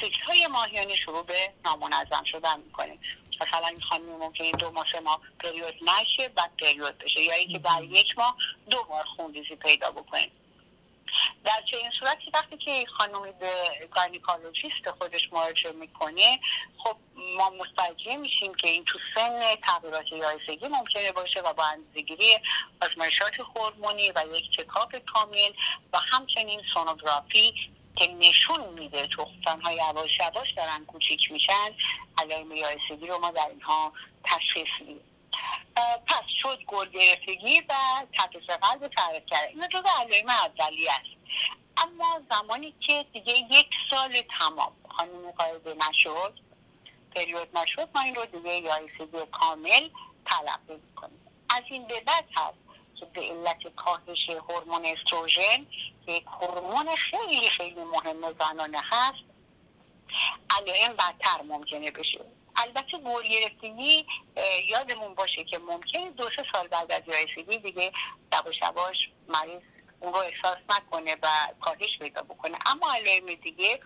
سیکل 0.02 0.24
های 0.24 0.48
ماهیانه 0.48 0.96
شروع 0.96 1.26
به 1.26 1.54
نامنظم 1.66 2.24
شدن 2.24 2.60
می‌کنه 2.60 2.98
مثلا 3.42 3.68
این 3.68 3.82
خانمی 3.82 4.12
ممکنه 4.12 4.52
دو 4.52 4.72
ماه 4.72 4.86
سه 4.92 5.00
ماه 5.00 5.22
پریود 5.40 5.76
نشه 5.82 6.30
بعد 6.30 6.52
پریود 6.58 6.98
بشه. 6.98 7.22
یا 7.22 7.34
اینکه 7.34 7.60
در 7.60 7.84
یک 7.84 8.18
ماه 8.18 8.36
دو 8.70 8.84
بار 8.84 9.04
خونریزی 9.04 9.56
پیدا 9.56 9.92
بکنیم. 9.92 10.32
در 11.46 11.62
چنین 11.72 11.92
صورتی 12.00 12.32
وقتی 12.34 12.58
که 12.58 12.86
خانمی 12.98 13.32
به 13.32 13.52
gynecologist 13.96 14.92
خودش 15.00 15.34
مراجعه 15.34 15.72
می‌کنه 15.72 16.40
خب 16.78 16.96
ما 17.38 17.50
متوجه 17.50 18.18
میشیم 18.18 18.54
که 18.54 18.68
این 18.68 18.86
تو 18.86 19.00
سن 19.16 19.56
تغییرات 19.56 20.12
یائسگی 20.12 20.68
ممکنه 20.68 21.12
باشه 21.12 21.42
و 21.42 21.54
با 21.54 21.64
اندازه‌گیری 21.64 22.34
آزمایشات 22.82 23.40
هورمونی 23.40 24.12
و 24.12 24.24
یک 24.34 24.52
چکاپ 24.52 24.98
کامل 24.98 25.52
و 25.94 25.98
همچنین 25.98 26.62
سونوگرافی 26.74 27.54
که 27.96 28.08
نشون 28.08 28.70
میده 28.70 29.08
تخمدان 29.08 29.62
های 29.62 29.76
یواش 29.76 30.20
یواش 30.20 30.52
دارن 30.52 30.86
کوچیک 30.86 31.32
میشن. 31.32 31.72
علائم 32.18 32.52
یائسگی 32.52 33.08
رو 33.08 33.20
ما 33.20 33.32
در 33.32 33.48
اینها 33.50 33.94
تشخیص 34.24 34.80
میدیم. 34.80 35.02
پس 36.08 36.24
شد 36.42 36.60
گل 36.68 36.90
گرفتگی 36.90 37.62
و 37.62 37.74
تپش 38.14 38.46
قلب 38.46 38.88
تعریف 38.88 39.24
کرده 39.26 39.48
اینا 39.48 39.68
جز 39.68 39.84
علائم 40.00 40.30
اولیه 40.30 40.92
است. 40.92 41.24
اما 41.78 42.22
زمانی 42.30 42.74
که 42.80 43.06
دیگه 43.14 43.34
یک 43.34 43.70
سال 43.90 44.22
تمام 44.40 44.72
خانم 44.90 45.32
قاعده 45.32 45.76
نشد 45.90 46.40
پریود 47.16 47.58
نشد 47.58 47.90
ما 47.96 48.02
این 48.02 48.16
رو 48.16 48.26
دیگه 48.26 48.58
یا 48.58 48.80
کامل 49.32 49.90
تلقی 50.26 50.82
کنیم 50.96 51.28
از 51.50 51.64
این 51.70 51.88
به 51.88 52.00
بعد 52.00 52.26
هست 52.36 52.63
به 53.14 53.22
علت 53.22 53.76
کاهش 53.76 54.30
هورمون 54.30 54.86
استروژن 54.86 55.66
یک 56.08 56.26
هورمون 56.42 56.96
خیلی 56.96 57.50
خیلی 57.50 57.84
مهم 57.84 58.34
زنانه 58.40 58.80
هست. 58.84 59.24
علائم 60.50 60.94
بدتر 60.94 61.42
ممکنه 61.48 61.92
بشه. 61.92 62.26
البته 62.56 62.98
گل 62.98 63.24
گرفتگی 63.24 64.06
یادمون 64.68 65.14
باشه 65.16 65.44
که 65.44 65.58
ممکنه 65.58 66.10
دو 66.10 66.30
سه 66.30 66.46
سال 66.52 66.68
بعد 66.68 66.92
از 66.92 67.02
رسیدگی 67.08 67.58
دیگه 67.58 67.92
یواش 68.34 68.60
یواش 68.62 69.10
مریض 69.28 69.62
اون 70.00 70.14
رو 70.14 70.20
احساس 70.20 70.58
نکنه 70.70 71.16
و 71.24 71.28
کاهش 71.62 71.98
پیدا 71.98 72.22
بکنه. 72.22 72.58
اما 72.66 72.94
علائم 72.94 73.36
دیگه 73.36 73.80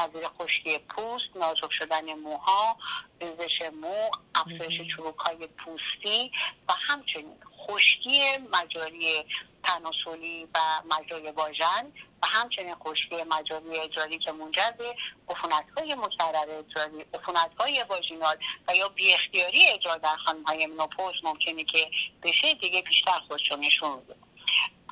نظیر 0.00 0.28
خشکی 0.28 0.78
پوست 0.78 1.36
نازک 1.36 1.72
شدن 1.72 2.14
موها 2.14 2.76
ریزش 3.20 3.62
مو 3.62 4.10
افزایش 4.34 4.80
چروک 4.80 5.18
های 5.18 5.46
پوستی 5.46 6.32
و 6.68 6.72
همچنین 6.72 7.36
خشکی 7.66 8.20
مجاری 8.52 9.24
تناسلی 9.64 10.48
و 10.54 10.58
مجاری 10.90 11.30
واژن 11.30 11.92
و 12.22 12.26
همچنین 12.26 12.74
خشکی 12.74 13.22
مجاری 13.22 13.78
اجاری 13.78 14.18
که 14.18 14.32
منجر 14.32 14.70
به 14.78 14.96
عفونت 15.28 15.66
های 15.78 15.94
مکرر 15.94 16.48
اجاری 16.48 17.04
عفونت 17.14 17.50
های 17.60 17.84
واژینال 17.88 18.36
و 18.68 18.76
یا 18.76 18.88
بی 18.88 19.14
اختیاری 19.14 19.68
اجار 19.68 19.98
در 19.98 20.16
خانم 20.16 20.42
های 20.42 20.66
منوپوز 20.66 21.14
ممکنه 21.22 21.64
که 21.64 21.90
بشه 22.22 22.54
دیگه 22.54 22.82
بیشتر 22.82 23.20
خودشو 23.28 23.56
نشون 23.56 23.98
میده 23.98 24.16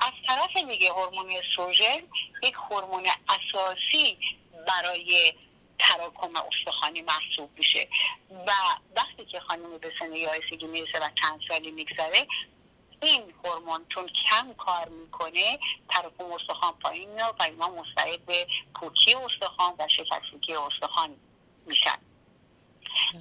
از 0.01 0.11
طرف 0.27 0.65
دیگه 0.65 0.91
هورمون 0.91 1.31
استروژن 1.31 2.01
یک 2.43 2.53
هورمون 2.69 3.07
اساسی 3.29 4.17
برای 4.69 5.33
تراکم 5.79 6.35
استخوانی 6.35 7.01
محسوب 7.01 7.49
میشه. 7.57 7.87
و 8.47 8.51
وقتی 8.95 9.25
که 9.25 9.39
خانم 9.39 9.77
به 9.77 9.93
سن 9.99 10.13
یائسگی 10.13 10.67
می‌رسه 10.67 10.99
و 10.99 11.09
چند 11.15 11.39
سالی 11.47 11.71
میگذره 11.71 12.27
این 13.01 13.33
هورمون 13.43 13.85
چون 13.89 14.07
کم 14.07 14.53
کار 14.53 14.89
می‌کنه 14.89 15.59
تراکم 15.89 16.31
استخوان 16.31 16.73
پایین 16.73 17.09
میاد 17.09 17.35
و 17.39 17.43
اینا 17.43 17.69
مستعد 17.69 18.25
به 18.25 18.47
پوکی 18.75 19.13
استخوان 19.13 19.73
و 19.79 19.87
شکستگی 19.87 20.53
استخوان 20.53 21.15
میشن. 21.65 21.97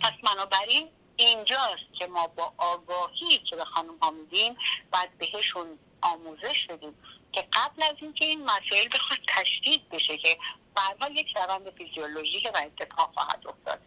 پس 0.01 0.13
بنابراین 0.23 0.89
اینجاست 1.17 1.83
که 1.99 2.07
ما 2.07 2.27
با 2.27 2.53
آگاهی 2.59 3.39
که 3.39 3.57
به 3.57 3.65
خانم 3.65 3.99
ها 4.03 4.11
میدیم 4.11 4.57
باید 4.93 5.19
بهشون 5.19 5.79
آموزش 6.03 6.67
بدیم 6.69 6.99
که 7.33 7.49
قبل 7.53 7.83
از 7.83 7.95
اینکه 8.01 8.25
این 8.25 8.45
مسائل 8.45 8.89
بخواد 8.93 9.19
تشدید 9.29 9.89
بشه 9.89 10.17
که 10.17 10.39
برها 10.79 11.09
یک 11.15 11.37
روند 11.37 11.71
فیزیولوژیک 11.71 12.51
و 12.55 12.59
اتفاق 12.59 13.13
خواهد 13.15 13.47
افتاد. 13.47 13.81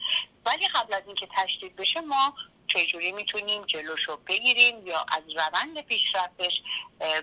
ولی 0.45 0.67
قبل 0.67 0.93
از 0.93 1.03
اینکه 1.07 1.27
تشدید 1.37 1.75
بشه 1.75 2.01
ما 2.01 2.33
چجوری 2.67 3.11
می‌تونیم 3.11 3.65
جلوش 3.65 4.03
رو 4.03 4.17
بگیریم 4.17 4.87
یا 4.87 5.05
از 5.11 5.23
روند 5.35 5.81
پیشرفتش 5.81 6.61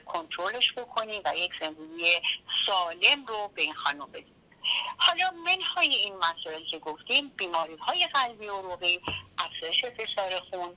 کنترلش 0.07 0.73
بکنیم 0.73 1.23
و 1.25 1.37
یک 1.37 1.53
زندگی 1.61 2.13
سالم 2.67 3.27
رو 3.27 3.51
به 3.55 3.63
این 3.63 3.75
خانم 3.75 4.07
بدیم. 4.13 4.35
حالا 4.99 5.31
منهای 5.31 5.95
این 5.95 6.15
مسائل 6.17 6.65
که 6.71 6.79
گفتیم 6.79 7.29
بیماری 7.29 7.77
های 7.77 8.07
قلبی 8.07 8.47
عروقی 8.47 9.01
افزایش 9.39 9.85
فشار 9.85 10.41
خون 10.51 10.77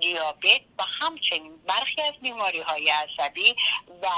دیابت 0.00 0.60
و 0.78 0.82
همچنین 0.82 1.56
برخی 1.56 2.02
از 2.02 2.14
بیماری 2.22 2.60
های 2.60 2.90
عصبی 2.90 3.56
و 4.02 4.08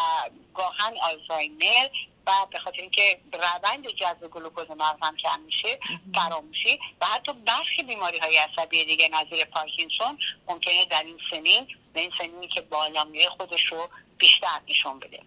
گاهن 0.54 0.94
آلزایمر 1.02 1.88
و 2.26 2.46
به 2.50 2.58
خاطر 2.58 2.80
اینکه 2.80 3.20
روند 3.32 3.88
جذب 3.88 4.28
گلوکوز 4.30 4.70
مغز 4.70 4.98
هم 5.02 5.16
کم 5.16 5.40
میشه 5.40 5.78
فراموشی 6.14 6.80
و 7.00 7.06
حتی 7.06 7.32
برخی 7.32 7.82
بیماری 7.82 8.18
های 8.18 8.36
عصبی 8.36 8.84
دیگه 8.84 9.08
نظیر 9.08 9.44
پارکینسون 9.44 10.18
ممکنه 10.48 10.84
در 10.84 11.02
این 11.02 11.18
سنین 11.30 11.68
به 11.92 12.00
این 12.00 12.12
سنینی 12.18 12.48
که 12.48 12.60
بالا 12.60 13.04
میره 13.04 13.28
خودش 13.28 13.64
رو 13.64 13.88
بیشتر 14.18 14.60
نشون 14.68 14.98
بده. 14.98 15.20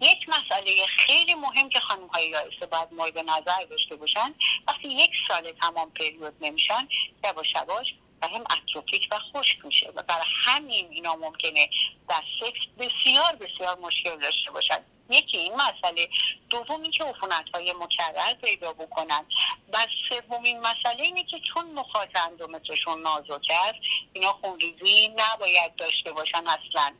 یک 0.00 0.28
مسئله 0.28 0.86
خیلی 0.86 1.34
مهم 1.34 1.68
که 1.68 1.80
خانم 1.80 2.06
های 2.06 2.28
یائسه 2.28 2.66
باید 2.66 2.92
مورد 2.92 3.18
نظر 3.18 3.64
داشته 3.70 3.96
باشن 3.96 4.34
وقتی 4.68 4.88
یک 4.88 5.10
سال 5.28 5.52
تمام 5.52 5.90
پریود 5.90 6.34
نمیشن 6.40 6.88
یواش 7.24 7.54
یواش 7.54 7.94
و 8.22 8.28
هم 8.28 8.44
اتروپیک 8.50 9.08
و 9.10 9.18
خشک 9.18 9.64
میشه 9.64 9.92
و 9.94 10.02
برای 10.02 10.24
همین 10.26 10.88
اینا 10.90 11.14
ممکنه 11.14 11.70
در 12.08 12.22
سکس 12.40 12.60
بسیار 12.78 13.36
بسیار 13.36 13.78
مشکل 13.78 14.16
داشته 14.18 14.50
باشن. 14.50 14.84
یکی 15.10 15.38
این 15.38 15.54
مسئله. 15.54 16.08
دوم 16.50 16.82
اینکه 16.82 17.04
عفونت 17.04 17.44
های 17.54 17.72
مکرر 17.72 18.34
پیدا 18.34 18.72
بکنن. 18.72 19.24
و 19.72 19.86
سومین 20.08 20.60
مسئله 20.60 21.02
اینه 21.02 21.24
که 21.24 21.40
چون 21.40 21.74
نخاط 21.74 22.16
اندومترشون 22.16 23.02
نازک 23.02 23.50
است 23.50 23.78
اینا 24.12 24.32
خونریزی 24.32 25.08
نباید 25.08 25.76
داشته 25.76 26.12
باشن 26.12 26.38
اصلا. 26.46 26.94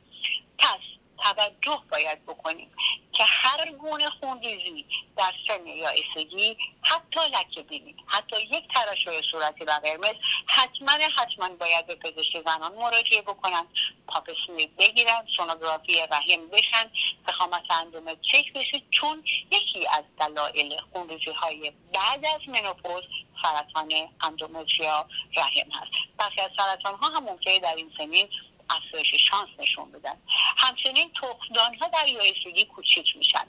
پس 0.59 0.79
توجه 1.21 1.81
باید 1.91 2.25
بکنیم 2.25 2.71
که 3.13 3.23
هر 3.23 3.71
گونه 3.71 4.09
خونریزی 4.09 4.85
در 5.17 5.33
سن 5.47 5.67
یا 5.67 5.89
اسگی 5.89 6.57
حتی 6.81 7.19
لکه 7.19 7.61
بینی 7.61 7.95
حتی 8.07 8.41
یک 8.41 8.67
تراشح 8.73 9.21
صورتی 9.31 9.65
و 9.65 9.71
قرمز 9.83 10.15
حتما 10.45 10.91
حتما 10.91 11.49
باید 11.49 11.87
به 11.87 11.95
پزشک 11.95 12.43
زنان 12.45 12.75
مراجعه 12.75 13.21
بکنن 13.21 13.65
پاپسمی 14.07 14.67
بگیرن 14.67 15.27
سونوگرافی 15.37 16.01
رحم 16.11 16.47
بشن 16.47 16.91
فخامت 17.27 17.71
اندومه 17.71 18.15
چک 18.21 18.53
بشه 18.53 18.81
چون 18.91 19.23
یکی 19.51 19.87
از 19.87 20.03
دلایل 20.19 20.77
خونریزی 20.93 21.31
های 21.31 21.71
بعد 21.93 22.25
از 22.25 22.39
منوپوز 22.47 23.03
سرطان 23.43 23.93
اندومتریا 24.21 25.05
رحم 25.35 25.71
هست. 25.71 25.91
برخی 26.17 26.41
از 26.41 26.49
سرطان 26.57 26.95
ها 26.95 27.07
هم 27.07 27.23
ممکنه 27.23 27.59
در 27.59 27.75
این 27.75 27.91
سنین 27.97 28.29
افزایش 28.75 29.15
شانس 29.29 29.49
نشون 29.59 29.91
بدن. 29.91 30.17
همچنین 30.57 31.11
تخمدان 31.13 31.75
ها 31.75 31.87
در 31.87 32.07
یایسگی 32.07 32.65
کوچیک 32.65 33.17
میشن. 33.17 33.45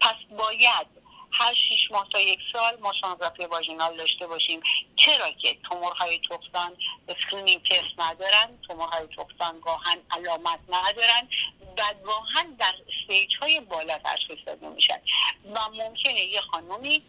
پس 0.00 0.14
باید 0.38 0.86
هر 1.32 1.54
شیش 1.54 1.90
ماه 1.90 2.08
تا 2.12 2.20
یک 2.20 2.38
سال 2.52 2.76
ما 2.80 2.92
سونوگرافی 3.00 3.44
واژینال 3.44 3.96
داشته 3.96 4.26
باشیم. 4.26 4.60
چرا 4.96 5.30
که 5.30 5.58
تومورهای 5.62 6.20
تخمدان 6.30 6.76
screening 7.08 7.62
test 7.62 7.98
ندارن 7.98 8.58
تومورهای 8.68 9.06
تخمدان 9.06 9.60
گاهاً 9.60 9.98
علامت 10.10 10.60
ندارن 10.68 11.28
و 11.78 11.94
گاهاً 12.04 12.54
در 12.54 12.74
stage 12.88 13.36
های 13.40 13.60
بالا 13.60 13.98
تشخیص 13.98 14.38
داده 14.46 14.68
میشن. 14.68 15.00
و 15.54 15.60
ممکنه 15.72 16.20
یه 16.20 16.40
خانومی 16.40 17.02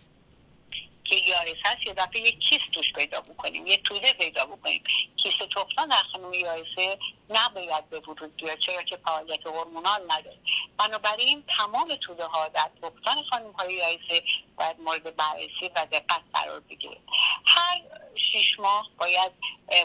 که 1.06 1.16
یائسه 1.15 1.57
هست 1.66 1.88
یه 1.88 1.93
دفعه 1.93 2.22
یک 2.22 2.39
کیست 2.39 2.72
توش 2.72 2.93
پیدا 2.93 3.22
بکنیم 3.22 3.68
یه 3.68 3.78
توده 3.78 4.14
پیدا 4.14 4.45
بکنیم. 4.45 4.84
کیست 5.18 5.39
تخمدان 5.39 5.89
در 5.89 6.04
خانم 6.14 6.34
یائسه 6.34 6.97
نباید 7.30 7.89
به 7.89 7.99
وجود 7.99 8.36
بیاد 8.36 8.60
چرا 8.60 8.84
که 8.84 8.97
فعالیت 9.06 9.47
hormonal 9.47 10.01
نداره. 10.12 10.38
بنابراین 10.78 11.43
تمام 11.47 11.95
توده 11.95 12.26
ها 12.26 12.47
در 12.47 12.70
تخمدان 12.82 13.24
خانم 13.30 13.51
های 13.51 13.74
یائسه 13.74 14.24
باید 14.58 14.80
مورد 14.80 15.16
بررسی 15.16 15.72
و 15.76 15.86
دقت 15.91 16.22
قرار 16.34 16.60
بگیره. 16.60 16.97
هر 17.45 17.82
شیش 18.16 18.60
ماه 18.60 18.89
باید 18.97 19.32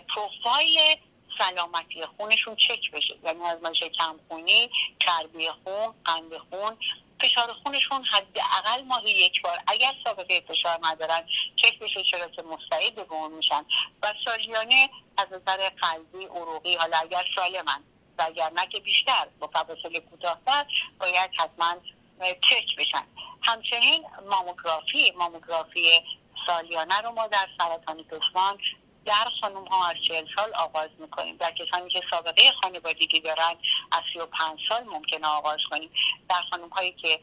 پروفایل 0.09 0.97
سلامتی 1.39 2.07
خونشون 2.07 2.57
چک 2.57 2.91
بشه. 2.91 3.17
یعنی 3.25 3.41
از 3.43 3.59
کم 3.99 4.21
خونی 4.29 4.71
چربی 4.99 5.49
خون 5.65 5.95
قند 6.05 6.39
خون 6.39 6.77
فشار 7.21 7.53
خونشون 7.63 8.05
حداقل 8.05 8.83
ماهی 8.83 9.11
یک 9.11 9.43
بار. 9.43 9.59
اگر 9.67 9.95
سابقه 10.05 10.41
فشار 10.49 10.79
ندارن 10.83 11.27
چک 11.57 11.79
بشه 11.79 12.03
چرا 12.03 12.29
که 12.29 12.43
مستعد 12.43 12.95
به 12.95 13.29
میشن؟ 13.29 13.65
و 14.03 14.15
سالیانه 14.25 14.91
از 15.17 15.27
نظر 15.27 15.69
قلبی 15.69 16.25
عروقی 16.25 16.77
حالا 16.77 16.97
اگر 16.97 17.25
سالمن 17.37 17.83
و 18.19 18.23
اگر 18.23 18.51
نه 18.51 18.67
که 18.67 18.81
بیشتر 18.81 19.27
با 19.39 19.51
فواصل 19.55 19.99
کوتاهتر 19.99 20.67
باید 21.01 21.31
حتما 21.39 21.75
چک 22.21 22.77
بشن. 22.79 23.07
همچنین 23.43 24.05
ماموگرافی 24.31 25.11
ماموگرافی 25.11 26.03
سالیانه 26.47 27.01
رو 27.01 27.11
ما 27.11 27.27
در 27.27 27.49
سرطان 27.59 28.03
پشمان 28.03 28.59
در 29.05 29.29
خانم 29.41 29.65
ها 29.65 29.89
از 29.89 29.97
چهل 30.09 30.27
سال 30.37 30.55
آغاز 30.55 30.89
می‌کنیم. 30.99 31.37
در 31.37 31.51
کسانی 31.51 31.91
که 31.91 32.03
سابقه 32.11 32.43
خانوادگی 32.63 33.21
دارن 33.21 33.55
از 33.93 34.03
سی 34.13 34.19
و 34.19 34.27
پنج 34.27 34.59
سال 34.69 34.85
ممکنه 34.85 35.27
آغاز 35.27 35.59
کنیم. 35.71 35.91
در 36.29 36.43
خانم 36.51 36.69
هایی 36.69 36.93
که 36.93 37.21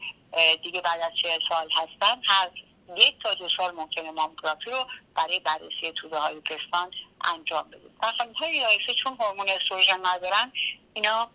دیگه 0.62 0.80
بعد 0.80 1.00
از 1.00 1.12
چهل 1.22 1.40
سال 1.48 1.70
هستن 1.70 2.22
هر 2.24 2.50
یک 2.96 3.22
تا 3.22 3.34
دو 3.34 3.48
سال 3.48 3.74
ممکنه 3.74 4.10
ماموگرافی 4.10 4.70
رو 4.70 4.86
برای 5.14 5.40
بررسی 5.40 5.92
توده 5.96 6.18
های 6.18 6.40
پستان 6.40 6.90
انجام 7.24 7.70
بدیم. 7.70 7.96
در 8.02 8.12
خانم 8.18 8.32
های 8.32 8.78
چون 8.96 9.16
هورمون 9.20 9.48
استروژن 9.48 10.06
ندارن 10.06 10.52
اینا 10.94 11.30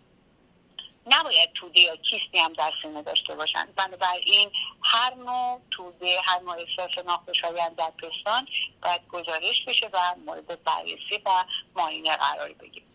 نباید 1.06 1.52
توده 1.52 1.80
یا 1.80 1.96
کیستی 1.96 2.38
هم 2.38 2.52
در 2.52 2.72
سینه 2.82 3.02
داشته 3.02 3.34
باشن 3.34 3.68
بنابراین 3.76 4.50
هر 4.82 5.14
نوع 5.14 5.60
توده 5.70 6.20
هر 6.24 6.40
نوع 6.40 6.56
احساس 6.58 7.04
ناخوشایند 7.06 7.76
در 7.76 7.90
پستان 7.90 8.48
باید 8.82 9.00
گزارش 9.08 9.64
بشه 9.66 9.90
و 9.92 9.98
مورد 10.26 10.64
بررسی 10.64 11.22
و 11.26 11.30
معاینه 11.76 12.16
قرار 12.16 12.52
بگیره 12.52 12.86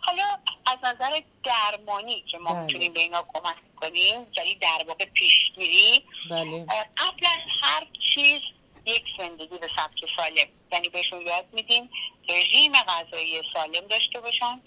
حالا 0.00 0.38
از 0.66 0.78
نظر 0.82 1.20
درمانی 1.44 2.24
که 2.30 2.38
ما 2.38 2.52
بله. 2.52 2.62
می‌تونیم 2.62 2.92
به 2.92 3.00
اینا 3.00 3.26
کمک 3.34 3.56
کنیم 3.76 4.26
یعنی 4.36 4.54
در 4.54 4.84
واقع 4.88 5.04
پیشگیری 5.04 6.04
بله. 6.30 6.66
قبل 6.96 7.26
از 7.26 7.52
هر 7.62 7.86
چیز 8.14 8.40
یک 8.86 9.04
زندگی 9.18 9.58
به 9.58 9.68
سبک 9.76 10.10
سالم. 10.16 10.48
یعنی 10.72 10.88
بهشون 10.88 11.20
یاد 11.20 11.46
میدیم 11.52 11.90
رژیم 12.28 12.72
غذایی 12.72 13.42
سالم 13.54 13.86
داشته 13.86 14.20
باشن 14.20 14.60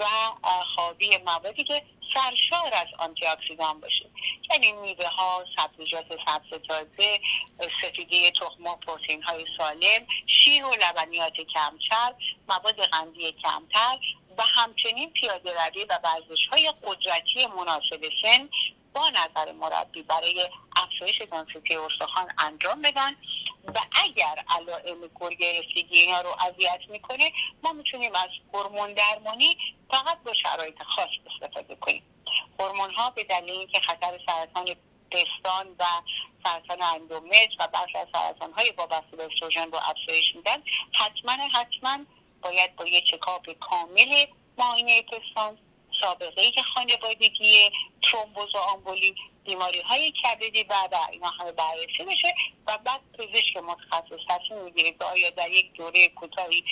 و 0.00 0.04
خوابی 0.74 1.16
موادی 1.16 1.64
که 1.64 1.82
سرشار 2.14 2.74
از 2.74 2.86
آنتی 2.98 3.26
اکسیدان 3.26 3.80
باشه. 3.80 4.06
یعنی 4.50 4.72
میوه 4.72 5.06
ها 5.06 5.44
سبزیجات 5.56 6.06
سبز 6.26 6.60
تازه 6.68 7.20
سفیدی 7.82 8.30
تخم 8.30 8.66
و 8.66 8.76
پروتئین 8.76 9.22
های 9.22 9.44
سالم 9.58 10.06
شیر 10.26 10.64
و 10.64 10.74
لبنیات 10.82 11.32
کمتر 11.32 12.14
مواد 12.48 12.80
قندی 12.80 13.32
کمتر 13.32 13.98
و 14.38 14.42
همچنین 14.42 15.10
پیاده 15.10 15.50
روی 15.50 15.84
و 15.84 15.98
ورزش 16.04 16.46
های 16.46 16.72
قدرتی 16.82 17.46
مناسب 17.46 18.08
سن 18.22 18.48
با 18.94 19.10
نظر 19.10 19.52
مربی 19.52 20.02
برای 20.02 20.48
افزایش 20.76 21.22
دانسیتی 21.22 21.76
استخوان 21.76 22.28
انجام 22.38 22.82
بدن 22.82 23.16
و 23.74 23.80
اگر 24.04 24.44
علائم 24.48 25.10
گرگرفتگی 25.20 25.98
اینا 25.98 26.20
رو 26.20 26.36
اذیت 26.40 26.80
می‌کنه 26.88 27.32
ما 27.62 27.72
می‌تونیم 27.72 28.14
از 28.14 28.28
هورمون 28.52 28.92
درمانی 28.92 29.58
فقط 29.90 30.22
با 30.22 30.32
شرایط 30.34 30.82
خاص 30.82 31.08
استفاده 31.26 31.76
کنیم. 31.76 32.02
هورمون 32.58 32.90
ها 32.90 33.10
به 33.10 33.24
دلیل 33.24 33.50
اینکه 33.50 33.80
خطر 33.80 34.20
سرطان 34.26 34.76
پستان 35.10 35.66
و 35.78 35.84
سرطان 36.44 36.82
اندومتر 36.82 37.56
و 37.60 37.68
برخی 37.68 37.98
از 37.98 38.06
سرطان 38.12 38.52
های 38.52 38.70
وابسته 38.70 39.16
به 39.16 39.24
استروژن 39.24 39.70
رو 39.70 39.78
افزایش 39.78 40.34
میدن 40.34 40.62
حتما 40.92 41.32
حتما 41.32 42.04
باید 42.42 42.76
با 42.76 42.86
یه 42.86 43.00
چکاپ 43.00 43.50
کامل 43.52 44.26
معاینه 44.58 45.02
پستان 45.02 45.58
سابقه 46.00 46.42
ای 46.42 46.50
که 46.50 46.62
خانوادگی 46.62 47.70
ترومبوز 48.02 48.54
و 48.54 48.58
آمبولی 48.58 49.14
بیماری 49.44 49.80
های 49.80 50.10
کبدی 50.10 50.62
و 50.62 50.74
اینا 51.12 51.28
همه 51.28 51.52
بررسی 51.52 52.04
بشه 52.08 52.34
و 52.66 52.78
بعد 52.78 53.00
پزشک 53.18 53.56
متخصص 53.56 54.18
تصمیم 54.28 54.64
می‌گیره 54.64 54.92
که 54.92 55.04
آیا 55.04 55.30
در 55.30 55.50
یک 55.50 55.72
دوره 55.72 56.08
کوتاهی 56.08 56.64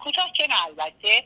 کوتاه 0.00 0.32
که 0.32 0.46
نه؟ 0.48 0.66
البته 0.66 1.24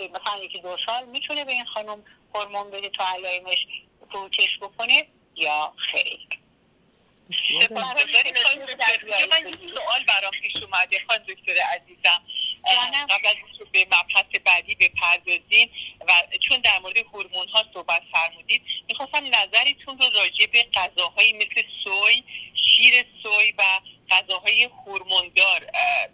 مثلا 0.00 0.44
یکی 0.44 0.60
دو 0.60 0.76
سال 0.86 1.04
می‌تونه 1.04 1.44
به 1.44 1.52
این 1.52 1.64
خانم 1.64 2.04
هورمون 2.34 2.70
بده 2.70 2.88
تا 2.88 3.04
علائمش 3.04 3.66
فروکش 4.10 4.58
بکنه 4.58 5.06
یا 5.36 5.72
خیر. 5.76 6.28
سوال 9.74 10.04
برام 10.08 10.30
پیش 10.30 10.62
اومده 10.62 10.98
خان 11.08 11.18
دکتر 11.18 11.60
عزیزم. 11.74 12.22
قبل 13.08 13.28
از 13.28 13.34
به 13.72 13.86
مبحث 13.86 14.40
بعدی 14.44 14.74
بپردازیم 14.74 15.70
و 16.08 16.12
چون 16.40 16.58
در 16.58 16.78
مورد 16.78 16.98
هورمون 16.98 17.48
ها 17.48 17.64
صحبت 17.74 18.02
فرمودید 18.12 18.62
می‌خواستم 18.88 19.24
نظرتون 19.24 19.98
رو 19.98 20.08
راجع 20.18 20.46
به 20.46 20.66
غذاهایی 20.74 21.32
مثل 21.32 21.62
سوی 21.84 22.22
شیر 22.54 23.04
سوی 23.22 23.52
و 23.58 23.62
غذاهای 24.10 24.64
هورموندار 24.64 25.66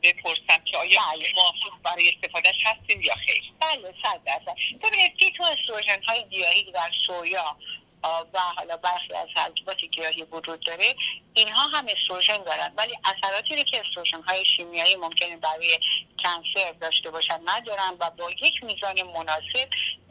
بپرسم 0.03 0.65
که 0.65 0.77
آیا 0.77 1.01
بله. 1.13 1.33
موافق 1.35 1.83
برای 1.85 2.09
استفادهش 2.09 2.65
هستیم 2.65 3.01
یا 3.01 3.15
خیر 3.15 3.43
بله 3.61 3.95
صد 4.05 4.21
درصد 4.25 4.57
ببینید 4.83 5.13
فیتو 5.21 5.43
استروژن 5.43 6.03
های 6.03 6.25
گیاهی 6.31 6.73
در 6.73 6.91
سویا 7.07 7.57
و 8.05 8.39
حالا 8.57 8.77
برخی 8.77 9.15
از 9.15 9.29
حلجبات 9.35 9.77
گیاهی 9.77 10.23
وجود 10.23 10.61
داره 10.61 10.95
اینها 11.35 11.63
هم 11.63 11.87
استروژن 11.89 12.37
دارن. 12.37 12.73
ولی 12.77 12.99
اثراتی 13.05 13.57
رو 13.57 13.63
که 13.63 13.81
استروژن 13.81 14.23
های 14.23 14.45
شیمیایی 14.45 14.97
ممکنه 14.97 15.37
برای 15.37 15.79
کنسر 16.19 16.73
داشته 16.73 17.11
باشن 17.11 17.41
ندارن 17.45 17.97
و 18.01 18.11
با 18.11 18.31
یک 18.31 18.65
میزان 18.65 19.03
مناسب 19.03 19.69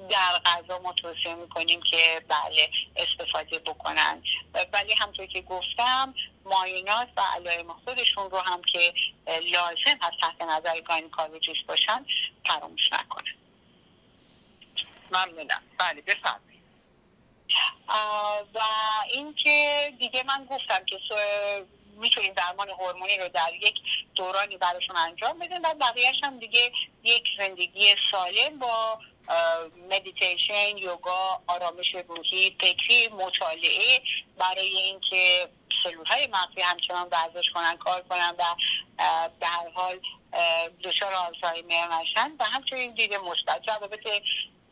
در 0.10 0.40
غذا 0.46 0.80
ما 0.80 0.94
توصیه 0.94 1.36
می‌کنیم 1.36 1.82
که 1.82 2.26
بله 2.28 2.70
استفاده 2.96 3.60
بکنن. 3.60 4.24
ولی 4.74 4.94
همطور 4.94 5.26
که 5.26 5.42
گفتم 5.42 6.14
ماینات 6.46 7.08
و 7.18 7.22
علائم 7.36 7.74
خودشون 7.86 8.32
رو 8.32 8.38
هم 8.38 8.62
که 8.62 8.94
لازم 9.26 9.98
از 10.02 10.12
تحت 10.22 10.42
نظر 10.42 10.82
گاینکالوجیست 10.82 11.66
باشن 11.68 12.06
فراموش 12.46 12.94
نکنن. 12.94 13.36
ممنونم. 15.12 15.64
بله 15.78 16.02
بفرمایید. 16.02 16.51
و 18.54 18.60
اینکه 19.10 19.94
دیگه 20.00 20.24
من 20.24 20.46
گفتم 20.46 20.86
که 20.86 20.98
می‌تونیم 22.02 22.34
درمان 22.34 22.70
هورمونی 22.70 23.18
رو 23.18 23.28
در 23.28 23.54
یک 23.62 23.76
دورانی 24.16 24.58
براشون 24.58 24.96
انجام 24.96 25.40
بدیم 25.40 25.62
و 25.64 25.74
بقیهش 25.82 26.16
هم 26.24 26.40
دیگه 26.40 26.72
یک 27.04 27.24
زندگی 27.38 27.96
سالم 28.12 28.60
با 28.60 29.00
مدیتیشن 29.90 30.78
یوگا 30.78 31.42
آرامش 31.48 31.96
روحی 32.08 32.56
فکری 32.60 33.08
مطالعه 33.08 34.02
برای 34.38 34.78
اینکه 34.78 35.50
سلول 35.84 36.06
های 36.06 36.28
مغزی 36.28 36.62
همچنان 36.62 37.08
ورزش 37.12 37.50
کنن 37.50 37.78
کار 37.78 38.02
کنن 38.02 38.36
و 38.40 38.44
هر 39.42 39.70
حال 39.74 40.00
دچار 40.84 41.14
آلزایمر 41.14 41.88
نشن 42.02 42.32
و 42.40 42.44
همچنین 42.44 42.94
دیده 42.94 43.18
مثبت 43.18 43.68
روابط 43.68 44.08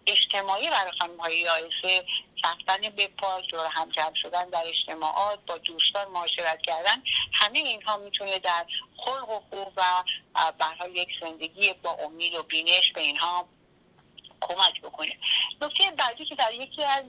اجتماعی 0.08 0.70
برای 0.70 0.92
خانم 1.00 1.18
های 1.18 1.38
یائسه 1.38 2.06
رفتن 2.44 2.90
به 2.90 3.08
پاس 3.08 3.44
دور 3.50 3.66
هم 3.66 3.90
جمع 3.90 4.16
شدن 4.16 4.50
در 4.50 4.64
اجتماعات 4.66 5.46
با 5.46 5.58
دوستان 5.58 6.08
معاشرت 6.08 6.62
کردن 6.62 7.04
همه 7.34 7.60
اینها 7.60 7.98
می‌تونه 7.98 8.40
در 8.40 8.66
خلق 8.98 9.30
و 9.30 9.40
خوب 9.50 9.74
و 9.78 9.84
برای 10.60 10.92
یک 10.94 11.10
زندگی 11.22 11.74
با 11.74 11.92
امید 11.92 12.36
و 12.36 12.44
بینش 12.44 12.92
به 12.92 13.02
اینها 13.02 13.48
کمک 14.42 14.82
بکنه 14.82 15.18
نکته 15.62 15.92
بعدی 15.92 16.26
که 16.26 16.36
در 16.36 16.54
یکی 16.54 16.84
از 16.84 17.04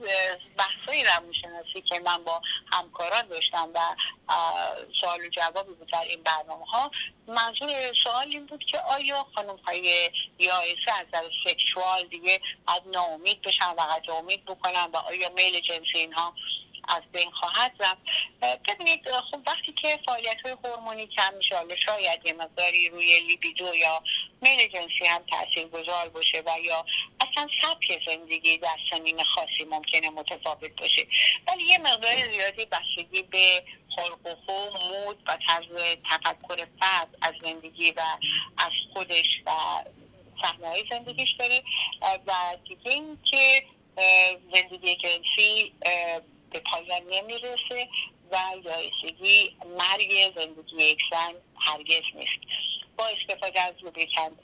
بحثای 0.57 1.03
روانشناسی 1.03 1.81
که 1.81 1.99
من 1.99 2.23
با 2.23 2.41
همکاران 2.71 3.27
داشتم 3.27 3.69
و 3.75 3.79
سوال 5.01 5.21
و 5.21 5.29
جوابی 5.29 5.73
بود 5.73 5.89
در 5.91 6.05
این 6.09 6.23
برنامه 6.23 6.65
ها 6.65 6.91
منظور 7.27 7.93
سوال 8.03 8.27
این 8.27 8.45
بود 8.45 8.63
که 8.71 8.79
آیا 8.79 9.25
خانم 9.35 9.57
های 9.67 10.11
یائسه 10.39 10.91
از 10.99 11.05
در 11.11 11.23
سکشوال 11.45 12.07
دیگه 12.07 12.41
از 12.67 12.81
ناامید 12.93 13.41
بشن 13.41 13.73
و 13.77 14.11
امید 14.11 14.45
بکنن 14.45 14.89
و 14.93 14.97
آیا 14.97 15.29
میل 15.29 15.59
جنسی 15.59 15.97
اینها 15.97 16.33
از 16.87 17.01
بین 17.13 17.31
خواهد 17.31 17.71
رفت؟ 17.79 18.01
ببینید 18.67 19.11
خب 19.31 19.39
وقتی 19.47 19.73
که 19.81 19.99
فعالیت 20.05 20.37
های 20.43 20.55
هورمونی 20.63 21.07
کم 21.07 21.33
میشه 21.33 21.55
حالا 21.55 21.75
شاید 21.75 22.25
یه 22.25 22.33
مقداری 22.33 22.89
روی 22.89 23.19
لیبیدو 23.19 23.75
یا 23.75 24.03
میل 24.41 24.67
جنسی 24.67 25.05
هم 25.05 25.23
تاثیر 25.31 25.67
گذار 25.67 26.09
باشه 26.09 26.43
و 26.45 26.59
یا 26.63 26.85
اصلا 27.31 27.47
سبک 27.61 28.01
زندگی 28.07 28.57
در 28.57 28.77
سنین 28.91 29.23
خاصی 29.23 29.63
ممکنه 29.69 30.09
متفاوت 30.09 30.81
باشه. 30.81 31.07
ولی 31.47 31.63
یه 31.63 31.77
مقدار 31.77 32.31
زیادی 32.31 32.65
بستگی 32.65 33.21
به 33.21 33.63
خلق 33.95 34.19
و 34.25 34.35
خو 34.45 34.77
مود 34.79 35.23
و 35.27 35.37
طرز 35.47 35.97
تفکر 36.09 36.67
فرد 36.79 37.17
از 37.21 37.33
زندگی 37.41 37.91
و 37.91 38.01
از 38.57 38.71
خودش 38.93 39.41
و 39.45 39.51
صحنه 40.41 40.83
زندگیش 40.89 41.35
داره. 41.39 41.63
و 42.27 42.33
دیگه 42.67 42.91
این 42.91 43.17
که 43.31 43.65
زندگی 44.53 44.95
جنسی 44.95 45.73
به 46.51 46.59
پایان 46.59 47.01
نمی‌رسه 47.09 47.89
و 48.31 48.37
یایسگی 48.65 49.55
مرگ 49.77 50.33
زندگی 50.35 50.75
یک 50.75 51.01
زن 51.11 51.33
هرگز 51.59 52.03
نیست. 52.15 52.39
با 52.97 53.07
استفاده 53.07 53.61
از 53.61 53.73
لوبریکنت 53.83 54.41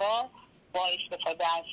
با 0.73 0.87
استفاده 0.87 1.45
از 1.57 1.65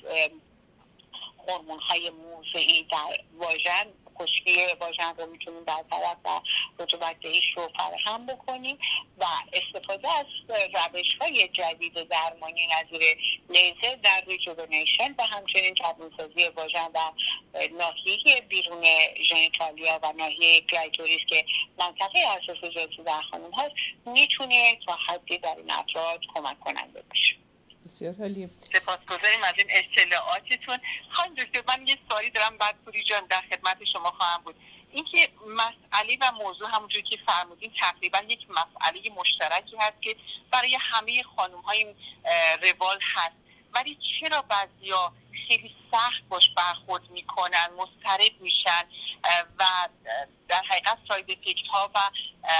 هورمون 1.48 1.78
های 1.78 2.10
موضعی 2.10 2.82
در 2.82 3.20
واژن 3.38 3.86
خشکی 4.18 4.66
واژن 4.80 5.14
رو 5.18 5.26
می‌تونیم 5.26 5.64
برطرف 5.64 6.16
و 6.24 6.40
رطوبت 6.78 7.16
رو 7.56 7.68
فراهم 7.78 8.26
بکنیم 8.26 8.78
و 9.18 9.24
استفاده 9.52 10.08
از 10.18 10.26
روش 10.48 11.06
های 11.20 11.48
جدید 11.48 12.08
درمانی 12.08 12.66
نظیر 12.66 13.16
لیزر 13.48 13.94
در 14.02 14.22
rejuvenation 14.26 15.14
و 15.18 15.22
همچنین 15.22 15.74
جوانسازی 15.74 16.48
واژن 16.48 16.90
و 16.94 17.10
ناحیه 17.78 18.40
بیرون 18.48 18.84
genitalia 19.28 20.00
و 20.02 20.12
ناحیه 20.12 20.60
clitoris 20.60 21.20
که 21.28 21.44
منطقه 21.78 22.18
حساس 22.18 22.70
جنسی 22.70 23.02
در 23.06 23.22
خانم 23.30 23.52
هست 23.54 23.72
می‌تونه 24.06 24.78
تا 24.86 24.92
حدی 25.06 25.38
در 25.38 25.56
این 25.56 25.70
افراد 25.70 26.20
کمک 26.34 26.60
کننده 26.60 27.02
باشه. 27.02 27.36
بسیار 27.84 28.14
عالی 28.18 28.50
سپاسگزاریم 28.72 29.42
از 29.42 29.54
این 29.58 29.66
اطلاعاتتون. 29.70 30.78
خانم 31.10 31.34
دکتر 31.34 31.62
من 31.68 31.86
یه 31.86 31.98
سوالی 32.08 32.30
دارم 32.30 32.58
بعد 32.58 32.76
پوری 32.84 33.04
جان 33.04 33.26
در 33.26 33.40
خدمت 33.50 33.84
شما 33.92 34.10
خواهم 34.10 34.42
بود. 34.42 34.54
اینکه 34.92 35.28
مسئله 35.46 36.18
و 36.20 36.32
موضوع 36.32 36.68
همونجور 36.72 37.02
که 37.02 37.18
فرمودین 37.26 37.72
تقریبا 37.78 38.18
یک 38.28 38.46
مسئله 38.50 39.10
مشترکی 39.16 39.76
هست 39.80 40.02
که 40.02 40.16
برای 40.52 40.76
همه 40.80 41.22
خانم 41.22 41.60
های 41.60 41.94
روال 42.62 42.98
هست. 43.02 43.36
ولی 43.72 43.98
چرا 44.20 44.42
بعضیا 44.42 45.12
خیلی 45.48 45.76
سخت 45.92 46.22
باش 46.28 46.50
برخورد 46.56 47.10
می‌کنن 47.10 47.68
مضطرب 47.76 48.40
میشن 48.40 48.82
و 49.58 49.64
در 50.48 50.62
حقیقت 50.68 50.98
ساید 51.08 51.30
افکت 51.30 51.66
ها 51.70 51.90
و 51.94 51.98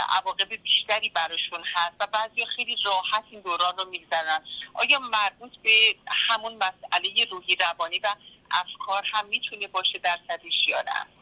عواقب 0.09 0.49
بیشتری 0.57 1.09
براشون 1.09 1.61
هست 1.61 1.95
و 2.01 2.07
بعضی 2.07 2.47
خیلی 2.47 2.77
راحت 2.85 3.25
این 3.31 3.41
دوران 3.41 3.79
رو 3.79 3.85
میگذرن. 3.85 4.45
آیا 4.75 4.99
مربوط 4.99 5.57
به 5.63 5.97
همون 6.07 6.57
مسئله 6.57 7.25
روحی 7.31 7.57
روانی 7.57 7.99
و 7.99 8.09
افکار 8.51 9.11
هم 9.13 9.27
می‌تونه 9.27 9.67
باشه 9.67 9.99
در 9.99 10.19
یا 10.69 10.83
نه؟ 10.83 11.14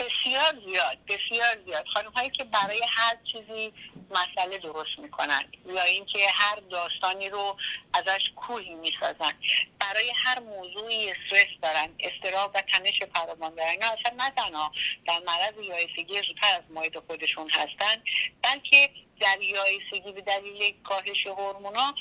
بسیار 0.00 0.54
زیاد 0.66 0.98
بسیار 1.08 1.58
زیاد. 1.66 1.86
خانم 1.86 2.10
هایی 2.10 2.30
که 2.30 2.44
برای 2.44 2.82
هر 2.88 3.16
چیزی 3.32 3.72
مسئله 4.10 4.58
درست 4.58 4.98
می‌کنن 4.98 5.44
یا 5.66 5.82
اینکه 5.82 6.26
هر 6.32 6.56
داستانی 6.70 7.28
رو 7.28 7.56
ازش 7.94 8.30
کوهی 8.36 8.74
می‌سازن. 8.74 9.32
برای 9.78 10.12
هر 10.16 10.40
موضوعی 10.40 11.10
استرس 11.10 11.46
دارن 11.62 11.88
استراب 12.00 12.50
و 12.54 12.60
تنش 12.60 13.02
فراوان 13.14 13.54
دارن. 13.54 13.76
نه 13.80 13.86
اصلا 13.86 14.24
نه 14.24 14.30
تنها 14.30 14.72
در 15.06 15.18
معرض 15.26 15.54
یایسگی 15.62 16.22
زودتر 16.22 16.54
از 16.54 16.62
ماید 16.70 16.98
خودشون 16.98 17.50
هستن 17.50 18.02
بلکه 18.42 18.90
در 19.20 19.42
یایسگی 19.42 20.12
به 20.12 20.20
دلیل 20.20 20.82
کاهش 20.82 21.26
هورمونا 21.26 21.94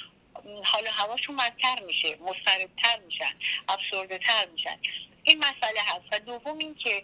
حالا 0.66 0.92
هواشون 0.92 1.38
بدتر 1.38 1.80
میشه 1.80 2.18
مضطربتر 2.22 3.00
میشن 3.06 3.34
افسرده 3.70 4.18
تر 4.18 4.46
میشن. 4.46 4.80
این 5.24 5.38
مسئله 5.38 5.82
هست. 5.82 6.04
و 6.12 6.20
دوم 6.20 6.58
این 6.58 6.76
که 6.76 7.04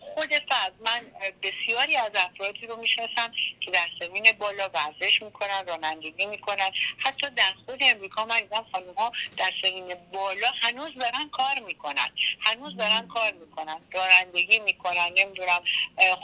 خود 0.00 0.34
فرد 0.48 0.74
من 0.80 1.06
بسیاری 1.42 1.96
از 1.96 2.10
افرادی 2.14 2.66
رو 2.66 2.76
می‌شناسم 2.76 3.32
که 3.60 3.70
در 3.70 3.88
سمین 4.00 4.32
بالا 4.32 4.68
ورزش 4.68 5.22
می‌کنن 5.22 5.66
رانندگی 5.66 6.26
می‌کنن. 6.26 6.70
حتی 6.98 7.30
در 7.30 7.52
خود 7.66 7.78
امریکا 7.82 8.24
من 8.24 8.40
دیدم 8.40 8.66
خانم 8.72 8.94
ها 8.94 9.12
در 9.36 9.52
سمین 9.62 9.94
بالا 10.12 10.48
هنوز 10.62 10.94
دارن 10.94 11.28
کار 11.28 11.58
می‌کنن. 11.58 12.08
هنوز 12.40 12.76
دارن 12.76 13.08
کار 13.08 13.32
می‌کنن. 13.32 13.80
رانندگی 13.92 14.58
می‌کنن 14.58 15.12
نمی‌دونم. 15.18 15.62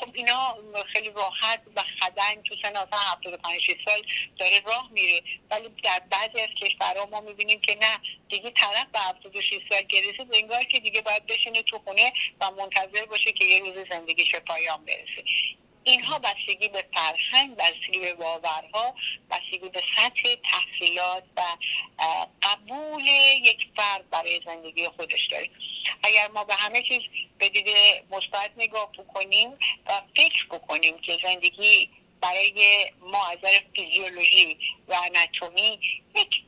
خب 0.01 0.11
اینا 0.15 0.57
خیلی 0.87 1.11
راحت 1.11 1.61
و 1.77 1.83
خدنگ 1.83 2.43
تو 2.45 2.55
سن 2.63 2.77
اصلا 2.77 2.99
75 2.99 3.61
سال 3.85 4.03
داره 4.39 4.61
راه 4.67 4.89
میره. 4.93 5.23
ولی 5.51 5.69
در 5.83 6.03
بعضی 6.11 6.41
از 6.41 6.49
کشورها 6.63 7.07
ما 7.07 7.21
می‌بینیم 7.21 7.61
که 7.61 7.75
نه. 7.75 7.99
دیگه 8.29 8.51
طرف 8.51 8.87
به 8.93 8.99
76 8.99 9.61
سال 9.69 9.83
گرسید 9.83 10.35
انگار 10.35 10.65
که 10.65 10.81
دیگه 10.81 11.01
باید 11.01 11.20
بشینه 11.27 11.63
تو 11.63 11.79
خونه 11.79 12.13
و 12.41 12.51
منتظر 12.51 13.05
باشه 13.05 13.33
که 13.33 13.45
یه 13.45 13.61
روز 13.61 13.89
زندگیش 13.91 14.35
پایان 14.35 14.85
برسه 14.85 15.25
اینها 15.85 16.19
بستگی 16.19 16.69
به 16.69 16.85
فرهنگ 16.95 17.57
بستگی 17.57 17.99
به 17.99 18.15
باورها 18.15 18.95
بستگی 19.31 19.69
به 19.69 19.83
سطح 19.97 20.35
تحصیلات 20.45 21.25
و 21.37 21.43
قبول 22.43 23.07
یک 23.43 23.69
فرد 23.77 24.11
برای 24.11 24.41
زندگی 24.47 24.89
خودش 24.89 25.27
داره 25.27 25.51
اگر 26.03 26.29
ما 26.29 26.45
به 26.45 26.55
همه 26.55 26.83
چیز 26.83 27.03
به 27.39 27.49
دید 27.49 27.69
مثبت 28.11 28.51
نگاه 28.57 28.93
بکنیم 28.93 29.51
و 29.87 30.03
فکر 30.17 30.47
بکنیم 30.47 30.99
که 30.99 31.19
زندگی 31.23 31.91
برای 32.21 32.91
ما 33.01 33.27
از 33.27 33.39
فیزیولوژی 33.75 34.59
و 34.89 34.95
اناتومی 35.05 35.81
یک 36.17 36.43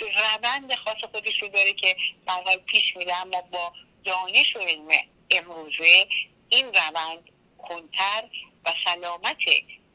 روند 0.00 0.74
خاص 0.74 1.04
خودش 1.12 1.42
رو 1.42 1.48
داره 1.48 1.72
که 1.72 1.96
حال 2.26 2.56
پیش 2.56 2.96
میره 2.96 3.16
اما 3.16 3.40
با 3.40 3.72
دانش 4.04 4.56
و 4.56 4.58
علم 4.58 4.88
امروزه 5.30 6.06
این 6.48 6.66
روند 6.66 7.30
کنتر 7.58 8.24
و 8.64 8.72
سلامت 8.84 9.36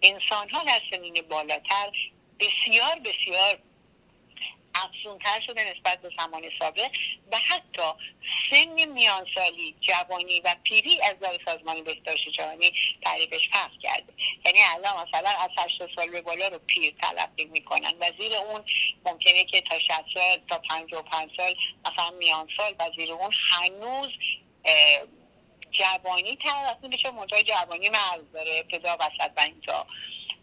انسان 0.01 0.49
ها 0.49 0.63
در 0.63 0.81
سنین 0.91 1.21
بالاتر 1.29 1.91
بسیار 2.39 2.99
بسیار 2.99 3.59
افزونتر 4.83 5.41
شده 5.47 5.75
نسبت 5.75 6.01
به 6.01 6.11
زمان 6.17 6.43
سابق 6.59 6.89
و 7.31 7.37
حتی 7.37 7.81
سن 8.49 8.85
میانسالی 8.85 9.75
جوانی 9.81 10.41
و 10.41 10.55
پیری 10.63 11.01
از 11.01 11.15
نظر 11.17 11.37
سازمان 11.45 11.83
بهداشت 11.83 12.29
جهانی 12.29 12.73
تعریفش 13.01 13.49
فرق 13.49 13.71
کرده. 13.81 14.13
یعنی 14.45 14.59
الان 14.61 15.07
مثلا 15.07 15.29
از 15.29 15.49
80 15.57 15.89
سال 15.95 16.09
به 16.09 16.21
بالا 16.21 16.47
رو 16.47 16.59
پیر 16.59 16.95
تلقی 17.01 17.45
می‌کنن 17.45 17.93
و 17.99 18.11
زیر 18.19 18.35
اون 18.35 18.63
ممکنه 19.05 19.43
که 19.43 19.61
تا 19.61 19.79
60 19.79 20.05
سال 20.13 20.37
تا 20.49 20.59
55 20.59 21.31
سال 21.37 21.55
مثلا 21.85 22.11
میانسال 22.11 22.75
و 22.79 22.89
زیر 22.97 23.11
اون 23.11 23.31
هنوز 23.51 24.09
جوانی 25.71 26.35
تلقی 26.35 26.87
میشه 26.87 27.11
منتها 27.11 27.41
جوانی 27.41 27.89
مرز 27.89 28.31
داره 28.33 28.51
ابتدا 28.51 28.97
وسط 28.99 29.31
و 29.37 29.41
اینجا. 29.41 29.87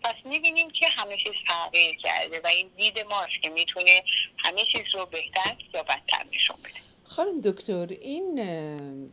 پس 0.03 0.15
می‌بینیم 0.25 0.71
که 0.71 0.87
همه 0.89 1.17
چیز 1.17 1.33
تغییر 1.49 1.97
کرده 1.97 2.41
و 2.45 2.47
این 2.47 2.71
دید 2.77 2.99
ماست 2.99 3.43
که 3.43 3.49
می‌تونه 3.49 4.03
همه 4.39 4.65
چیز 4.73 4.95
رو 4.95 5.07
بهتر 5.07 5.57
یا 5.75 5.83
بدتر 5.83 6.25
نشون 6.33 6.57
بده. 6.57 6.73
خانم 7.05 7.41
دکتر 7.41 7.87
این 7.87 8.35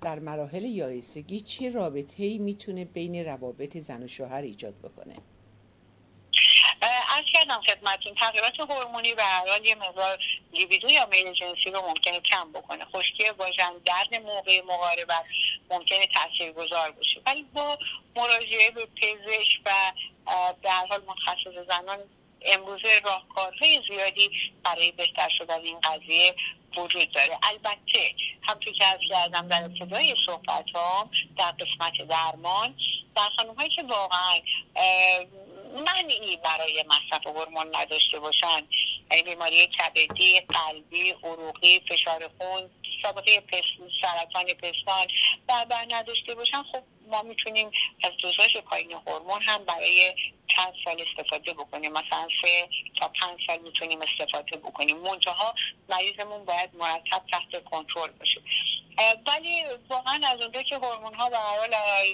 در 0.01 0.19
مراحل 0.19 0.63
یایسگی 0.63 1.39
چه 1.39 1.69
رابطه 1.69 2.23
ای 2.23 2.37
می‌تونه 2.37 2.85
بین 2.85 3.15
روابط 3.15 3.77
زن 3.77 4.03
و 4.03 4.07
شوهر 4.07 4.41
ایجاد 4.41 4.73
بکنه؟ 4.79 5.15
از 7.17 7.23
کردم 7.33 7.61
خدمتون 7.61 8.15
تغییرات 8.15 8.59
هورمونی 8.59 9.13
به 9.13 9.23
هر 9.23 9.65
یه 9.65 9.75
مقدار 9.75 10.19
لیبیدو 10.53 10.89
یا 10.89 11.05
میل 11.05 11.33
جنسی 11.33 11.71
رو 11.71 11.81
ممکنه 11.81 12.19
کم 12.19 12.51
بکنه. 12.51 12.85
خشکی 12.85 13.29
واژن 13.29 13.73
درد 13.85 14.21
موقع 14.25 14.61
مقاربت 14.61 15.25
ممکنه 15.69 16.07
تاثیرگذار 16.07 16.91
باشه. 16.91 17.21
ولی 17.25 17.43
با 17.43 17.77
مراجعه 18.15 18.71
به 18.71 18.85
پزشک 18.85 19.61
و 19.65 19.71
هر 20.65 20.87
حال 20.87 21.01
متخصص 21.07 21.67
زنان 21.69 21.99
امروزه 22.45 23.01
راهکارهای 23.05 23.81
زیادی 23.89 24.53
برای 24.63 24.91
بهتر 24.91 25.29
شدن 25.29 25.61
این 25.61 25.79
قضیه 25.79 26.35
وجود 26.77 27.11
داره. 27.11 27.37
البته 27.43 28.15
همطور 28.41 28.73
که 28.73 28.85
از 28.85 28.99
کردم 29.09 29.47
در 29.47 29.63
ابتدای 29.63 30.15
صحبت 30.25 30.65
ها 30.75 31.09
در 31.37 31.51
قسمت 31.51 32.07
درمان 32.09 32.75
در 33.15 33.29
خانم 33.37 33.55
هایی 33.55 33.69
که 33.69 33.83
واقعا 33.83 34.39
منعی 35.73 36.37
برای 36.37 36.85
مصرف 36.87 37.27
هورمون 37.27 37.75
نداشته 37.75 38.19
باشن 38.19 38.67
یعنی 39.11 39.23
بیماری 39.23 39.67
کبدی 39.67 40.39
قلبی 40.39 41.11
عروقی 41.11 41.79
فشار 41.79 42.29
خون 42.37 42.69
سابقه 43.03 43.39
پس، 43.39 43.63
سرطان 44.01 44.45
پستان 44.45 45.07
و 45.49 45.65
بر 45.69 45.85
نداشته 45.89 46.35
باشن 46.35 46.63
خب 46.63 46.83
ما 47.07 47.21
می‌تونیم 47.21 47.71
از 48.03 48.11
دوزاژ 48.21 48.57
پایین 48.57 48.91
هورمون 48.91 49.41
هم 49.41 49.65
برای 49.65 50.15
چند 50.55 50.73
سال 50.85 51.01
استفاده 51.01 51.53
بکنیم. 51.53 51.91
مثلا 51.91 52.27
سه 52.41 52.69
تا 52.99 53.07
پنج 53.07 53.39
سال 53.47 53.59
می‌تونیم 53.59 53.99
استفاده 54.01 54.57
بکنیم. 54.57 54.97
منتها 54.97 55.55
مریضمون 55.89 56.45
باید 56.45 56.75
مرتب 56.75 57.21
تحت 57.31 57.63
کنترل 57.63 58.11
باشه. 58.11 58.41
ولی 59.27 59.63
واقعا 59.89 60.21
از 60.27 60.41
اونجا 60.41 60.63
که 60.63 60.75
هورمون 60.75 61.13
ها 61.13 61.29
به 61.29 61.37
حال 61.37 61.73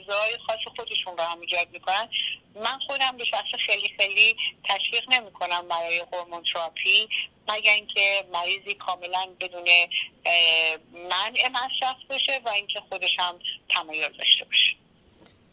های 0.09 0.37
خاص 0.47 0.59
خودشون 0.77 1.17
رو 1.17 1.23
هم 1.23 1.41
ایجاد 1.41 1.69
می‌کنن 1.71 2.09
من 2.55 2.79
خودم 2.87 3.17
به 3.17 3.25
شخص 3.25 3.55
خیلی 3.59 3.93
خیلی 3.99 4.35
تشویق 4.63 5.03
نمی‌کنم 5.09 5.67
برای 5.67 5.99
هورمون 5.99 6.43
تراپی 6.43 7.09
مگر 7.49 7.73
اینکه 7.73 8.25
مریضی 8.33 8.73
کاملا 8.73 9.27
بدون 9.39 9.67
منع 10.93 11.49
مصرف 11.49 11.97
باشه 12.09 12.41
و 12.45 12.49
اینکه 12.49 12.81
خودش 12.89 13.19
هم 13.19 13.39
تمایل 13.69 14.09
داشته 14.09 14.45
باشه. 14.45 14.75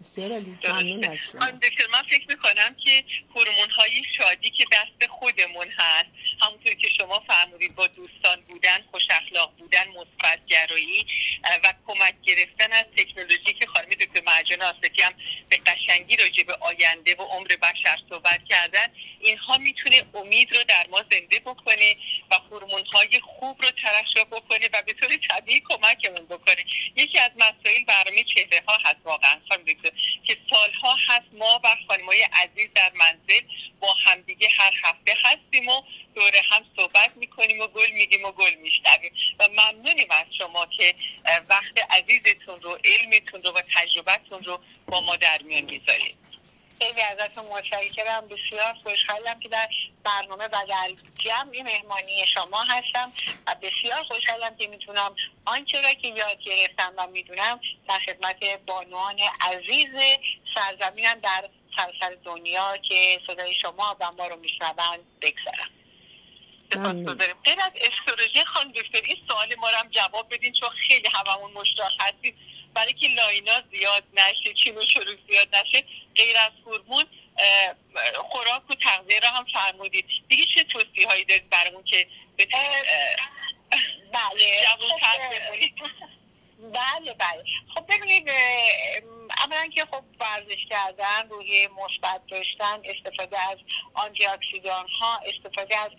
بسیار 0.06 0.32
علی 0.32 0.58
ممنون 0.64 1.04
از 1.04 1.18
شما. 1.18 1.40
من 1.92 2.02
فکر 2.10 2.26
می‌کنم 2.28 2.74
که 2.84 3.04
هورمون 3.34 3.70
های 3.70 4.02
شادی 4.12 4.50
که 4.50 4.64
دست 4.72 5.10
خودمون 5.10 5.66
هست 5.78 6.06
همونطور 6.42 6.74
که 6.74 6.88
شما 6.98 7.22
فرمودید 7.28 7.74
با 7.74 7.86
دوستان 7.86 8.40
بودن 8.40 8.84
خوش 8.90 9.02
اخلاق 9.10 9.56
بودن 9.58 9.88
مثبت 9.88 10.46
گرایی 10.46 11.06
و 11.64 11.74
کمک 11.86 12.14
گرفتن 12.22 12.72
از 12.72 12.84
تکنولوژی 12.96 13.52
که 13.60 13.66
خانم 13.66 13.88
دکتر 13.88 14.22
مرجان 14.26 14.62
آسفی 14.62 15.02
هم 15.02 15.12
به 15.48 15.56
قشنگی 15.56 16.16
راجع 16.16 16.42
به 16.42 16.54
آینده 16.54 17.14
و 17.14 17.22
عمر 17.22 17.48
بشر 17.48 17.96
صحبت 18.10 18.40
کردن 18.48 18.86
اینها 19.20 19.58
می‌تونه 19.58 20.02
امید 20.14 20.56
رو 20.56 20.64
در 20.64 20.86
ما 20.90 21.04
زنده 21.10 21.38
بکنه 21.38 21.96
و 22.30 22.34
هورمون 22.34 22.84
های 22.92 23.20
خوب 23.20 23.62
رو 23.62 23.70
ترشح 23.70 24.24
بکنه 24.24 24.68
و 24.72 24.82
به 24.86 24.92
طور 24.92 25.16
طبیعی 25.30 25.62
کمکمون 25.68 26.26
بکنه. 26.26 26.64
یکی 26.96 27.18
از 27.18 27.30
مسائل 27.36 27.84
برنامه 27.86 28.24
چهره 28.24 28.62
ها 28.68 28.78
هست 28.84 28.96
واقعا 29.04 29.40
خانم 29.48 29.64
که 30.24 30.36
سالها 30.50 30.94
هست 30.94 31.26
ما 31.32 31.60
و 31.64 31.76
خانمای 31.88 32.22
عزیز 32.22 32.68
در 32.74 32.92
منزل 32.94 33.40
با 33.80 33.92
همدیگه 34.04 34.48
هر 34.58 34.72
هفته 34.84 35.16
هستیم 35.24 35.68
و 35.68 35.82
دوره 36.26 36.42
هم 36.50 36.64
صحبت 36.76 37.16
می‌کنیم 37.16 37.60
و 37.60 37.66
گل 37.66 37.90
میگیم 37.90 38.24
و 38.24 38.32
گل 38.32 38.54
میشنویم. 38.54 39.12
و 39.38 39.48
ممنونیم 39.48 40.06
از 40.10 40.24
شما 40.38 40.66
که 40.66 40.94
وقت 41.48 41.90
عزیزتون 41.90 42.60
رو 42.60 42.78
علمتون 42.84 43.42
رو 43.42 43.50
و 43.50 43.60
تجربتون 43.74 44.44
رو 44.44 44.60
با 44.86 45.00
ما 45.00 45.16
در 45.16 45.42
میان 45.42 45.64
می‌ذارید. 45.64 46.16
خیلی 46.82 47.00
ازتون 47.00 47.44
متشکرم. 47.44 48.28
بسیار 48.28 48.74
خوشحالم 48.84 49.40
که 49.40 49.48
در 49.48 49.68
برنامه 50.04 50.44
و 50.44 50.66
در 50.68 50.92
جمع 51.18 51.62
مهمانی 51.62 52.26
شما 52.34 52.62
هستم 52.62 53.12
و 53.46 53.54
بسیار 53.54 54.02
خوشحالم 54.02 54.56
که 54.56 54.66
می‌تونم 54.66 55.16
آنچه 55.44 55.80
را 55.80 55.94
که 55.94 56.08
یاد 56.08 56.42
گرفتم 56.42 56.94
و 56.96 57.06
می‌دونم 57.06 57.60
در 57.88 57.98
خدمت 57.98 58.44
بانوان 58.66 59.20
عزیز 59.40 60.18
سرزمینم 60.54 61.20
در 61.20 61.48
سراسر 61.76 62.14
دنیا 62.24 62.76
که 62.76 63.20
صدای 63.26 63.54
شما 63.54 63.96
و 64.00 64.12
ما 64.12 64.26
رو 64.26 64.36
میشنوند 64.36 65.20
بگذارم. 65.20 65.70
غیر 67.44 67.60
از 67.60 67.72
استرولوژی 67.74 68.44
خانم 68.44 68.72
دکتر 68.72 69.00
این 69.04 69.16
سوال 69.28 69.54
ما 69.54 69.70
رو 69.70 69.76
هم 69.76 69.88
جواب 69.88 70.34
بدین 70.34 70.52
چون 70.52 70.68
خیلی 70.68 71.08
هممون 71.08 71.52
مشتاق 71.52 71.92
هستیم. 72.00 72.36
برای 72.74 72.92
که 72.92 73.08
لاینا 73.08 73.62
زیاد 73.72 74.04
نشه 74.14 74.54
چین 74.64 74.78
و 74.78 74.84
شروع 74.84 75.14
زیاد 75.30 75.56
نشه 75.56 75.84
غیر 76.16 76.36
از 76.36 76.50
هورمون 76.66 77.04
خوراک 78.14 78.70
و 78.70 78.74
تغذیه 78.74 79.20
را 79.20 79.28
هم 79.28 79.46
فرمودید. 79.54 80.04
دیگه 80.28 80.44
چه 80.54 80.64
توصیه 80.64 81.08
هایی 81.08 81.24
دارید 81.24 81.50
برامون 81.50 81.84
که 81.84 82.08
بله. 84.12 84.66
خب، 84.78 85.90
بله 86.72 87.14
بله. 87.14 87.44
خب 87.74 87.86
ببینید 87.88 88.30
اولا 89.30 89.68
که 89.74 89.84
خب 89.84 90.04
ورزش 90.20 90.66
کردن 90.70 91.28
روی 91.30 91.68
مثبت 91.68 92.20
داشتن 92.30 92.80
استفاده 92.84 93.38
از 93.50 93.56
آنتی 93.94 94.26
اکسیدان 94.26 94.88
ها 94.88 95.20
استفاده 95.26 95.76
از 95.76 95.90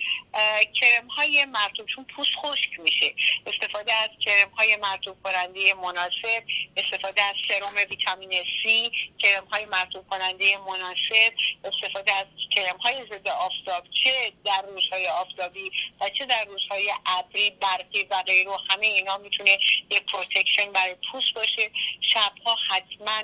کرم 0.74 1.08
های 1.08 1.46
مرطوب 1.46 1.88
چون 1.88 2.06
پوست 2.16 2.32
خشک 2.36 2.80
میشه. 2.80 3.14
استفاده 3.46 3.94
از 3.94 4.10
کرم 4.26 4.50
های 4.50 4.76
مرطوب 4.76 5.24
کننده 5.24 5.74
مناسب 5.74 6.44
استفاده 6.78 7.22
از 7.22 7.36
سرم 7.48 7.76
ویتامین 7.90 8.32
C 8.32 8.92
کرم 9.20 9.46
های 9.46 9.66
مرطوب 9.66 10.08
کننده 10.10 10.58
مناسب 10.58 11.34
استفاده 11.64 12.14
از 12.14 12.26
کرم 12.52 12.78
های 12.78 13.06
ضد 13.12 13.28
آفتاب 13.28 13.84
چه 14.04 14.34
در 14.46 14.62
روزهای 14.62 15.08
آفتابی 15.08 15.72
و 16.02 16.10
چه 16.10 16.26
در 16.26 16.46
روزهای 16.46 16.92
ابری 17.06 17.50
برفی 17.50 18.04
و 18.04 18.24
غیره 18.24 18.52
همه 18.70 18.88
اینا 18.88 19.18
می‌تونه 19.18 19.58
یک 19.92 20.04
protection 20.06 20.72
برای 20.72 20.96
پوست 21.12 21.34
باشه. 21.36 21.72
شبها 22.02 22.56
حتما 22.70 23.17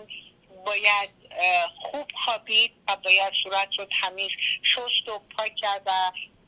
باید 0.66 1.10
خوب 1.82 2.08
خوابید 2.26 2.72
و 2.88 2.96
باید 2.96 3.34
صورت 3.44 3.70
رو 3.80 3.86
تمیز 4.02 4.32
شست 4.64 5.10
و 5.10 5.22
پاک 5.38 5.56
کرد 5.56 5.82
و 5.86 5.91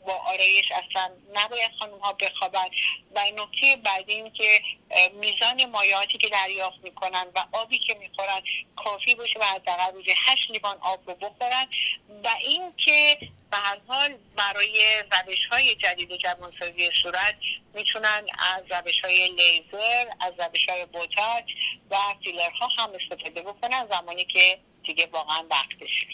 با 0.08 0.14
آرایش 0.14 0.72
اصلا 0.72 1.12
نباید 1.34 1.72
خانم 1.80 2.00
ها 2.00 2.14
بخوابن 2.14 2.68
و 3.16 3.22
نکته 3.36 3.76
بعدی 3.76 4.14
این 4.14 4.32
که 4.34 4.62
میزان 5.14 5.66
مایعاتی 5.66 6.18
که 6.18 6.30
دریافت 6.30 6.78
می‌کنن 6.84 7.26
و 7.36 7.46
آبی 7.52 7.80
که 7.80 7.93
می‌خورن 7.93 8.41
کافی 8.76 9.16
باشه 9.16 9.39
و 9.39 9.43
حداقل 9.43 9.93
روزی 9.93 10.14
هشت 10.16 10.52
لیوان 10.52 10.78
آب 10.82 11.10
رو 11.10 11.16
بخورن 11.16 11.68
و 12.24 12.30
اینکه 12.41 13.18
به 13.56 13.62
هر 13.62 13.78
حال 13.88 14.16
برای 14.38 15.03
روش 15.12 15.47
های 15.51 15.76
جدید 15.76 16.18
جوانسازی 16.18 16.89
صورت 17.03 17.36
می‌تونن 17.74 18.22
از 18.56 18.64
روش 18.70 19.01
های 19.01 19.30
لیزر 19.30 20.06
از 20.20 20.34
روش 20.39 20.70
های 20.70 20.86
بوتاک 20.86 21.45
و 21.91 21.95
فیلرها 22.24 22.68
هم 22.78 22.89
استفاده 22.89 23.41
بکنن 23.41 23.88
زمانی 23.91 24.26
که 24.26 24.60
دیگه 24.84 25.10
واقعا 25.12 25.43
وقتشه 25.51 26.08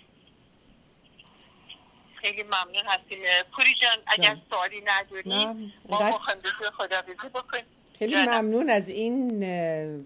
خیلی 2.16 2.44
ممنون 2.44 2.86
هستیم. 2.88 3.20
پوری 3.56 3.74
جان 3.82 3.98
اگر 4.08 4.38
سوالی 4.52 4.84
نداریم 4.86 5.74
ما 5.90 6.20
خدا 6.78 7.02
بکنیم. 7.34 7.66
خیلی 8.00 8.16
ممنون 8.16 8.70
از 8.70 8.90
این 8.90 9.44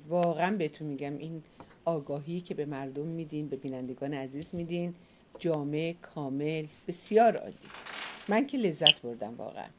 واقعا 0.07 0.57
بهتون 0.57 0.87
میگم 0.87 1.17
این 1.17 1.43
آگاهی 1.85 2.41
که 2.41 2.53
به 2.53 2.65
مردم 2.65 3.05
میدین 3.05 3.49
به 3.49 3.55
بینندگان 3.55 4.13
عزیز 4.13 4.55
میدین. 4.55 4.95
جامع 5.39 5.95
کامل 6.01 6.67
بسیار 6.87 7.37
عالی. 7.37 7.69
من 8.27 8.47
که 8.47 8.57
لذت 8.57 9.01
بردم 9.01 9.37
واقعا. 9.37 9.69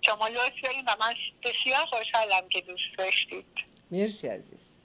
شما 0.00 0.28
لطف 0.28 0.62
داریم 0.64 0.84
و 0.86 0.96
من 1.00 1.14
بسیار 1.44 1.86
خوشحالم 1.86 2.48
که 2.48 2.60
دوست 2.60 2.98
داشتید. 2.98 3.46
مرسی 3.90 4.28
عزیز. 4.28 4.78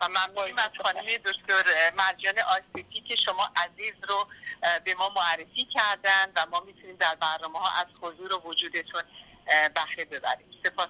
و 0.00 0.08
ممنونیم 0.08 0.58
از 0.58 0.70
خانم 0.82 1.06
دکتر 1.06 1.64
مرجان 1.96 2.34
آسیتی 2.38 3.00
که 3.00 3.16
شما 3.16 3.50
عزیز 3.56 3.94
رو 4.08 4.28
به 4.84 4.94
ما 4.94 5.12
معرفی 5.16 5.64
کردن 5.74 6.32
و 6.36 6.46
ما 6.50 6.60
می‌تونیم 6.60 6.96
در 6.96 7.14
برنامه 7.14 7.58
ها 7.58 7.80
از 7.80 7.86
حضور 8.02 8.34
و 8.34 8.38
وجودتون 8.44 9.02
بهره 9.74 10.04
ببریم. 10.04 10.46
سپاس. 10.64 10.88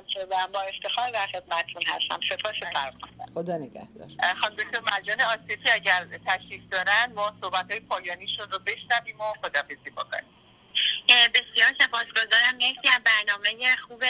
خوشحال 0.00 0.26
شدم 0.26 0.52
با 0.52 0.60
افتخار 0.60 1.10
در 1.10 1.26
خدمتتون 1.26 1.82
هستم. 1.86 2.20
سپاس 2.28 2.54
فرمایید 2.72 3.34
خدا 3.34 3.56
نگهدار. 3.56 4.34
خانم 4.34 4.54
دکتر 4.56 4.80
مرجان 4.80 5.20
آسیتی 5.20 5.70
اگر 5.70 6.06
تشریف 6.26 6.62
دارن 6.70 7.12
ما 7.14 7.32
صحبت 7.42 7.70
های 7.70 7.80
پایانیشون 7.80 8.50
رو 8.50 8.58
بشنویم 8.58 9.20
و 9.20 9.34
خدافزی 9.42 9.90
بکنیم. 9.96 10.24
بسیار 11.08 11.74
سپاسگزارم. 11.80 12.54
مرسی 12.54 12.88
از 12.94 13.00
برنامه 13.04 13.76
خوب 13.76 14.04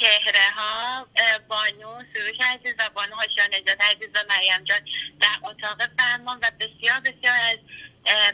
چهره 0.00 0.50
ها 0.56 1.06
بانو 1.48 2.00
سروش 2.14 2.36
عزیز 2.40 2.74
و 2.78 2.90
بانو 2.94 3.14
هاشان 3.14 3.54
نجات 3.54 3.80
عزیز 3.80 4.08
و 4.14 4.18
مریم 4.30 4.64
جان 4.64 4.80
در 5.20 5.48
اتاق 5.48 5.82
فرمان 5.98 6.38
و 6.42 6.50
بسیار 6.60 7.00
بسیار 7.00 7.38
از 7.50 7.58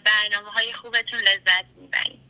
برنامه 0.05 0.51
های 0.51 0.73
خوبتون 0.73 1.21
لذت 1.21 1.65
می‌بریم 1.77 2.30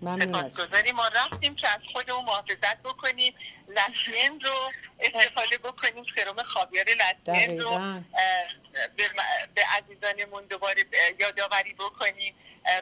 سپاسگزاریم. 0.00 0.94
ما 0.94 1.08
رفتیم 1.08 1.54
که 1.54 1.68
از 1.68 1.80
خودمون 1.92 2.24
محافظت 2.24 2.82
بکنیم. 2.82 3.34
لسین 3.68 4.40
رو 4.40 4.72
استفاده 5.00 5.58
بکنیم. 5.58 6.04
سرم 6.16 6.42
خابیار 6.42 6.86
لسین 6.86 7.60
رو 7.60 8.00
به 9.54 9.62
عزیزانمون 9.78 10.46
دوباره 10.46 10.84
یادآوری 11.20 11.74
بکنیم. 11.74 12.34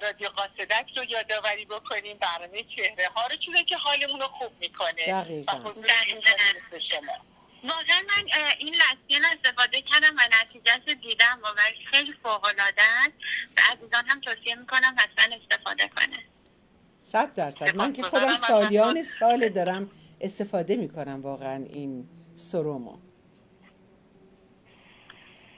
رادیو 0.03 0.29
قاصدک 0.29 0.87
رو 0.97 1.05
یادآوری 1.05 1.65
بکنیم. 1.65 2.19
برنامه 2.19 2.65
چهره 2.77 3.09
ها 3.17 3.27
رو 3.27 3.37
چیزی 3.37 3.65
که 3.65 3.77
حالمون 3.77 4.21
رو 4.21 4.27
خوب 4.27 4.53
می‌کنه. 4.61 5.15
و 6.73 6.81
شما. 6.91 7.13
واقعا 7.65 8.03
من 8.09 8.25
این 8.59 8.75
لسین 8.75 9.25
استفاده 9.25 9.81
کردم 9.81 10.17
و 10.19 10.21
نتیجه 10.41 10.95
دیدم. 10.95 11.41
و 11.43 11.47
خیلی 11.91 12.15
فوق 12.23 12.45
العاده 12.45 12.83
است. 12.83 13.13
و 13.57 13.61
عزیزان 13.73 14.09
هم 14.09 14.21
توصیه 14.21 14.55
می‌کنم 14.55 14.97
حتما 14.99 15.37
استفاده 15.37 15.89
کنه. 15.89 16.25
صد 17.01 17.35
درصد. 17.35 17.77
من 17.77 17.93
که 17.93 18.03
خودم 18.03 18.37
سالیان 18.37 19.03
سال 19.03 19.49
دارم 19.49 19.91
استفاده 20.21 20.77
می‌کنم 20.77 21.23
واقعا 21.23 21.65
این 21.65 22.09
سرومو. 22.37 22.99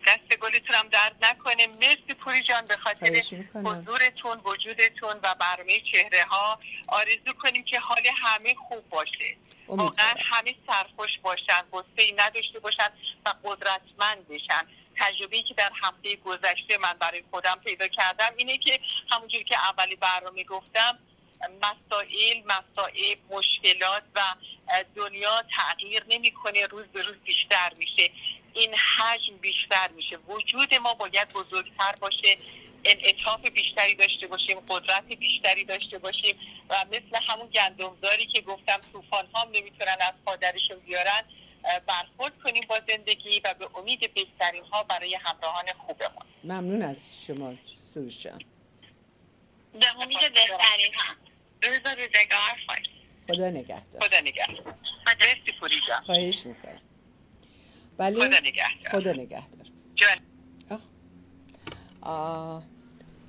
دست 0.07 0.39
گلتون 0.41 0.77
هم 0.77 0.89
درد 0.89 1.17
نکنه. 1.23 1.67
مرسی 1.67 2.15
پوری 2.21 2.43
جان 2.43 2.67
به 2.69 2.77
خاطر 2.77 3.23
حضورتون 3.55 4.41
وجودتون 4.45 5.17
و 5.23 5.35
برنامه 5.41 5.81
چهره 5.93 6.25
ها 6.31 6.61
آرزو 6.89 7.33
کنیم 7.39 7.65
که 7.65 7.81
حال 7.81 8.03
همه 8.17 8.55
خوب 8.69 8.89
باشه. 8.89 9.37
واقعا 9.69 10.15
همه 10.19 10.55
سرخوش 10.67 11.19
باشن 11.23 11.63
ای 11.99 12.15
نداشته 12.19 12.61
باشن 12.61 12.89
و 13.27 13.35
قدرتمند 13.45 14.29
بشن. 14.29 14.63
تجربه 14.97 15.43
که 15.43 15.55
در 15.55 15.71
هفته 15.83 16.17
گذشته 16.17 16.79
من 16.79 16.93
برای 17.01 17.23
خودم 17.31 17.61
پیدا 17.65 17.89
کردم 17.89 18.31
اینه 18.37 18.59
که 18.59 18.81
همونجوری 19.11 19.45
که 19.45 19.57
اولی 19.71 19.97
برنامه 19.97 20.45
گفتم 20.45 20.99
مسائل 21.63 22.43
مسائل 22.45 23.17
مشکلات 23.31 24.03
و 24.15 24.21
دنیا 24.95 25.43
تغییر 25.57 26.05
نمی‌کنه 26.09 26.67
روز 26.67 26.85
به 26.87 27.03
روز 27.03 27.17
بیشتر 27.25 27.73
میشه. 27.77 28.11
این 28.55 28.75
حجم 28.75 29.37
بیشتر 29.37 29.89
میشه. 29.89 30.17
وجود 30.17 30.75
ما 30.75 30.95
باید 30.95 31.29
بزرگتر 31.29 31.95
باشه 32.01 32.39
انعطاف 32.85 33.41
بیشتری 33.41 33.95
داشته 33.95 34.27
باشیم 34.27 34.61
قدرت 34.61 35.05
بیشتری 35.05 35.65
داشته 35.65 35.99
باشیم 35.99 36.39
و 36.71 36.85
مثل 36.91 37.25
همون 37.27 37.47
گندمداری 37.47 38.27
که 38.27 38.41
گفتم 38.41 38.81
طوفان 38.93 39.27
ها 39.35 39.45
نمی‌تونن 39.45 39.97
از 40.01 40.13
پادرشون 40.25 40.79
بیارن 40.79 41.23
برخورد 41.87 42.39
کنیم 42.39 42.65
با 42.69 42.81
زندگی 42.89 43.41
و 43.45 43.55
به 43.55 43.69
امید 43.79 44.15
بهترین 44.15 44.65
ها 44.65 44.83
برای 44.83 45.15
همراهان 45.15 45.65
خوبمون. 45.87 46.27
ممنون 46.45 46.83
از 46.83 47.25
شما 47.27 47.55
سروش 47.83 48.19
جان. 48.19 48.43
به 49.73 50.03
امید 50.03 50.19
بهترین 50.19 50.95
ها 50.95 51.15
روز 51.63 51.79
روزگار 51.79 52.81
خدا 53.29 53.51
نگهدار. 53.51 54.03
خدا 54.03 54.21
نگهدار. 54.21 54.75
مرسی 55.07 55.53
پوری 55.61 55.75
جان 55.89 56.01
خواهش 56.03 56.47
می‌کنم. 56.47 56.81
بله 57.97 58.17
خدا 58.17 58.39
نگهدار. 58.39 59.01
خدا 59.01 59.13
نگهدار. 59.13 59.67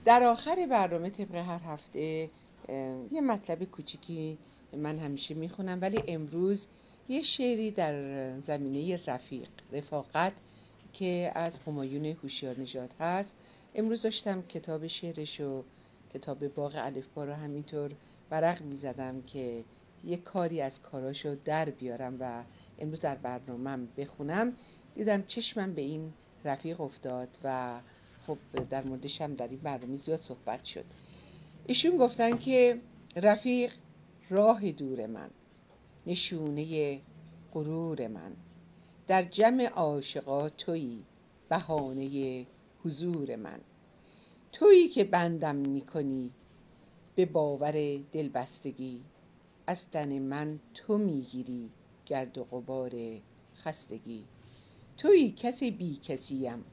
در 0.05 0.23
آخر 0.23 0.67
برنامه 0.69 1.09
طبق 1.09 1.35
هر 1.35 1.59
هفته 1.65 2.29
یه 3.11 3.21
مطلب 3.21 3.63
کوچیکی 3.63 4.37
من 4.73 4.99
همیشه 4.99 5.33
می‌خونم 5.33 5.81
ولی 5.81 6.03
امروز 6.07 6.67
یه 7.09 7.21
شعری 7.21 7.71
در 7.71 7.93
زمینه 8.39 8.99
رفیق 9.07 9.49
رفاقت 9.71 10.33
که 10.93 11.31
از 11.35 11.59
همایون 11.67 12.05
هوشیار 12.05 12.59
نژاد 12.59 12.93
هست. 12.99 13.35
امروز 13.75 14.01
داشتم 14.01 14.41
کتاب 14.41 14.87
شعرش 14.87 15.39
و 15.39 15.63
کتاب 16.13 16.47
باغ 16.47 16.75
الفبا 16.75 17.25
رو 17.25 17.33
همینطور 17.33 17.91
ورق 18.31 18.61
می‌زدم 18.61 19.21
که 19.21 19.63
یه 20.03 20.17
کاری 20.17 20.61
از 20.61 20.81
کاراشو 20.81 21.35
در 21.45 21.69
بیارم 21.69 22.17
و 22.19 22.43
امروز 22.79 23.01
در 23.01 23.15
برنامهم 23.15 23.87
بخونم. 23.97 24.53
دیدم 24.95 25.23
چشمم 25.23 25.73
به 25.73 25.81
این 25.81 26.13
رفیق 26.45 26.81
افتاد 26.81 27.37
و 27.43 27.79
خب 28.27 28.37
در 28.69 28.83
موردش 28.83 29.21
هم 29.21 29.33
در 29.33 29.47
این 29.47 29.59
برنامه 29.59 29.95
زیاد 29.95 30.19
صحبت 30.19 30.63
شد. 30.63 30.85
ایشون 31.67 31.97
گفتن 31.97 32.37
که 32.37 32.81
رفیق 33.15 33.73
راه 34.29 34.71
دور 34.71 35.07
من 35.07 35.29
نشونه 36.07 36.99
غرور 37.53 38.07
من. 38.07 38.31
در 39.07 39.23
جمع 39.23 39.65
عاشقا 39.65 40.49
تویی 40.49 41.05
بهانه 41.49 42.45
حضور 42.83 43.35
من. 43.35 43.59
تویی 44.51 44.87
که 44.87 45.03
بندم 45.03 45.55
می‌کنی 45.55 46.31
به 47.15 47.25
باور 47.25 47.97
دلبستگی. 48.11 49.01
از 49.67 49.89
تن 49.89 50.19
من 50.19 50.59
تو 50.73 50.97
می‌گیری 50.97 51.69
گرد 52.05 52.37
و 52.37 52.43
غبار 52.43 52.91
خستگی. 53.55 54.25
تویی 54.97 55.31
کس 55.31 55.63
بی 55.63 55.95
کسیم 55.95 56.63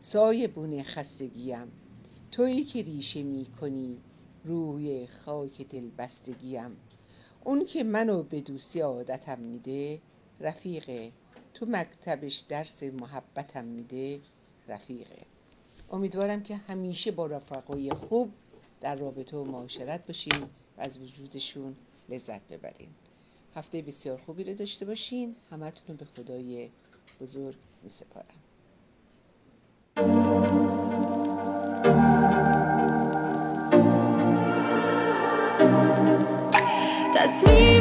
سایه 0.00 0.48
بون 0.48 0.82
خستگیم. 0.82 1.72
تویی 2.30 2.64
که 2.64 2.82
ریشه 2.82 3.22
می 3.22 3.46
کنی 3.60 4.00
روی 4.44 5.06
خاک 5.06 5.68
دلبستگیم. 5.68 6.76
اون 7.44 7.64
که 7.64 7.84
منو 7.84 8.22
به 8.22 8.40
دوستی 8.40 8.80
عادتم 8.80 9.38
میده 9.38 10.00
رفیقه 10.40 11.12
تو 11.54 11.66
مکتبش 11.66 12.38
درس 12.38 12.82
محبتم 12.82 13.64
میده 13.64 14.20
رفیقه 14.68 15.22
امیدوارم 15.90 16.42
که 16.42 16.56
همیشه 16.56 17.10
با 17.10 17.26
رفقای 17.26 17.90
خوب 17.90 18.30
در 18.84 18.94
رابطه 18.94 19.36
و 19.36 19.44
معاشرت 19.44 20.06
باشین 20.06 20.42
و 20.42 20.46
از 20.78 20.98
وجودشون 20.98 21.76
لذت 22.08 22.48
ببرین. 22.48 22.88
هفته 23.54 23.82
بسیار 23.82 24.20
خوبی 24.26 24.44
رو 24.44 24.54
داشته 24.54 24.84
باشین. 24.86 25.36
همه 25.50 25.72
رو 25.88 25.94
به 25.94 26.04
خدای 26.04 26.70
بزرگ 27.20 27.56
می 27.82 27.88
سپارم 27.88 28.26
تصمیم 37.14 37.73